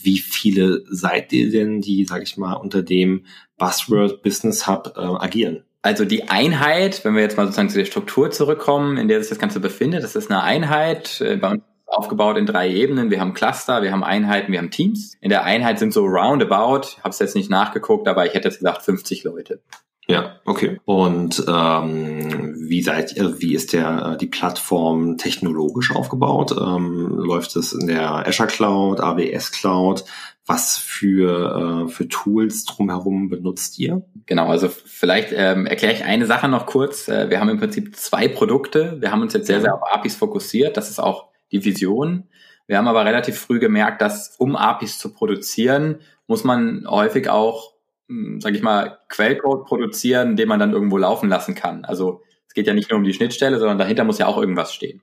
Wie 0.00 0.18
viele 0.18 0.84
seid 0.88 1.32
ihr 1.32 1.50
denn, 1.50 1.80
die, 1.80 2.04
sage 2.04 2.22
ich 2.22 2.36
mal, 2.36 2.54
unter 2.54 2.82
dem 2.82 3.24
Buzzword 3.58 4.22
Business 4.22 4.68
Hub 4.68 4.94
äh, 4.96 5.00
agieren? 5.00 5.64
Also 5.82 6.04
die 6.04 6.28
Einheit, 6.28 7.04
wenn 7.04 7.14
wir 7.14 7.22
jetzt 7.22 7.36
mal 7.36 7.44
sozusagen 7.44 7.68
zu 7.68 7.78
der 7.78 7.84
Struktur 7.84 8.30
zurückkommen, 8.30 8.96
in 8.96 9.08
der 9.08 9.20
sich 9.20 9.28
das 9.28 9.38
Ganze 9.38 9.60
befindet, 9.60 10.02
das 10.02 10.16
ist 10.16 10.30
eine 10.30 10.42
Einheit, 10.42 11.20
äh, 11.20 11.36
bei 11.36 11.50
uns 11.52 11.62
aufgebaut 11.86 12.36
in 12.36 12.46
drei 12.46 12.70
Ebenen. 12.70 13.10
Wir 13.10 13.20
haben 13.20 13.34
Cluster, 13.34 13.82
wir 13.82 13.92
haben 13.92 14.04
Einheiten, 14.04 14.52
wir 14.52 14.58
haben 14.58 14.70
Teams. 14.70 15.14
In 15.20 15.30
der 15.30 15.44
Einheit 15.44 15.78
sind 15.78 15.92
so 15.92 16.04
roundabout, 16.04 16.88
ich 16.88 16.98
habe 16.98 17.10
es 17.10 17.18
jetzt 17.18 17.36
nicht 17.36 17.50
nachgeguckt, 17.50 18.08
aber 18.08 18.26
ich 18.26 18.34
hätte 18.34 18.48
jetzt 18.48 18.58
gesagt 18.58 18.82
50 18.82 19.24
Leute. 19.24 19.60
Ja, 20.08 20.36
okay. 20.44 20.80
Und 20.84 21.44
ähm, 21.48 22.54
wie 22.68 22.82
seid 22.82 23.16
ihr, 23.16 23.40
wie 23.40 23.54
ist 23.54 23.72
der 23.72 24.12
äh, 24.12 24.16
die 24.16 24.28
Plattform 24.28 25.18
technologisch 25.18 25.94
aufgebaut? 25.94 26.52
Ähm, 26.52 27.08
läuft 27.08 27.56
es 27.56 27.72
in 27.72 27.88
der 27.88 28.26
Azure 28.26 28.48
Cloud, 28.48 29.00
AWS 29.00 29.50
Cloud? 29.50 30.04
Was 30.48 30.78
für, 30.78 31.86
äh, 31.86 31.88
für 31.88 32.08
Tools 32.08 32.64
drumherum 32.64 33.28
benutzt 33.28 33.80
ihr? 33.80 34.06
Genau, 34.26 34.46
also 34.46 34.68
vielleicht 34.68 35.32
ähm, 35.32 35.66
erkläre 35.66 35.92
ich 35.92 36.04
eine 36.04 36.26
Sache 36.26 36.46
noch 36.48 36.66
kurz. 36.66 37.08
Äh, 37.08 37.30
wir 37.30 37.40
haben 37.40 37.48
im 37.48 37.58
Prinzip 37.58 37.96
zwei 37.96 38.28
Produkte. 38.28 39.00
Wir 39.00 39.10
haben 39.10 39.22
uns 39.22 39.32
jetzt 39.32 39.48
sehr, 39.48 39.60
sehr 39.60 39.74
auf 39.74 39.82
APIs 39.92 40.14
fokussiert. 40.14 40.76
Das 40.76 40.88
ist 40.88 41.00
auch 41.00 41.30
die 41.50 41.64
Vision. 41.64 42.28
Wir 42.68 42.78
haben 42.78 42.86
aber 42.86 43.04
relativ 43.04 43.38
früh 43.38 43.58
gemerkt, 43.58 44.00
dass 44.00 44.36
um 44.38 44.54
APIs 44.54 44.98
zu 44.98 45.12
produzieren, 45.12 46.00
muss 46.28 46.44
man 46.44 46.86
häufig 46.88 47.28
auch, 47.28 47.74
hm, 48.08 48.40
sage 48.40 48.56
ich 48.56 48.62
mal, 48.62 48.98
Quellcode 49.08 49.66
produzieren, 49.66 50.36
den 50.36 50.48
man 50.48 50.60
dann 50.60 50.72
irgendwo 50.72 50.96
laufen 50.96 51.28
lassen 51.28 51.56
kann. 51.56 51.84
Also 51.84 52.22
es 52.46 52.54
geht 52.54 52.68
ja 52.68 52.74
nicht 52.74 52.90
nur 52.90 52.98
um 52.98 53.04
die 53.04 53.14
Schnittstelle, 53.14 53.58
sondern 53.58 53.78
dahinter 53.78 54.04
muss 54.04 54.18
ja 54.18 54.26
auch 54.28 54.38
irgendwas 54.38 54.72
stehen. 54.72 55.02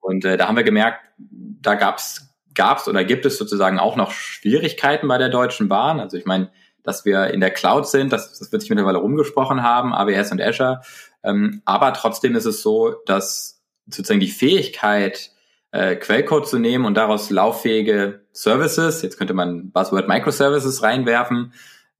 Und 0.00 0.24
äh, 0.24 0.36
da 0.36 0.48
haben 0.48 0.56
wir 0.56 0.64
gemerkt, 0.64 1.00
da 1.18 1.74
gab's 1.74 2.35
gab 2.56 2.78
es 2.78 2.88
oder 2.88 3.04
gibt 3.04 3.26
es 3.26 3.38
sozusagen 3.38 3.78
auch 3.78 3.96
noch 3.96 4.10
Schwierigkeiten 4.10 5.06
bei 5.06 5.18
der 5.18 5.28
Deutschen 5.28 5.68
Bahn. 5.68 6.00
Also 6.00 6.16
ich 6.16 6.24
meine, 6.26 6.50
dass 6.82 7.04
wir 7.04 7.28
in 7.28 7.40
der 7.40 7.50
Cloud 7.50 7.86
sind, 7.86 8.12
das, 8.12 8.38
das 8.38 8.50
wird 8.52 8.62
sich 8.62 8.70
mittlerweile 8.70 8.98
rumgesprochen 8.98 9.62
haben, 9.62 9.94
AWS 9.94 10.32
und 10.32 10.40
Azure. 10.40 10.80
Ähm, 11.22 11.62
aber 11.64 11.92
trotzdem 11.92 12.34
ist 12.36 12.46
es 12.46 12.62
so, 12.62 12.94
dass 13.06 13.62
sozusagen 13.86 14.20
die 14.20 14.28
Fähigkeit, 14.28 15.30
äh, 15.72 15.96
Quellcode 15.96 16.48
zu 16.48 16.58
nehmen 16.58 16.84
und 16.84 16.94
daraus 16.94 17.30
lauffähige 17.30 18.24
Services, 18.32 19.02
jetzt 19.02 19.18
könnte 19.18 19.34
man 19.34 19.70
Buzzword 19.70 20.08
Microservices 20.08 20.82
reinwerfen, 20.82 21.52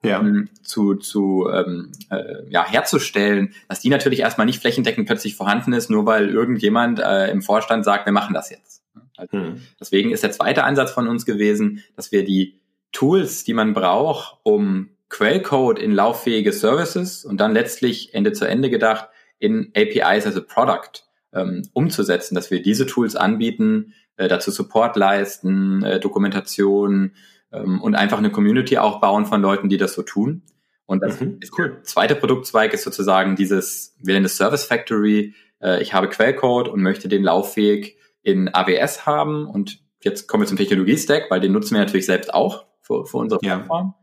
ja. 0.02 0.20
ähm, 0.20 0.48
zu, 0.62 0.94
zu 0.94 1.48
ähm, 1.52 1.92
äh, 2.10 2.48
ja, 2.48 2.64
herzustellen, 2.64 3.54
dass 3.68 3.80
die 3.80 3.88
natürlich 3.88 4.20
erstmal 4.20 4.46
nicht 4.46 4.60
flächendeckend 4.60 5.06
plötzlich 5.06 5.36
vorhanden 5.36 5.72
ist, 5.72 5.90
nur 5.90 6.06
weil 6.06 6.28
irgendjemand 6.28 7.00
äh, 7.00 7.30
im 7.30 7.42
Vorstand 7.42 7.84
sagt, 7.84 8.06
wir 8.06 8.12
machen 8.12 8.34
das 8.34 8.50
jetzt. 8.50 8.75
Also 9.16 9.36
hm. 9.36 9.62
Deswegen 9.80 10.10
ist 10.10 10.22
der 10.22 10.32
zweite 10.32 10.64
Ansatz 10.64 10.90
von 10.90 11.08
uns 11.08 11.26
gewesen, 11.26 11.82
dass 11.96 12.12
wir 12.12 12.24
die 12.24 12.60
Tools, 12.92 13.44
die 13.44 13.54
man 13.54 13.74
braucht, 13.74 14.38
um 14.42 14.90
Quellcode 15.08 15.78
in 15.78 15.92
lauffähige 15.92 16.52
Services 16.52 17.24
und 17.24 17.40
dann 17.40 17.52
letztlich 17.52 18.14
Ende 18.14 18.32
zu 18.32 18.46
Ende 18.46 18.70
gedacht 18.70 19.08
in 19.38 19.70
APIs 19.76 20.26
as 20.26 20.36
a 20.36 20.40
Product 20.40 21.04
ähm, 21.32 21.62
umzusetzen, 21.72 22.34
dass 22.34 22.50
wir 22.50 22.62
diese 22.62 22.86
Tools 22.86 23.14
anbieten, 23.14 23.94
äh, 24.16 24.28
dazu 24.28 24.50
Support 24.50 24.96
leisten, 24.96 25.82
äh, 25.82 26.00
Dokumentation 26.00 27.12
ähm, 27.52 27.80
und 27.80 27.94
einfach 27.94 28.18
eine 28.18 28.30
Community 28.30 28.78
auch 28.78 29.00
bauen 29.00 29.26
von 29.26 29.42
Leuten, 29.42 29.68
die 29.68 29.76
das 29.76 29.92
so 29.92 30.02
tun. 30.02 30.42
Und 30.86 31.02
das 31.02 31.20
mhm, 31.20 31.38
ist 31.40 31.52
cool. 31.58 31.70
Der 31.70 31.82
zweite 31.82 32.14
Produktzweig 32.14 32.72
ist 32.72 32.84
sozusagen 32.84 33.36
dieses, 33.36 33.94
wir 34.00 34.14
nennen 34.14 34.26
es 34.26 34.36
Service 34.36 34.64
Factory. 34.64 35.34
Äh, 35.60 35.82
ich 35.82 35.92
habe 35.92 36.08
Quellcode 36.08 36.68
und 36.68 36.80
möchte 36.82 37.08
den 37.08 37.22
lauffähig 37.22 37.98
in 38.26 38.52
AWS 38.52 39.06
haben. 39.06 39.46
Und 39.46 39.78
jetzt 40.02 40.26
kommen 40.26 40.42
wir 40.42 40.48
zum 40.48 40.56
Technologie-Stack, 40.56 41.30
weil 41.30 41.40
den 41.40 41.52
nutzen 41.52 41.76
wir 41.76 41.80
natürlich 41.80 42.06
selbst 42.06 42.34
auch 42.34 42.66
für, 42.80 43.06
für 43.06 43.18
unsere 43.18 43.38
Plattform. 43.38 43.94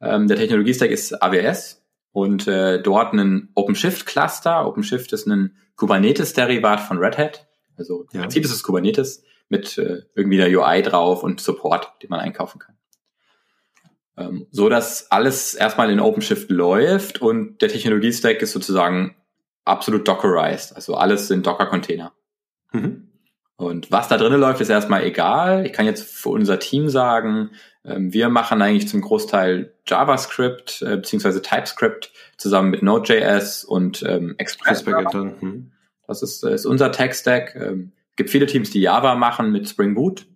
Ja. 0.00 0.16
Ähm, 0.16 0.28
der 0.28 0.36
Technologie-Stack 0.36 0.90
ist 0.90 1.22
AWS 1.22 1.82
und 2.12 2.46
äh, 2.46 2.82
dort 2.82 3.14
ein 3.14 3.48
OpenShift-Cluster. 3.54 4.66
OpenShift 4.66 5.14
ist 5.14 5.26
ein 5.26 5.56
Kubernetes-Derivat 5.76 6.80
von 6.80 6.98
Red 6.98 7.16
Hat. 7.16 7.46
Also 7.78 8.06
im 8.12 8.20
Prinzip 8.20 8.44
ist 8.44 8.52
es 8.52 8.62
Kubernetes 8.62 9.24
mit 9.48 9.78
äh, 9.78 10.02
irgendwie 10.14 10.36
der 10.36 10.48
UI 10.48 10.82
drauf 10.82 11.22
und 11.22 11.40
Support, 11.40 12.02
den 12.02 12.10
man 12.10 12.20
einkaufen 12.20 12.58
kann. 12.58 12.76
Ähm, 14.18 14.46
so 14.50 14.68
dass 14.68 15.10
alles 15.10 15.54
erstmal 15.54 15.90
in 15.90 16.00
OpenShift 16.00 16.50
läuft 16.50 17.22
und 17.22 17.62
der 17.62 17.70
Technologie-Stack 17.70 18.42
ist 18.42 18.52
sozusagen 18.52 19.16
absolut 19.64 20.06
dockerized. 20.06 20.76
Also 20.76 20.96
alles 20.96 21.28
sind 21.28 21.46
Docker-Container. 21.46 22.12
Mhm. 22.72 23.08
Und 23.56 23.92
was 23.92 24.08
da 24.08 24.16
drinnen 24.16 24.40
läuft, 24.40 24.60
ist 24.60 24.68
erstmal 24.68 25.04
egal. 25.04 25.64
Ich 25.64 25.72
kann 25.72 25.86
jetzt 25.86 26.02
für 26.02 26.30
unser 26.30 26.58
Team 26.58 26.88
sagen, 26.88 27.50
ähm, 27.84 28.12
wir 28.12 28.28
machen 28.28 28.60
eigentlich 28.60 28.88
zum 28.88 29.00
Großteil 29.00 29.74
JavaScript 29.86 30.82
äh, 30.82 30.96
beziehungsweise 30.96 31.40
TypeScript 31.40 32.12
zusammen 32.36 32.70
mit 32.70 32.82
Node.js 32.82 33.64
und 33.64 34.02
ähm, 34.02 34.34
Express. 34.38 34.84
Hm. 34.84 35.70
Das 36.06 36.22
ist, 36.22 36.42
äh, 36.42 36.54
ist 36.54 36.66
unser 36.66 36.90
Tech-Stack. 36.90 37.54
Ähm, 37.54 37.92
gibt 38.16 38.30
viele 38.30 38.46
Teams, 38.46 38.70
die 38.70 38.80
Java 38.80 39.14
machen 39.14 39.52
mit 39.52 39.68
Spring 39.68 39.94
Boot. 39.94 40.26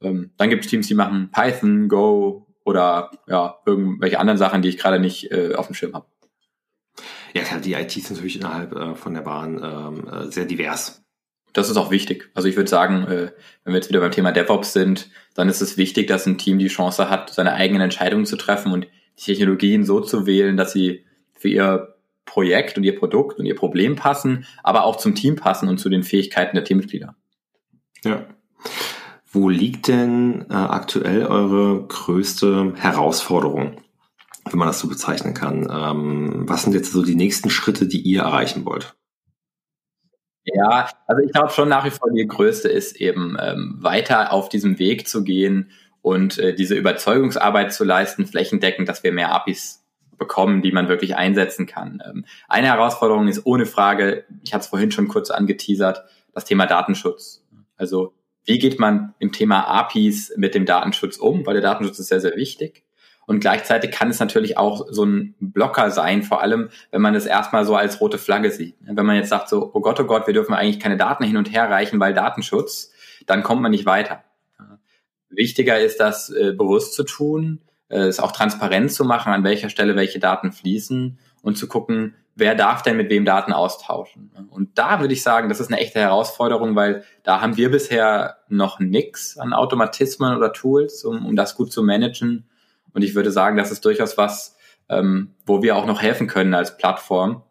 Ähm, 0.00 0.30
dann 0.38 0.48
gibt 0.48 0.64
es 0.64 0.70
Teams, 0.70 0.86
die 0.86 0.94
machen 0.94 1.30
Python, 1.30 1.88
Go 1.88 2.46
oder 2.64 3.10
ja, 3.26 3.58
irgendwelche 3.66 4.18
anderen 4.18 4.38
Sachen, 4.38 4.62
die 4.62 4.70
ich 4.70 4.78
gerade 4.78 4.98
nicht 4.98 5.30
äh, 5.30 5.54
auf 5.54 5.66
dem 5.66 5.74
Schirm 5.74 5.92
habe. 5.92 6.06
Ja, 7.34 7.42
klar, 7.42 7.60
die 7.60 7.74
IT 7.74 7.96
ist 7.96 8.10
natürlich 8.10 8.36
innerhalb 8.36 8.72
äh, 8.72 8.94
von 8.94 9.12
der 9.12 9.22
Bahn 9.22 9.60
ähm, 9.62 10.08
äh, 10.08 10.30
sehr 10.30 10.46
divers 10.46 11.03
das 11.54 11.70
ist 11.70 11.76
auch 11.76 11.90
wichtig. 11.90 12.30
Also 12.34 12.48
ich 12.48 12.56
würde 12.56 12.68
sagen, 12.68 13.04
äh, 13.04 13.32
wenn 13.64 13.72
wir 13.72 13.76
jetzt 13.76 13.88
wieder 13.88 14.00
beim 14.00 14.10
Thema 14.10 14.32
DevOps 14.32 14.72
sind, 14.72 15.08
dann 15.34 15.48
ist 15.48 15.62
es 15.62 15.78
wichtig, 15.78 16.08
dass 16.08 16.26
ein 16.26 16.36
Team 16.36 16.58
die 16.58 16.68
Chance 16.68 17.08
hat, 17.08 17.30
seine 17.30 17.54
eigenen 17.54 17.82
Entscheidungen 17.82 18.26
zu 18.26 18.36
treffen 18.36 18.72
und 18.72 18.86
die 19.18 19.22
Technologien 19.22 19.84
so 19.84 20.00
zu 20.00 20.26
wählen, 20.26 20.56
dass 20.56 20.72
sie 20.72 21.04
für 21.32 21.48
ihr 21.48 21.94
Projekt 22.26 22.76
und 22.76 22.84
ihr 22.84 22.98
Produkt 22.98 23.38
und 23.38 23.46
ihr 23.46 23.54
Problem 23.54 23.96
passen, 23.96 24.46
aber 24.62 24.84
auch 24.84 24.96
zum 24.96 25.14
Team 25.14 25.36
passen 25.36 25.68
und 25.68 25.78
zu 25.78 25.88
den 25.88 26.02
Fähigkeiten 26.02 26.56
der 26.56 26.64
Teammitglieder. 26.64 27.14
Ja. 28.02 28.26
Wo 29.30 29.48
liegt 29.48 29.88
denn 29.88 30.46
äh, 30.50 30.54
aktuell 30.54 31.26
eure 31.26 31.86
größte 31.86 32.74
Herausforderung, 32.76 33.76
wenn 34.50 34.58
man 34.58 34.68
das 34.68 34.80
so 34.80 34.88
bezeichnen 34.88 35.34
kann? 35.34 35.68
Ähm, 35.70 36.48
was 36.48 36.64
sind 36.64 36.72
jetzt 36.72 36.92
so 36.92 37.04
die 37.04 37.14
nächsten 37.14 37.50
Schritte, 37.50 37.86
die 37.86 38.00
ihr 38.00 38.22
erreichen 38.22 38.64
wollt? 38.64 38.96
Ja, 40.44 40.88
also 41.06 41.22
ich 41.22 41.32
glaube 41.32 41.50
schon 41.50 41.68
nach 41.68 41.84
wie 41.84 41.90
vor 41.90 42.10
die 42.10 42.26
größte 42.26 42.68
ist 42.68 42.96
eben 42.96 43.36
ähm, 43.40 43.76
weiter 43.78 44.32
auf 44.32 44.48
diesem 44.48 44.78
Weg 44.78 45.08
zu 45.08 45.24
gehen 45.24 45.70
und 46.02 46.38
äh, 46.38 46.54
diese 46.54 46.74
Überzeugungsarbeit 46.74 47.72
zu 47.72 47.84
leisten, 47.84 48.26
flächendeckend, 48.26 48.88
dass 48.88 49.02
wir 49.02 49.12
mehr 49.12 49.32
APIs 49.32 49.82
bekommen, 50.18 50.62
die 50.62 50.72
man 50.72 50.88
wirklich 50.88 51.16
einsetzen 51.16 51.66
kann. 51.66 52.02
Ähm, 52.06 52.24
eine 52.46 52.66
Herausforderung 52.66 53.26
ist 53.26 53.46
ohne 53.46 53.64
Frage, 53.64 54.24
ich 54.42 54.52
hatte 54.52 54.64
es 54.64 54.68
vorhin 54.68 54.90
schon 54.90 55.08
kurz 55.08 55.30
angeteasert, 55.30 56.04
das 56.34 56.44
Thema 56.44 56.66
Datenschutz. 56.66 57.42
Also 57.76 58.12
wie 58.44 58.58
geht 58.58 58.78
man 58.78 59.14
im 59.18 59.32
Thema 59.32 59.66
APIs 59.66 60.34
mit 60.36 60.54
dem 60.54 60.66
Datenschutz 60.66 61.16
um? 61.16 61.46
Weil 61.46 61.54
der 61.54 61.62
Datenschutz 61.62 61.98
ist 61.98 62.08
sehr, 62.08 62.20
sehr 62.20 62.36
wichtig. 62.36 62.83
Und 63.26 63.40
gleichzeitig 63.40 63.90
kann 63.90 64.10
es 64.10 64.20
natürlich 64.20 64.58
auch 64.58 64.86
so 64.90 65.04
ein 65.04 65.34
Blocker 65.40 65.90
sein, 65.90 66.22
vor 66.22 66.42
allem, 66.42 66.70
wenn 66.90 67.00
man 67.00 67.14
es 67.14 67.26
erstmal 67.26 67.64
so 67.64 67.74
als 67.74 68.00
rote 68.00 68.18
Flagge 68.18 68.50
sieht. 68.50 68.76
Wenn 68.80 69.06
man 69.06 69.16
jetzt 69.16 69.30
sagt 69.30 69.48
so, 69.48 69.70
oh 69.72 69.80
Gott, 69.80 69.98
oh 70.00 70.04
Gott, 70.04 70.26
wir 70.26 70.34
dürfen 70.34 70.54
eigentlich 70.54 70.80
keine 70.80 70.96
Daten 70.96 71.24
hin 71.24 71.36
und 71.36 71.52
her 71.52 71.70
reichen, 71.70 72.00
weil 72.00 72.14
Datenschutz, 72.14 72.92
dann 73.26 73.42
kommt 73.42 73.62
man 73.62 73.70
nicht 73.70 73.86
weiter. 73.86 74.22
Wichtiger 75.30 75.78
ist 75.80 76.00
das 76.00 76.30
äh, 76.30 76.52
bewusst 76.52 76.94
zu 76.94 77.04
tun, 77.04 77.60
äh, 77.88 78.00
es 78.00 78.20
auch 78.20 78.32
transparent 78.32 78.92
zu 78.92 79.04
machen, 79.04 79.32
an 79.32 79.44
welcher 79.44 79.68
Stelle 79.68 79.96
welche 79.96 80.18
Daten 80.18 80.52
fließen 80.52 81.18
und 81.42 81.58
zu 81.58 81.66
gucken, 81.66 82.14
wer 82.36 82.54
darf 82.54 82.82
denn 82.82 82.96
mit 82.96 83.10
wem 83.10 83.24
Daten 83.24 83.52
austauschen. 83.52 84.30
Und 84.50 84.78
da 84.78 85.00
würde 85.00 85.14
ich 85.14 85.22
sagen, 85.22 85.48
das 85.48 85.60
ist 85.60 85.72
eine 85.72 85.80
echte 85.80 86.00
Herausforderung, 86.00 86.74
weil 86.74 87.04
da 87.22 87.40
haben 87.40 87.56
wir 87.56 87.70
bisher 87.70 88.38
noch 88.48 88.80
nichts 88.80 89.38
an 89.38 89.52
Automatismen 89.52 90.36
oder 90.36 90.52
Tools, 90.52 91.04
um, 91.04 91.26
um 91.26 91.36
das 91.36 91.54
gut 91.54 91.72
zu 91.72 91.82
managen. 91.82 92.48
Und 92.94 93.02
ich 93.02 93.14
würde 93.14 93.30
sagen, 93.30 93.56
das 93.56 93.70
ist 93.70 93.84
durchaus 93.84 94.16
was, 94.16 94.56
ähm, 94.88 95.34
wo 95.44 95.62
wir 95.62 95.76
auch 95.76 95.86
noch 95.86 96.00
helfen 96.00 96.26
können 96.26 96.54
als 96.54 96.76
Plattform, 96.78 97.42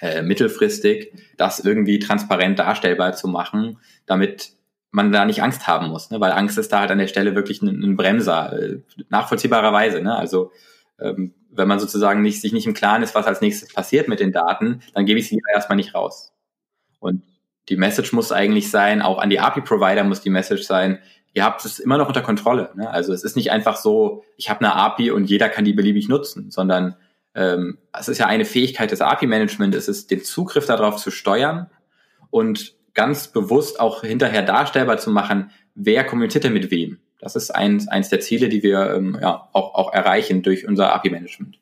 äh, 0.00 0.22
mittelfristig, 0.22 1.12
das 1.36 1.60
irgendwie 1.60 1.98
transparent 1.98 2.58
darstellbar 2.58 3.12
zu 3.14 3.28
machen, 3.28 3.78
damit 4.06 4.52
man 4.90 5.12
da 5.12 5.24
nicht 5.24 5.42
Angst 5.42 5.66
haben 5.66 5.88
muss, 5.88 6.10
ne? 6.10 6.20
weil 6.20 6.32
Angst 6.32 6.56
ist 6.56 6.72
da 6.72 6.80
halt 6.80 6.90
an 6.90 6.98
der 6.98 7.08
Stelle 7.08 7.34
wirklich 7.34 7.60
ein, 7.60 7.82
ein 7.82 7.96
Bremser, 7.96 8.52
äh, 8.52 8.80
nachvollziehbarerweise. 9.10 10.00
Ne? 10.00 10.16
Also 10.16 10.52
ähm, 10.98 11.34
wenn 11.50 11.68
man 11.68 11.80
sozusagen 11.80 12.22
nicht, 12.22 12.40
sich 12.40 12.52
nicht 12.52 12.66
im 12.66 12.74
Klaren 12.74 13.02
ist, 13.02 13.14
was 13.14 13.26
als 13.26 13.40
nächstes 13.40 13.72
passiert 13.72 14.08
mit 14.08 14.20
den 14.20 14.32
Daten, 14.32 14.80
dann 14.94 15.04
gebe 15.04 15.18
ich 15.18 15.28
sie 15.28 15.40
erstmal 15.52 15.76
nicht 15.76 15.94
raus. 15.94 16.32
Und 17.00 17.22
die 17.68 17.76
Message 17.76 18.12
muss 18.12 18.32
eigentlich 18.32 18.70
sein, 18.70 19.02
auch 19.02 19.18
an 19.18 19.30
die 19.30 19.40
API-Provider 19.40 20.04
muss 20.04 20.22
die 20.22 20.30
Message 20.30 20.62
sein, 20.62 21.00
ihr 21.38 21.44
habt 21.44 21.64
es 21.64 21.78
immer 21.78 21.98
noch 21.98 22.08
unter 22.08 22.20
Kontrolle. 22.20 22.70
Ne? 22.74 22.90
Also 22.90 23.12
es 23.12 23.22
ist 23.22 23.36
nicht 23.36 23.52
einfach 23.52 23.76
so, 23.76 24.24
ich 24.36 24.50
habe 24.50 24.58
eine 24.60 24.74
API 24.74 25.12
und 25.12 25.26
jeder 25.26 25.48
kann 25.48 25.64
die 25.64 25.72
beliebig 25.72 26.08
nutzen, 26.08 26.50
sondern 26.50 26.96
ähm, 27.36 27.78
es 27.96 28.08
ist 28.08 28.18
ja 28.18 28.26
eine 28.26 28.44
Fähigkeit 28.44 28.90
des 28.90 29.00
API-Management, 29.00 29.76
es 29.76 29.86
ist 29.86 30.10
den 30.10 30.24
Zugriff 30.24 30.66
darauf 30.66 30.96
zu 30.96 31.12
steuern 31.12 31.70
und 32.30 32.74
ganz 32.92 33.28
bewusst 33.28 33.78
auch 33.78 34.02
hinterher 34.02 34.42
darstellbar 34.42 34.98
zu 34.98 35.12
machen, 35.12 35.52
wer 35.76 36.02
kommuniziert 36.02 36.42
denn 36.42 36.54
mit 36.54 36.72
wem. 36.72 36.98
Das 37.20 37.36
ist 37.36 37.52
eins, 37.52 37.86
eins 37.86 38.08
der 38.08 38.18
Ziele, 38.18 38.48
die 38.48 38.64
wir 38.64 38.92
ähm, 38.94 39.16
ja, 39.20 39.48
auch, 39.52 39.74
auch 39.74 39.92
erreichen 39.92 40.42
durch 40.42 40.66
unser 40.66 40.92
API-Management. 40.92 41.60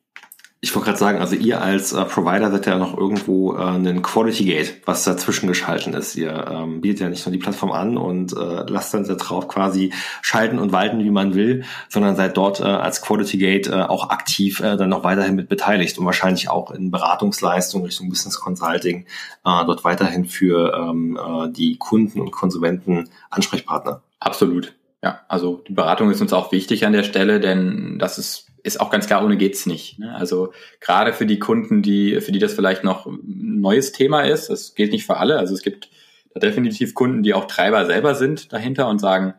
Ich 0.67 0.75
wollte 0.75 0.87
gerade 0.87 0.99
sagen, 0.99 1.19
also 1.19 1.33
ihr 1.33 1.61
als 1.61 1.93
äh, 1.93 2.03
Provider 2.03 2.51
seid 2.51 2.65
ja 2.65 2.77
noch 2.77 2.97
irgendwo 2.97 3.53
äh, 3.53 3.61
ein 3.61 4.01
Quality 4.01 4.43
Gate, 4.43 4.81
was 4.83 5.05
dazwischen 5.05 5.47
geschalten 5.47 5.93
ist. 5.93 6.17
Ihr 6.17 6.45
ähm, 6.51 6.81
bietet 6.81 6.99
ja 6.99 7.09
nicht 7.09 7.25
nur 7.25 7.31
die 7.31 7.37
Plattform 7.37 7.71
an 7.71 7.95
und 7.95 8.33
äh, 8.33 8.65
lasst 8.67 8.93
dann 8.93 9.05
darauf 9.05 9.47
quasi 9.47 9.93
schalten 10.21 10.59
und 10.59 10.73
walten, 10.73 10.99
wie 10.99 11.09
man 11.09 11.35
will, 11.35 11.63
sondern 11.87 12.17
seid 12.17 12.35
dort 12.35 12.59
äh, 12.59 12.63
als 12.63 13.01
Quality 13.01 13.37
Gate 13.37 13.67
äh, 13.67 13.75
auch 13.75 14.09
aktiv 14.09 14.59
äh, 14.59 14.75
dann 14.75 14.89
noch 14.89 15.05
weiterhin 15.05 15.35
mit 15.35 15.47
beteiligt 15.47 15.97
und 15.99 16.05
wahrscheinlich 16.05 16.49
auch 16.49 16.71
in 16.71 16.91
Beratungsleistungen 16.91 17.85
Richtung 17.85 18.09
Business 18.09 18.37
Consulting 18.37 19.05
äh, 19.45 19.65
dort 19.65 19.85
weiterhin 19.85 20.25
für 20.25 20.73
ähm, 20.73 21.17
äh, 21.17 21.49
die 21.49 21.77
Kunden 21.77 22.19
und 22.19 22.31
Konsumenten 22.31 23.09
Ansprechpartner. 23.29 24.01
Absolut. 24.19 24.75
Ja, 25.01 25.21
also 25.29 25.63
die 25.65 25.73
Beratung 25.73 26.11
ist 26.11 26.19
uns 26.19 26.33
auch 26.33 26.51
wichtig 26.51 26.85
an 26.85 26.91
der 26.91 27.03
Stelle, 27.03 27.39
denn 27.39 27.99
das 27.99 28.17
ist 28.17 28.47
ist 28.67 28.81
auch 28.81 28.91
ganz 28.91 29.07
klar, 29.07 29.23
ohne 29.23 29.37
geht's 29.37 29.65
nicht. 29.65 29.97
Ne? 29.97 30.13
Also 30.13 30.51
gerade 30.79 31.13
für 31.13 31.25
die 31.25 31.39
Kunden, 31.39 31.81
die, 31.81 32.21
für 32.21 32.31
die 32.31 32.39
das 32.39 32.53
vielleicht 32.53 32.83
noch 32.83 33.05
ein 33.05 33.61
neues 33.61 33.91
Thema 33.91 34.21
ist, 34.21 34.49
das 34.49 34.75
gilt 34.75 34.91
nicht 34.91 35.05
für 35.05 35.17
alle. 35.17 35.39
Also 35.39 35.53
es 35.53 35.61
gibt 35.61 35.89
definitiv 36.35 36.93
Kunden, 36.93 37.23
die 37.23 37.33
auch 37.33 37.45
Treiber 37.45 37.85
selber 37.85 38.13
sind 38.13 38.53
dahinter 38.53 38.87
und 38.87 38.99
sagen, 38.99 39.33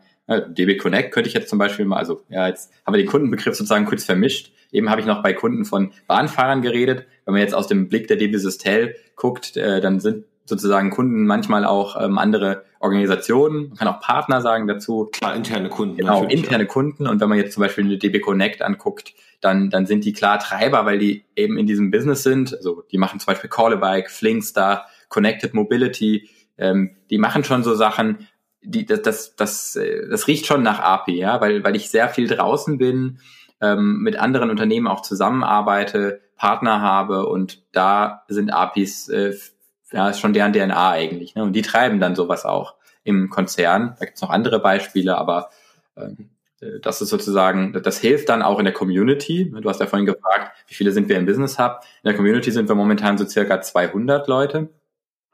DB 0.49 0.77
Connect 0.77 1.11
könnte 1.11 1.27
ich 1.27 1.33
jetzt 1.33 1.49
zum 1.49 1.57
Beispiel 1.57 1.85
mal, 1.85 1.97
also 1.97 2.21
ja, 2.29 2.47
jetzt 2.47 2.71
haben 2.85 2.93
wir 2.93 3.01
den 3.01 3.07
Kundenbegriff 3.07 3.55
sozusagen 3.55 3.85
kurz 3.85 4.03
vermischt. 4.03 4.51
Eben 4.71 4.89
habe 4.89 5.01
ich 5.01 5.07
noch 5.07 5.23
bei 5.23 5.33
Kunden 5.33 5.65
von 5.65 5.91
Bahnfahrern 6.07 6.61
geredet. 6.61 7.05
Wenn 7.25 7.33
man 7.33 7.41
jetzt 7.41 7.55
aus 7.55 7.67
dem 7.67 7.89
Blick 7.89 8.07
der 8.07 8.17
DB 8.17 8.37
Systel 8.37 8.95
guckt, 9.15 9.57
äh, 9.57 9.81
dann 9.81 9.99
sind 9.99 10.25
sozusagen 10.49 10.89
Kunden 10.89 11.25
manchmal 11.25 11.63
auch 11.63 11.99
ähm, 12.01 12.17
andere 12.17 12.63
Organisationen, 12.79 13.69
man 13.69 13.77
kann 13.77 13.87
auch 13.87 13.99
Partner 13.99 14.41
sagen 14.41 14.67
dazu. 14.67 15.09
Klar, 15.11 15.35
interne 15.35 15.69
Kunden. 15.69 15.97
Genau, 15.97 16.23
interne 16.23 16.63
ja. 16.63 16.69
Kunden. 16.69 17.07
Und 17.07 17.21
wenn 17.21 17.29
man 17.29 17.37
jetzt 17.37 17.53
zum 17.53 17.61
Beispiel 17.61 17.85
eine 17.85 17.97
DB 17.97 18.19
Connect 18.19 18.61
anguckt, 18.61 19.13
dann, 19.41 19.69
dann 19.69 19.85
sind 19.85 20.03
die 20.03 20.13
klar 20.13 20.39
Treiber, 20.39 20.85
weil 20.85 20.99
die 20.99 21.25
eben 21.35 21.57
in 21.57 21.67
diesem 21.67 21.91
Business 21.91 22.23
sind. 22.23 22.53
Also 22.53 22.83
die 22.91 22.97
machen 22.97 23.19
zum 23.19 23.27
Beispiel 23.27 23.49
Callabike, 23.49 24.09
Flinkstar, 24.09 24.87
Connected 25.07 25.53
Mobility. 25.53 26.29
Ähm, 26.57 26.97
die 27.09 27.17
machen 27.17 27.43
schon 27.43 27.63
so 27.63 27.75
Sachen, 27.75 28.27
die, 28.61 28.85
das, 28.85 29.01
das, 29.01 29.35
das, 29.35 29.75
äh, 29.75 30.07
das 30.09 30.27
riecht 30.27 30.45
schon 30.45 30.63
nach 30.63 30.79
API, 30.79 31.17
ja, 31.17 31.39
weil, 31.41 31.63
weil 31.63 31.75
ich 31.75 31.89
sehr 31.89 32.09
viel 32.09 32.27
draußen 32.27 32.77
bin, 32.77 33.19
ähm, 33.61 33.99
mit 34.01 34.17
anderen 34.17 34.49
Unternehmen 34.49 34.87
auch 34.87 35.01
zusammenarbeite, 35.01 36.21
Partner 36.35 36.81
habe 36.81 37.25
und 37.27 37.63
da 37.73 38.23
sind 38.29 38.51
APIs 38.51 39.09
äh, 39.09 39.33
ja, 39.91 40.09
ist 40.09 40.19
schon 40.19 40.33
deren 40.33 40.53
DNA 40.53 40.91
eigentlich. 40.91 41.35
Ne? 41.35 41.43
Und 41.43 41.53
die 41.53 41.61
treiben 41.61 41.99
dann 41.99 42.15
sowas 42.15 42.45
auch 42.45 42.75
im 43.03 43.29
Konzern. 43.29 43.95
Da 43.99 44.05
gibt's 44.05 44.21
noch 44.21 44.29
andere 44.29 44.59
Beispiele, 44.59 45.17
aber 45.17 45.49
ähm, 45.97 46.29
äh, 46.61 46.79
das 46.81 47.01
ist 47.01 47.09
sozusagen, 47.09 47.73
das 47.83 47.99
hilft 47.99 48.29
dann 48.29 48.41
auch 48.41 48.59
in 48.59 48.65
der 48.65 48.73
Community. 48.73 49.51
Du 49.51 49.69
hast 49.69 49.79
ja 49.79 49.87
vorhin 49.87 50.05
gefragt, 50.05 50.51
wie 50.67 50.75
viele 50.75 50.91
sind 50.91 51.09
wir 51.09 51.17
im 51.17 51.25
Business 51.25 51.57
Hub? 51.57 51.81
In 52.03 52.09
der 52.09 52.15
Community 52.15 52.51
sind 52.51 52.69
wir 52.69 52.75
momentan 52.75 53.17
so 53.17 53.25
circa 53.25 53.61
200 53.61 54.27
Leute. 54.27 54.69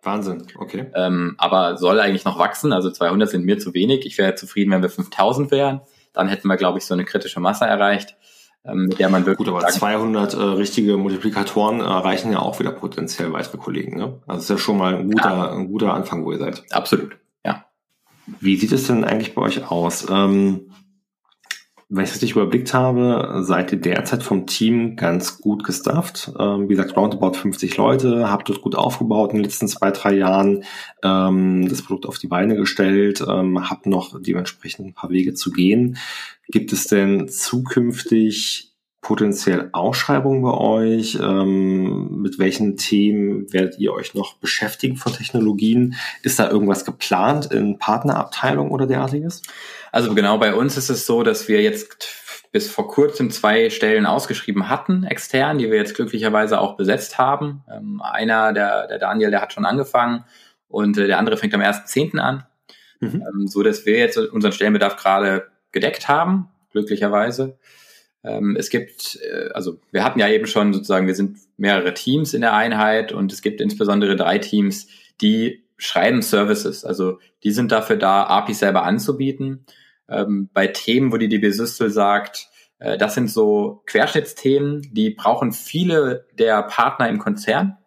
Wahnsinn, 0.04 0.46
okay. 0.60 0.86
Ähm, 0.94 1.36
aber 1.40 1.78
soll 1.78 2.00
eigentlich 2.00 2.26
noch 2.26 2.38
wachsen. 2.38 2.72
Also 2.74 2.92
200 2.92 3.30
sind 3.30 3.44
mir 3.44 3.58
zu 3.58 3.74
wenig. 3.74 4.06
Ich 4.06 4.18
wäre 4.18 4.36
zufrieden, 4.36 4.72
wenn 4.72 4.84
wir 4.84 4.90
5000 4.90 5.50
wären. 5.52 5.82
Dann 6.14 6.28
hätten 6.28 6.48
wir, 6.48 6.58
glaube 6.58 6.78
ich, 6.78 6.86
so 6.86 6.94
eine 6.94 7.06
kritische 7.06 7.40
Masse 7.40 7.66
erreicht, 7.66 8.16
mit 8.74 9.00
der 9.00 9.10
man 9.10 9.26
wirklich. 9.26 9.48
Gut, 9.48 9.56
aber 9.56 9.68
200 9.68 10.34
äh, 10.34 10.38
richtige 10.38 10.98
Multiplikatoren 10.98 11.82
erreichen 11.82 12.32
ja 12.32 12.40
auch 12.40 12.60
wieder 12.60 12.72
potenziell 12.72 13.32
weitere 13.32 13.58
Kollegen. 13.58 13.98
Ne? 13.98 14.22
Also 14.26 14.42
ist 14.42 14.50
ja 14.50 14.58
schon 14.58 14.78
mal 14.78 14.96
ein 14.96 15.12
guter, 15.12 15.30
ja. 15.30 15.52
ein 15.52 15.68
guter 15.68 15.94
Anfang, 15.94 16.26
wo 16.26 16.32
ihr 16.32 16.40
seid. 16.40 16.64
Absolut, 16.72 17.18
ja. 17.46 17.66
Wie 18.40 18.56
sieht 18.58 18.72
es 18.72 18.88
denn 18.88 19.04
eigentlich 19.04 19.36
bei 19.36 19.42
euch 19.44 19.70
aus? 19.70 20.08
Ähm, 20.10 20.72
wenn 21.96 22.04
ich 22.04 22.10
es 22.10 22.16
richtig 22.16 22.32
überblickt 22.34 22.74
habe, 22.74 23.42
seid 23.42 23.72
ihr 23.72 23.80
derzeit 23.80 24.22
vom 24.22 24.46
Team 24.46 24.98
ganz 24.98 25.40
gut 25.40 25.64
gestafft. 25.64 26.32
Ähm, 26.38 26.66
wie 26.66 26.76
gesagt, 26.76 26.98
roundabout 26.98 27.34
50 27.34 27.78
Leute, 27.78 28.30
habt 28.30 28.50
dort 28.50 28.62
gut 28.62 28.76
aufgebaut 28.76 29.32
in 29.32 29.38
den 29.38 29.44
letzten 29.46 29.70
zwei, 29.70 29.92
drei 29.92 30.14
Jahren, 30.16 30.66
ähm, 31.04 31.70
das 31.70 31.82
Produkt 31.82 32.06
auf 32.06 32.18
die 32.18 32.28
Beine 32.28 32.56
gestellt, 32.56 33.24
ähm, 33.28 33.70
habt 33.70 33.86
noch 33.86 34.22
dementsprechend 34.22 34.88
ein 34.88 34.94
paar 34.94 35.10
Wege 35.10 35.34
zu 35.36 35.52
gehen. 35.52 35.98
Gibt 36.50 36.74
es 36.74 36.88
denn 36.88 37.30
zukünftig 37.30 38.75
potenziell 39.06 39.70
Ausschreibungen 39.72 40.42
bei 40.42 40.52
euch? 40.52 41.20
Ähm, 41.22 42.24
mit 42.24 42.40
welchen 42.40 42.76
Themen 42.76 43.54
werdet 43.54 43.78
ihr 43.78 43.94
euch 43.94 44.16
noch 44.16 44.38
beschäftigen 44.38 44.98
von 44.98 45.14
Technologien? 45.14 45.94
Ist 46.24 46.40
da 46.40 46.50
irgendwas 46.50 46.86
geplant 46.86 47.52
in 47.52 47.78
Partnerabteilung 47.78 48.72
oder 48.72 48.88
derartiges? 48.88 49.44
Also 49.92 50.16
genau, 50.16 50.40
bei 50.40 50.56
uns 50.56 50.76
ist 50.76 50.90
es 50.90 51.06
so, 51.06 51.22
dass 51.22 51.48
wir 51.48 51.62
jetzt 51.62 52.08
bis 52.52 52.68
vor 52.68 52.88
kurzem 52.88 53.30
zwei 53.30 53.70
Stellen 53.70 54.08
ausgeschrieben 54.08 54.70
hatten, 54.70 55.04
extern, 55.04 55.60
die 55.60 55.70
wir 55.70 55.78
jetzt 55.78 55.94
glücklicherweise 55.94 56.60
auch 56.60 56.76
besetzt 56.76 57.20
haben. 57.20 57.64
Ähm, 57.72 58.02
einer, 58.02 58.54
der, 58.54 58.88
der 58.88 58.98
Daniel, 58.98 59.30
der 59.30 59.42
hat 59.42 59.54
schon 59.54 59.66
angefangen 59.66 60.26
und 60.68 60.98
äh, 60.98 61.06
der 61.06 61.20
andere 61.20 61.38
fängt 61.38 61.54
am 61.54 61.62
1.10. 61.62 62.18
an. 62.18 62.44
Mhm. 63.02 63.22
Ähm, 63.22 63.48
so 63.48 63.62
dass 63.62 63.86
wir 63.86 64.00
jetzt 64.00 64.18
unseren 64.18 64.52
Stellenbedarf 64.52 64.96
gerade 64.96 65.46
gedeckt 65.72 66.08
haben, 66.08 66.50
glücklicherweise. 66.72 67.60
Ähm, 68.26 68.56
es 68.58 68.70
gibt, 68.70 69.20
äh, 69.22 69.50
also 69.54 69.80
wir 69.92 70.04
hatten 70.04 70.20
ja 70.20 70.28
eben 70.28 70.48
schon 70.48 70.74
sozusagen, 70.74 71.08
wir 71.08 71.16
sind 71.16 71.38
mehrere 71.58 71.94
Teams 71.94 72.34
in 72.34 72.42
der 72.42 72.54
Einheit 72.54 73.12
und 73.12 73.32
es 73.32 73.42
gibt 73.42 73.62
insbesondere 73.62 74.16
drei 74.16 74.40
Teams, 74.40 74.88
die 75.22 75.64
schreiben 75.78 76.22
Services. 76.22 76.84
Also 76.86 77.20
die 77.44 77.52
sind 77.52 77.72
dafür 77.72 77.98
da, 77.98 78.24
APIs 78.24 78.60
selber 78.60 78.84
anzubieten 78.84 79.66
ähm, 80.10 80.50
bei 80.54 80.68
Themen, 80.68 81.12
wo 81.12 81.18
die 81.18 81.30
DB 81.30 81.52
Systel 81.52 81.92
sagt, 81.92 82.48
äh, 82.80 82.98
das 82.98 83.14
sind 83.14 83.30
so 83.30 83.84
Querschnittsthemen, 83.86 84.82
die 84.92 85.12
brauchen 85.12 85.52
viele 85.52 86.26
der 86.34 86.64
Partner 86.64 87.08
im 87.10 87.20
Konzern. 87.20 87.78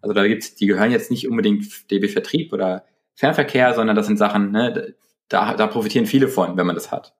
Also 0.00 0.14
da 0.14 0.26
gibt's, 0.26 0.54
die 0.54 0.66
gehören 0.66 0.90
jetzt 0.90 1.10
nicht 1.10 1.28
unbedingt 1.28 1.90
DB 1.90 2.08
Vertrieb 2.08 2.52
oder 2.52 2.84
Fernverkehr, 3.14 3.74
sondern 3.74 3.94
das 3.94 4.06
sind 4.06 4.16
Sachen, 4.16 4.50
ne, 4.52 4.94
da, 5.28 5.54
da 5.54 5.66
profitieren 5.66 6.06
viele 6.06 6.28
von, 6.28 6.56
wenn 6.56 6.66
man 6.66 6.74
das 6.74 6.90
hat. 6.90 7.14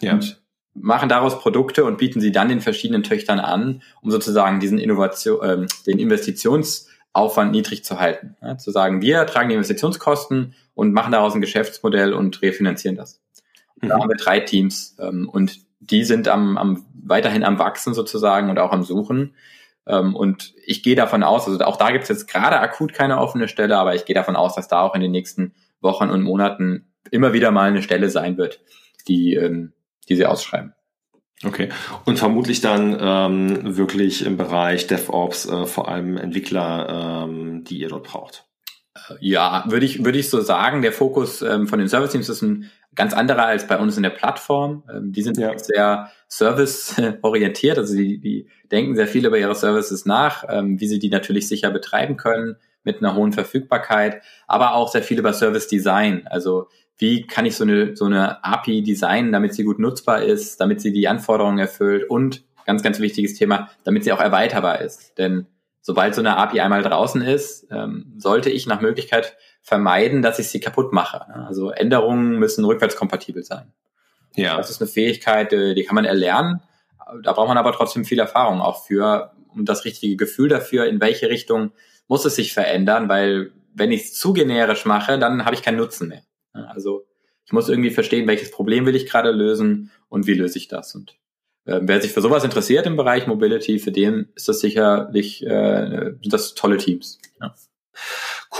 Ja. 0.00 0.12
Und 0.12 0.43
machen 0.74 1.08
daraus 1.08 1.38
Produkte 1.38 1.84
und 1.84 1.98
bieten 1.98 2.20
sie 2.20 2.32
dann 2.32 2.48
den 2.48 2.60
verschiedenen 2.60 3.02
Töchtern 3.02 3.40
an, 3.40 3.82
um 4.02 4.10
sozusagen 4.10 4.60
diesen 4.60 4.78
Innovation, 4.78 5.38
ähm, 5.42 5.66
den 5.86 5.98
Investitionsaufwand 5.98 7.52
niedrig 7.52 7.84
zu 7.84 8.00
halten. 8.00 8.36
Ja, 8.42 8.58
zu 8.58 8.70
sagen, 8.70 9.00
wir 9.00 9.24
tragen 9.26 9.48
die 9.48 9.54
Investitionskosten 9.54 10.54
und 10.74 10.92
machen 10.92 11.12
daraus 11.12 11.34
ein 11.34 11.40
Geschäftsmodell 11.40 12.12
und 12.12 12.42
refinanzieren 12.42 12.96
das. 12.96 13.20
Mhm. 13.80 13.88
Da 13.88 14.00
haben 14.00 14.08
wir 14.08 14.16
drei 14.16 14.40
Teams 14.40 14.96
ähm, 14.98 15.28
und 15.28 15.60
die 15.80 16.04
sind 16.04 16.28
am, 16.28 16.56
am 16.56 16.84
weiterhin 16.94 17.44
am 17.44 17.58
Wachsen 17.58 17.94
sozusagen 17.94 18.50
und 18.50 18.58
auch 18.58 18.72
am 18.72 18.82
Suchen. 18.82 19.34
Ähm, 19.86 20.16
und 20.16 20.54
ich 20.64 20.82
gehe 20.82 20.96
davon 20.96 21.22
aus, 21.22 21.46
also 21.46 21.60
auch 21.64 21.76
da 21.76 21.90
gibt 21.90 22.04
es 22.04 22.08
jetzt 22.08 22.26
gerade 22.26 22.58
akut 22.58 22.94
keine 22.94 23.18
offene 23.18 23.48
Stelle, 23.48 23.76
aber 23.76 23.94
ich 23.94 24.06
gehe 24.06 24.14
davon 24.14 24.36
aus, 24.36 24.54
dass 24.54 24.68
da 24.68 24.80
auch 24.80 24.94
in 24.94 25.02
den 25.02 25.10
nächsten 25.10 25.54
Wochen 25.80 26.08
und 26.08 26.22
Monaten 26.22 26.90
immer 27.10 27.32
wieder 27.34 27.50
mal 27.50 27.68
eine 27.68 27.82
Stelle 27.82 28.08
sein 28.08 28.38
wird, 28.38 28.60
die, 29.06 29.34
ähm, 29.34 29.73
die 30.08 30.16
sie 30.16 30.26
ausschreiben. 30.26 30.74
Okay. 31.44 31.68
Und 32.04 32.18
vermutlich 32.18 32.60
dann 32.60 32.96
ähm, 32.98 33.76
wirklich 33.76 34.24
im 34.24 34.36
Bereich 34.36 34.86
DevOps 34.86 35.46
äh, 35.46 35.66
vor 35.66 35.88
allem 35.88 36.16
Entwickler, 36.16 37.24
ähm, 37.26 37.64
die 37.64 37.80
ihr 37.80 37.88
dort 37.88 38.04
braucht. 38.04 38.46
Ja, 39.20 39.64
würde 39.66 39.84
ich, 39.84 40.04
würde 40.04 40.18
ich 40.18 40.30
so 40.30 40.40
sagen. 40.40 40.82
Der 40.82 40.92
Fokus 40.92 41.42
ähm, 41.42 41.66
von 41.66 41.78
den 41.78 41.88
Service 41.88 42.12
Teams 42.12 42.28
ist 42.28 42.42
ein 42.42 42.70
ganz 42.94 43.12
anderer 43.12 43.46
als 43.46 43.66
bei 43.66 43.78
uns 43.78 43.96
in 43.96 44.02
der 44.02 44.10
Plattform. 44.10 44.84
Ähm, 44.92 45.12
die 45.12 45.22
sind 45.22 45.36
ja. 45.36 45.58
sehr 45.58 46.10
service-orientiert, 46.28 47.78
also 47.78 47.94
die, 47.94 48.20
die 48.20 48.48
denken 48.70 48.96
sehr 48.96 49.08
viel 49.08 49.26
über 49.26 49.38
ihre 49.38 49.54
Services 49.54 50.06
nach, 50.06 50.44
ähm, 50.48 50.80
wie 50.80 50.86
sie 50.86 50.98
die 50.98 51.10
natürlich 51.10 51.48
sicher 51.48 51.70
betreiben 51.70 52.16
können 52.16 52.56
mit 52.84 52.98
einer 52.98 53.14
hohen 53.14 53.32
Verfügbarkeit, 53.32 54.22
aber 54.46 54.74
auch 54.74 54.90
sehr 54.90 55.02
viel 55.02 55.18
über 55.18 55.32
Service 55.32 55.68
Design. 55.68 56.26
Also 56.26 56.68
wie 56.98 57.26
kann 57.26 57.46
ich 57.46 57.56
so 57.56 57.64
eine, 57.64 57.96
so 57.96 58.04
eine 58.04 58.44
API 58.44 58.82
designen, 58.82 59.32
damit 59.32 59.54
sie 59.54 59.64
gut 59.64 59.78
nutzbar 59.78 60.22
ist, 60.22 60.60
damit 60.60 60.80
sie 60.80 60.92
die 60.92 61.08
Anforderungen 61.08 61.58
erfüllt 61.58 62.08
und 62.08 62.44
ganz, 62.64 62.82
ganz 62.82 63.00
wichtiges 63.00 63.34
Thema, 63.34 63.70
damit 63.84 64.04
sie 64.04 64.12
auch 64.12 64.20
erweiterbar 64.20 64.80
ist. 64.80 65.18
Denn 65.18 65.46
sobald 65.80 66.14
so 66.14 66.20
eine 66.20 66.36
API 66.36 66.60
einmal 66.60 66.82
draußen 66.82 67.20
ist, 67.22 67.66
ähm, 67.70 68.14
sollte 68.16 68.50
ich 68.50 68.66
nach 68.66 68.80
Möglichkeit 68.80 69.36
vermeiden, 69.60 70.22
dass 70.22 70.38
ich 70.38 70.48
sie 70.48 70.60
kaputt 70.60 70.92
mache. 70.92 71.26
Also 71.46 71.70
Änderungen 71.70 72.38
müssen 72.38 72.64
rückwärtskompatibel 72.64 73.42
sein. 73.42 73.72
Ja. 74.36 74.56
Das 74.56 74.70
ist 74.70 74.80
eine 74.80 74.90
Fähigkeit, 74.90 75.52
äh, 75.52 75.74
die 75.74 75.84
kann 75.84 75.94
man 75.94 76.04
erlernen. 76.04 76.62
Da 77.22 77.32
braucht 77.32 77.48
man 77.48 77.58
aber 77.58 77.72
trotzdem 77.72 78.04
viel 78.04 78.18
Erfahrung 78.18 78.60
auch 78.60 78.86
für, 78.86 79.32
um 79.48 79.64
das 79.64 79.84
richtige 79.84 80.16
Gefühl 80.16 80.48
dafür, 80.48 80.86
in 80.86 81.00
welche 81.00 81.28
Richtung 81.28 81.72
muss 82.08 82.24
es 82.24 82.36
sich 82.36 82.52
verändern, 82.52 83.08
weil 83.08 83.52
wenn 83.74 83.92
ich 83.92 84.04
es 84.04 84.14
zu 84.14 84.32
generisch 84.32 84.84
mache, 84.84 85.18
dann 85.18 85.44
habe 85.44 85.54
ich 85.54 85.62
keinen 85.62 85.78
Nutzen 85.78 86.08
mehr. 86.08 86.22
Also 86.54 87.04
ich 87.44 87.52
muss 87.52 87.68
irgendwie 87.68 87.90
verstehen, 87.90 88.26
welches 88.26 88.50
Problem 88.50 88.86
will 88.86 88.96
ich 88.96 89.06
gerade 89.06 89.30
lösen 89.30 89.90
und 90.08 90.26
wie 90.26 90.34
löse 90.34 90.58
ich 90.58 90.68
das. 90.68 90.94
Und 90.94 91.16
äh, 91.66 91.80
wer 91.82 92.00
sich 92.00 92.12
für 92.12 92.22
sowas 92.22 92.44
interessiert 92.44 92.86
im 92.86 92.96
Bereich 92.96 93.26
Mobility, 93.26 93.78
für 93.78 93.92
den 93.92 94.28
ist 94.34 94.48
das 94.48 94.60
sicherlich 94.60 95.44
äh, 95.44 96.12
das 96.24 96.54
tolle 96.54 96.78
Teams. 96.78 97.18
Ja. 97.40 97.54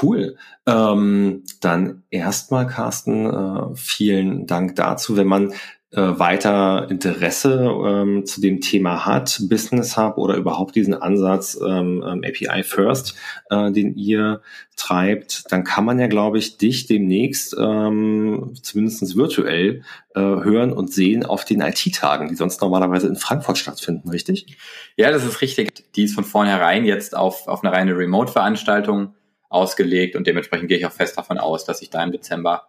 Cool. 0.02 0.37
Ähm, 0.66 1.44
dann 1.61 2.02
erstmal, 2.11 2.66
Carsten, 2.66 3.26
äh, 3.26 3.74
vielen 3.74 4.46
Dank 4.46 4.76
dazu. 4.76 5.16
Wenn 5.16 5.26
man 5.26 5.54
weiter 6.00 6.88
Interesse 6.90 7.70
ähm, 7.87 8.26
zu 8.26 8.40
dem 8.40 8.61
Thema 8.61 9.07
hat, 9.07 9.40
Business 9.48 9.96
Hub 9.96 10.18
oder 10.18 10.37
überhaupt 10.37 10.74
diesen 10.74 10.94
Ansatz 10.94 11.59
ähm, 11.61 12.04
ähm 12.07 12.22
API 12.24 12.62
First, 12.62 13.14
äh, 13.50 13.70
den 13.70 13.94
ihr 13.94 14.40
treibt, 14.76 15.50
dann 15.52 15.64
kann 15.64 15.85
man 15.85 15.98
ja, 15.98 16.07
glaube 16.07 16.38
ich, 16.38 16.59
dich 16.59 16.87
demnächst 16.87 17.57
ähm, 17.59 18.54
zumindest 18.61 19.16
virtuell 19.16 19.83
äh, 20.14 20.20
hören 20.20 20.72
und 20.72 20.92
sehen 20.92 21.24
auf 21.24 21.44
den 21.44 21.61
IT-Tagen, 21.61 22.28
die 22.28 22.35
sonst 22.35 22.61
normalerweise 22.61 23.07
in 23.07 23.16
Frankfurt 23.16 23.59
stattfinden, 23.59 24.09
richtig? 24.11 24.57
Ja, 24.96 25.11
das 25.11 25.24
ist 25.24 25.40
richtig. 25.40 25.92
Die 25.94 26.04
ist 26.04 26.14
von 26.14 26.24
vornherein 26.24 26.85
jetzt 26.85 27.16
auf, 27.16 27.46
auf 27.46 27.62
eine 27.62 27.72
reine 27.72 27.96
Remote-Veranstaltung 27.96 29.14
ausgelegt 29.48 30.16
und 30.16 30.26
dementsprechend 30.26 30.68
gehe 30.68 30.78
ich 30.78 30.87
auch 30.87 30.92
fest 30.92 31.16
davon 31.16 31.38
aus, 31.38 31.64
dass 31.64 31.80
ich 31.80 31.90
da 31.90 32.02
im 32.02 32.11
Dezember 32.11 32.64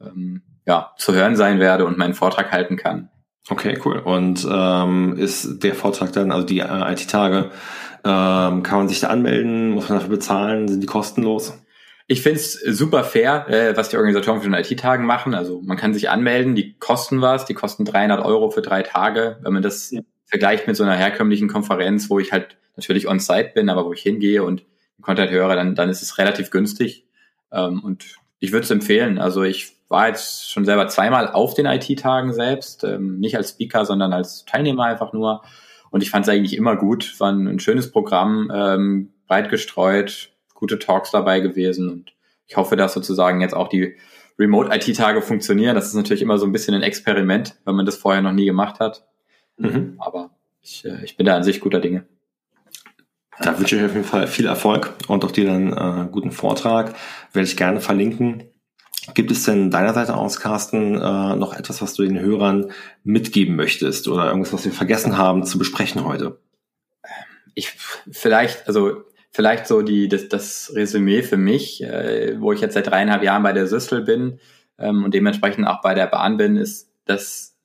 ähm, 0.00 0.42
ja, 0.68 0.92
zu 0.98 1.14
hören 1.14 1.34
sein 1.34 1.58
werde 1.58 1.86
und 1.86 1.96
meinen 1.96 2.14
Vortrag 2.14 2.52
halten 2.52 2.76
kann. 2.76 3.08
Okay, 3.48 3.78
cool. 3.86 3.98
Und 3.98 4.46
ähm, 4.48 5.16
ist 5.16 5.62
der 5.64 5.74
Vortrag 5.74 6.12
dann, 6.12 6.30
also 6.30 6.46
die 6.46 6.58
äh, 6.60 6.92
IT-Tage, 6.92 7.50
ähm, 8.04 8.62
kann 8.62 8.78
man 8.78 8.88
sich 8.88 9.00
da 9.00 9.08
anmelden? 9.08 9.70
Muss 9.70 9.88
man 9.88 9.98
dafür 9.98 10.14
bezahlen? 10.14 10.68
Sind 10.68 10.82
die 10.82 10.86
kostenlos? 10.86 11.58
Ich 12.06 12.20
finde 12.22 12.40
es 12.40 12.52
super 12.52 13.02
fair, 13.02 13.48
äh, 13.48 13.76
was 13.76 13.88
die 13.88 13.96
Organisatoren 13.96 14.42
für 14.42 14.50
den 14.50 14.54
IT-Tagen 14.54 15.06
machen. 15.06 15.34
Also 15.34 15.62
man 15.62 15.78
kann 15.78 15.94
sich 15.94 16.10
anmelden, 16.10 16.54
die 16.54 16.78
kosten 16.78 17.22
was, 17.22 17.46
die 17.46 17.54
kosten 17.54 17.86
300 17.86 18.22
Euro 18.22 18.50
für 18.50 18.60
drei 18.60 18.82
Tage. 18.82 19.38
Wenn 19.40 19.54
man 19.54 19.62
das 19.62 19.90
ja. 19.90 20.02
vergleicht 20.26 20.66
mit 20.66 20.76
so 20.76 20.84
einer 20.84 20.96
herkömmlichen 20.96 21.48
Konferenz, 21.48 22.10
wo 22.10 22.18
ich 22.18 22.32
halt 22.32 22.58
natürlich 22.76 23.08
on-site 23.08 23.52
bin, 23.54 23.70
aber 23.70 23.86
wo 23.86 23.94
ich 23.94 24.02
hingehe 24.02 24.44
und 24.44 24.64
Content 25.00 25.30
höre, 25.30 25.56
dann, 25.56 25.74
dann 25.74 25.88
ist 25.88 26.02
es 26.02 26.18
relativ 26.18 26.50
günstig. 26.50 27.06
Ähm, 27.50 27.82
und 27.82 28.04
ich 28.38 28.52
würde 28.52 28.64
es 28.64 28.70
empfehlen. 28.70 29.18
Also 29.18 29.42
ich 29.42 29.77
war 29.88 30.08
jetzt 30.08 30.50
schon 30.50 30.64
selber 30.64 30.86
zweimal 30.88 31.28
auf 31.28 31.54
den 31.54 31.66
IT-Tagen 31.66 32.32
selbst, 32.32 32.84
ähm, 32.84 33.18
nicht 33.18 33.36
als 33.36 33.50
Speaker, 33.50 33.84
sondern 33.84 34.12
als 34.12 34.44
Teilnehmer 34.44 34.84
einfach 34.84 35.12
nur. 35.12 35.42
Und 35.90 36.02
ich 36.02 36.10
fand 36.10 36.26
es 36.26 36.32
eigentlich 36.32 36.56
immer 36.56 36.76
gut. 36.76 37.18
War 37.18 37.32
ein, 37.32 37.58
schönes 37.58 37.90
Programm, 37.90 38.50
ähm, 38.54 39.10
breit 39.26 39.48
gestreut, 39.48 40.30
gute 40.54 40.78
Talks 40.78 41.10
dabei 41.10 41.40
gewesen. 41.40 41.88
Und 41.88 42.12
ich 42.46 42.56
hoffe, 42.56 42.76
dass 42.76 42.92
sozusagen 42.92 43.40
jetzt 43.40 43.54
auch 43.54 43.68
die 43.68 43.96
Remote-IT-Tage 44.38 45.22
funktionieren. 45.22 45.74
Das 45.74 45.86
ist 45.86 45.94
natürlich 45.94 46.22
immer 46.22 46.38
so 46.38 46.46
ein 46.46 46.52
bisschen 46.52 46.74
ein 46.74 46.82
Experiment, 46.82 47.56
wenn 47.64 47.74
man 47.74 47.86
das 47.86 47.96
vorher 47.96 48.22
noch 48.22 48.32
nie 48.32 48.44
gemacht 48.44 48.80
hat. 48.80 49.06
Mhm. 49.56 49.94
Aber 49.98 50.30
ich, 50.60 50.84
äh, 50.84 51.02
ich 51.04 51.16
bin 51.16 51.26
da 51.26 51.36
an 51.36 51.42
sich 51.42 51.60
guter 51.60 51.80
Dinge. 51.80 52.06
Da 53.40 53.58
wünsche 53.58 53.76
ich 53.76 53.84
auf 53.84 53.94
jeden 53.94 54.04
Fall 54.04 54.26
viel 54.26 54.46
Erfolg 54.46 54.94
und 55.06 55.24
auch 55.24 55.30
dir 55.30 55.46
dann 55.46 55.72
äh, 55.72 56.08
guten 56.10 56.32
Vortrag. 56.32 56.94
Werde 57.32 57.48
ich 57.48 57.56
gerne 57.56 57.80
verlinken. 57.80 58.44
Gibt 59.14 59.30
es 59.30 59.44
denn 59.44 59.70
deiner 59.70 59.94
Seite 59.94 60.16
aus, 60.16 60.40
Carsten, 60.40 60.94
äh, 60.94 61.36
noch 61.36 61.54
etwas, 61.54 61.80
was 61.82 61.94
du 61.94 62.02
den 62.02 62.20
Hörern 62.20 62.72
mitgeben 63.04 63.56
möchtest 63.56 64.08
oder 64.08 64.26
irgendwas, 64.26 64.52
was 64.52 64.64
wir 64.64 64.72
vergessen 64.72 65.16
haben 65.16 65.44
zu 65.44 65.58
besprechen 65.58 66.04
heute? 66.04 66.38
Ich 67.54 67.72
vielleicht, 68.10 68.66
also 68.68 69.04
vielleicht 69.30 69.66
so 69.66 69.82
die 69.82 70.08
das, 70.08 70.28
das 70.28 70.72
Resümee 70.74 71.22
für 71.22 71.36
mich, 71.36 71.82
äh, 71.82 72.40
wo 72.40 72.52
ich 72.52 72.60
jetzt 72.60 72.74
seit 72.74 72.86
dreieinhalb 72.86 73.22
Jahren 73.22 73.42
bei 73.42 73.52
der 73.52 73.66
Süstel 73.66 74.02
bin 74.02 74.40
ähm, 74.78 75.04
und 75.04 75.14
dementsprechend 75.14 75.66
auch 75.66 75.80
bei 75.80 75.94
der 75.94 76.06
Bahn 76.06 76.36
bin, 76.36 76.56
ist, 76.56 76.90
dass 77.04 77.56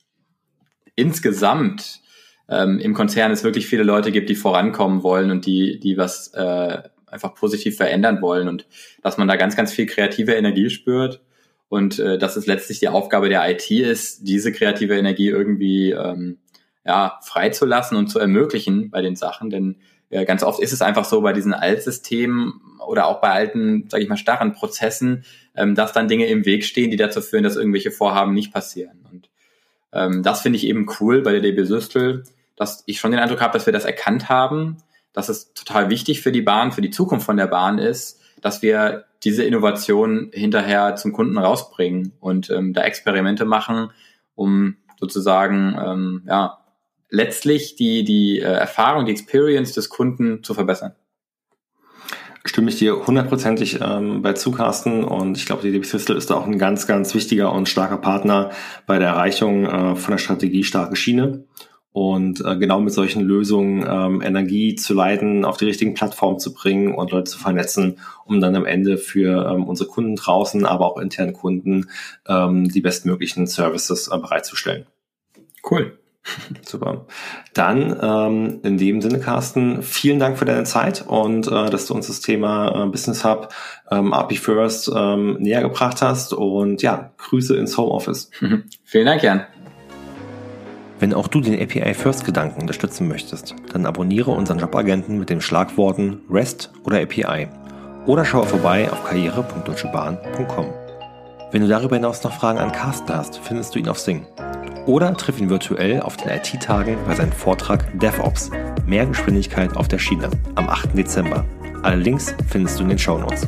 insgesamt 0.96 2.02
ähm, 2.50 2.80
im 2.80 2.94
Konzern 2.94 3.32
es 3.32 3.44
wirklich 3.44 3.68
viele 3.68 3.84
Leute 3.84 4.12
gibt, 4.12 4.30
die 4.30 4.36
vorankommen 4.36 5.04
wollen 5.04 5.32
und 5.32 5.46
die, 5.46 5.80
die 5.80 5.98
was 5.98 6.30
äh, 6.34 6.84
einfach 7.08 7.36
positiv 7.36 7.78
verändern 7.78 8.22
wollen 8.22 8.48
und 8.48 8.66
dass 9.02 9.18
man 9.18 9.28
da 9.28 9.36
ganz, 9.36 9.56
ganz 9.56 9.72
viel 9.72 9.86
kreative 9.86 10.34
Energie 10.34 10.70
spürt 10.70 11.22
und 11.70 12.00
äh, 12.00 12.18
dass 12.18 12.36
es 12.36 12.46
letztlich 12.46 12.80
die 12.80 12.90
Aufgabe 12.90 13.30
der 13.30 13.50
IT 13.50 13.70
ist, 13.72 14.28
diese 14.28 14.52
kreative 14.52 14.96
Energie 14.96 15.30
irgendwie 15.30 15.92
ähm, 15.92 16.40
ja, 16.86 17.20
freizulassen 17.24 17.98
und 17.98 18.08
zu 18.08 18.20
ermöglichen 18.20 18.90
bei 18.90 19.02
den 19.02 19.16
Sachen, 19.16 19.50
denn 19.50 19.78
äh, 20.14 20.26
ganz 20.26 20.44
oft 20.44 20.62
ist 20.62 20.74
es 20.74 20.82
einfach 20.82 21.06
so 21.06 21.22
bei 21.22 21.34
diesen 21.34 21.54
Altsystemen 21.54 22.62
oder 22.88 23.08
auch 23.08 23.20
bei 23.20 23.32
alten, 23.32 23.90
sage 23.90 24.04
ich 24.04 24.10
mal, 24.10 24.18
starren 24.18 24.54
Prozessen, 24.54 25.26
ähm, 25.56 25.76
dass 25.76 25.94
dann 25.94 26.08
Dinge 26.08 26.28
im 26.28 26.46
Weg 26.46 26.66
stehen, 26.66 26.92
die 26.92 26.98
dazu 26.98 27.22
führen, 27.22 27.44
dass 27.44 27.56
irgendwelche 27.56 27.92
Vorhaben 27.92 28.34
nicht 28.34 28.54
passieren. 28.54 29.06
Und 29.12 29.30
ähm, 29.92 30.22
das 30.24 30.42
finde 30.42 30.58
ich 30.58 30.66
eben 30.66 30.88
cool 31.00 31.22
bei 31.22 31.32
der 31.32 31.42
DB 31.42 31.64
Systel, 31.64 32.24
dass 32.56 32.84
ich 32.86 33.00
schon 33.00 33.12
den 33.12 33.20
Eindruck 33.20 33.42
habe, 33.42 33.54
dass 33.54 33.66
wir 33.66 33.74
das 33.74 33.86
erkannt 33.86 34.30
haben, 34.30 34.78
dass 35.14 35.30
es 35.30 35.54
total 35.54 35.90
wichtig 35.90 36.22
für 36.22 36.32
die 36.32 36.42
Bahn, 36.42 36.72
für 36.72 36.82
die 36.82 36.92
Zukunft 36.92 37.26
von 37.26 37.38
der 37.38 37.48
Bahn 37.48 37.80
ist, 37.80 38.20
dass 38.44 38.62
wir 38.62 39.06
diese 39.24 39.44
Innovation 39.44 40.30
hinterher 40.34 40.96
zum 40.96 41.14
Kunden 41.14 41.38
rausbringen 41.38 42.14
und 42.20 42.50
ähm, 42.50 42.74
da 42.74 42.84
Experimente 42.84 43.46
machen, 43.46 43.90
um 44.36 44.76
sozusagen 45.00 45.76
ähm, 45.84 46.24
ja 46.28 46.60
letztlich 47.10 47.76
die 47.76 48.04
die 48.04 48.40
äh, 48.40 48.44
Erfahrung, 48.44 49.06
die 49.06 49.12
Experience 49.12 49.74
des 49.74 49.90
Kunden 49.90 50.44
zu 50.44 50.54
verbessern 50.54 50.94
stimme 52.46 52.70
ich 52.70 52.78
dir 52.78 53.08
hundertprozentig 53.08 53.80
ähm, 53.82 54.22
bei 54.22 54.34
zu, 54.34 54.52
Carsten. 54.52 55.04
Und 55.04 55.38
ich 55.38 55.46
glaube, 55.46 55.62
die 55.62 55.72
DB 55.72 55.86
Systel 55.86 56.18
ist 56.18 56.32
auch 56.32 56.46
ein 56.46 56.58
ganz, 56.58 56.88
ganz 56.88 57.14
wichtiger 57.16 57.54
und 57.54 57.70
starker 57.70 57.98
Partner 57.98 58.52
bei 58.86 59.00
der 59.00 59.10
Erreichung 59.10 59.66
äh, 59.66 59.96
von 59.96 60.12
der 60.12 60.18
Strategie 60.18 60.64
starke 60.64 60.96
Schiene. 60.96 61.46
Und 61.94 62.44
äh, 62.44 62.58
genau 62.58 62.80
mit 62.82 62.92
solchen 62.92 63.22
Lösungen 63.22 63.86
ähm, 63.88 64.22
Energie 64.22 64.76
zu 64.76 64.96
leiten, 64.96 65.46
auf 65.46 65.58
die 65.58 65.66
richtigen 65.66 65.94
Plattformen 65.94 66.40
zu 66.40 66.54
bringen 66.54 66.96
und 66.96 67.12
Leute 67.12 67.32
zu 67.32 67.38
vernetzen, 67.38 68.00
um 68.26 68.42
dann 68.42 68.56
am 68.56 68.66
Ende 68.66 68.98
für 68.98 69.48
ähm, 69.48 69.66
unsere 69.66 69.88
Kunden 69.88 70.16
draußen, 70.16 70.66
aber 70.66 70.88
auch 70.88 70.98
internen 70.98 71.34
Kunden 71.34 71.90
ähm, 72.28 72.70
die 72.70 72.82
bestmöglichen 72.82 73.46
Services 73.46 74.08
äh, 74.08 74.18
bereitzustellen. 74.18 74.88
Cool. 75.70 75.98
Super. 76.66 77.06
Dann 77.54 77.98
ähm, 78.02 78.60
in 78.64 78.78
dem 78.78 79.02
Sinne, 79.02 79.20
Carsten, 79.20 79.84
vielen 79.84 80.20
Dank 80.20 80.38
für 80.38 80.46
deine 80.46 80.64
Zeit 80.64 81.06
und 81.06 81.48
äh, 81.48 81.70
dass 81.70 81.88
du 81.88 81.94
uns 81.94 82.08
das 82.08 82.22
Thema 82.22 82.86
äh, 82.86 82.88
Business 82.88 83.24
Hub 83.26 83.54
ähm, 83.92 84.14
API 84.14 84.38
First 84.38 84.92
ähm, 84.96 85.38
näher 85.40 85.62
gebracht 85.62 86.02
hast. 86.02 86.34
Und 86.34 86.82
ja, 86.82 87.14
Grüße 87.18 87.56
ins 87.58 87.78
Homeoffice. 87.78 88.32
vielen 88.84 89.06
Dank, 89.06 89.24
Jan. 89.24 89.46
Wenn 91.00 91.14
auch 91.14 91.28
du 91.28 91.42
den 91.42 91.62
API 91.62 91.94
First 91.94 92.26
Gedanken 92.26 92.62
unterstützen 92.62 93.08
möchtest, 93.08 93.56
dann 93.72 93.86
abonniere 93.86 94.32
unseren 94.32 94.60
Jobagenten 94.60 95.20
mit 95.20 95.30
den 95.30 95.42
Schlagworten 95.42 96.22
REST 96.30 96.72
oder 96.84 97.02
API 97.02 97.48
oder 98.06 98.26
schaue 98.26 98.46
vorbei 98.46 98.92
auf 98.92 99.04
karriere.deutschebahn.com. 99.04 100.68
Wenn 101.52 101.62
du 101.62 101.68
darüber 101.68 101.96
hinaus 101.96 102.24
noch 102.24 102.34
Fragen 102.34 102.60
an 102.60 102.72
Carsten 102.72 103.14
hast, 103.14 103.38
findest 103.38 103.76
du 103.76 103.80
ihn 103.80 103.88
auf 103.88 104.00
Sing. 104.00 104.26
Oder 104.86 105.14
triff 105.14 105.40
ihn 105.40 105.50
virtuell 105.50 106.02
auf 106.02 106.18
den 106.18 106.30
IT-Tagen 106.30 106.98
bei 107.08 107.16
seinem 107.16 107.32
Vortrag 107.32 107.86
DevOps, 108.00 108.50
mehr 108.86 109.06
Geschwindigkeit 109.06 109.78
auf 109.78 109.88
der 109.88 110.00
Schiene, 110.00 110.30
am 110.56 110.68
8. 110.68 110.98
Dezember. 110.98 111.46
Alle 111.84 111.98
Links 111.98 112.36
findest 112.50 112.80
du 112.80 112.84
in 112.84 112.90
den 112.90 113.00
Show 113.00 113.18
Notes. 113.18 113.48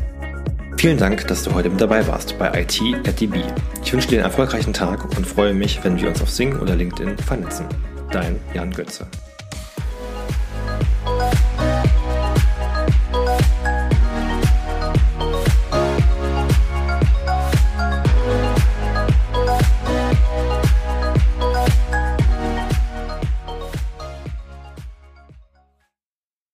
Vielen 0.77 0.97
Dank, 0.97 1.27
dass 1.27 1.43
du 1.43 1.53
heute 1.53 1.69
mit 1.69 1.81
dabei 1.81 2.05
warst 2.05 2.37
bei 2.37 2.61
IT 2.61 2.79
at 3.07 3.19
DB. 3.19 3.41
Ich 3.83 3.91
wünsche 3.91 4.07
dir 4.07 4.19
einen 4.19 4.25
erfolgreichen 4.25 4.73
Tag 4.73 5.03
und 5.17 5.25
freue 5.25 5.53
mich, 5.53 5.83
wenn 5.83 5.99
wir 5.99 6.09
uns 6.09 6.21
auf 6.21 6.29
Sing 6.29 6.59
oder 6.59 6.75
LinkedIn 6.75 7.17
vernetzen. 7.17 7.65
Dein 8.11 8.39
Jan 8.53 8.71
Götze. 8.71 9.07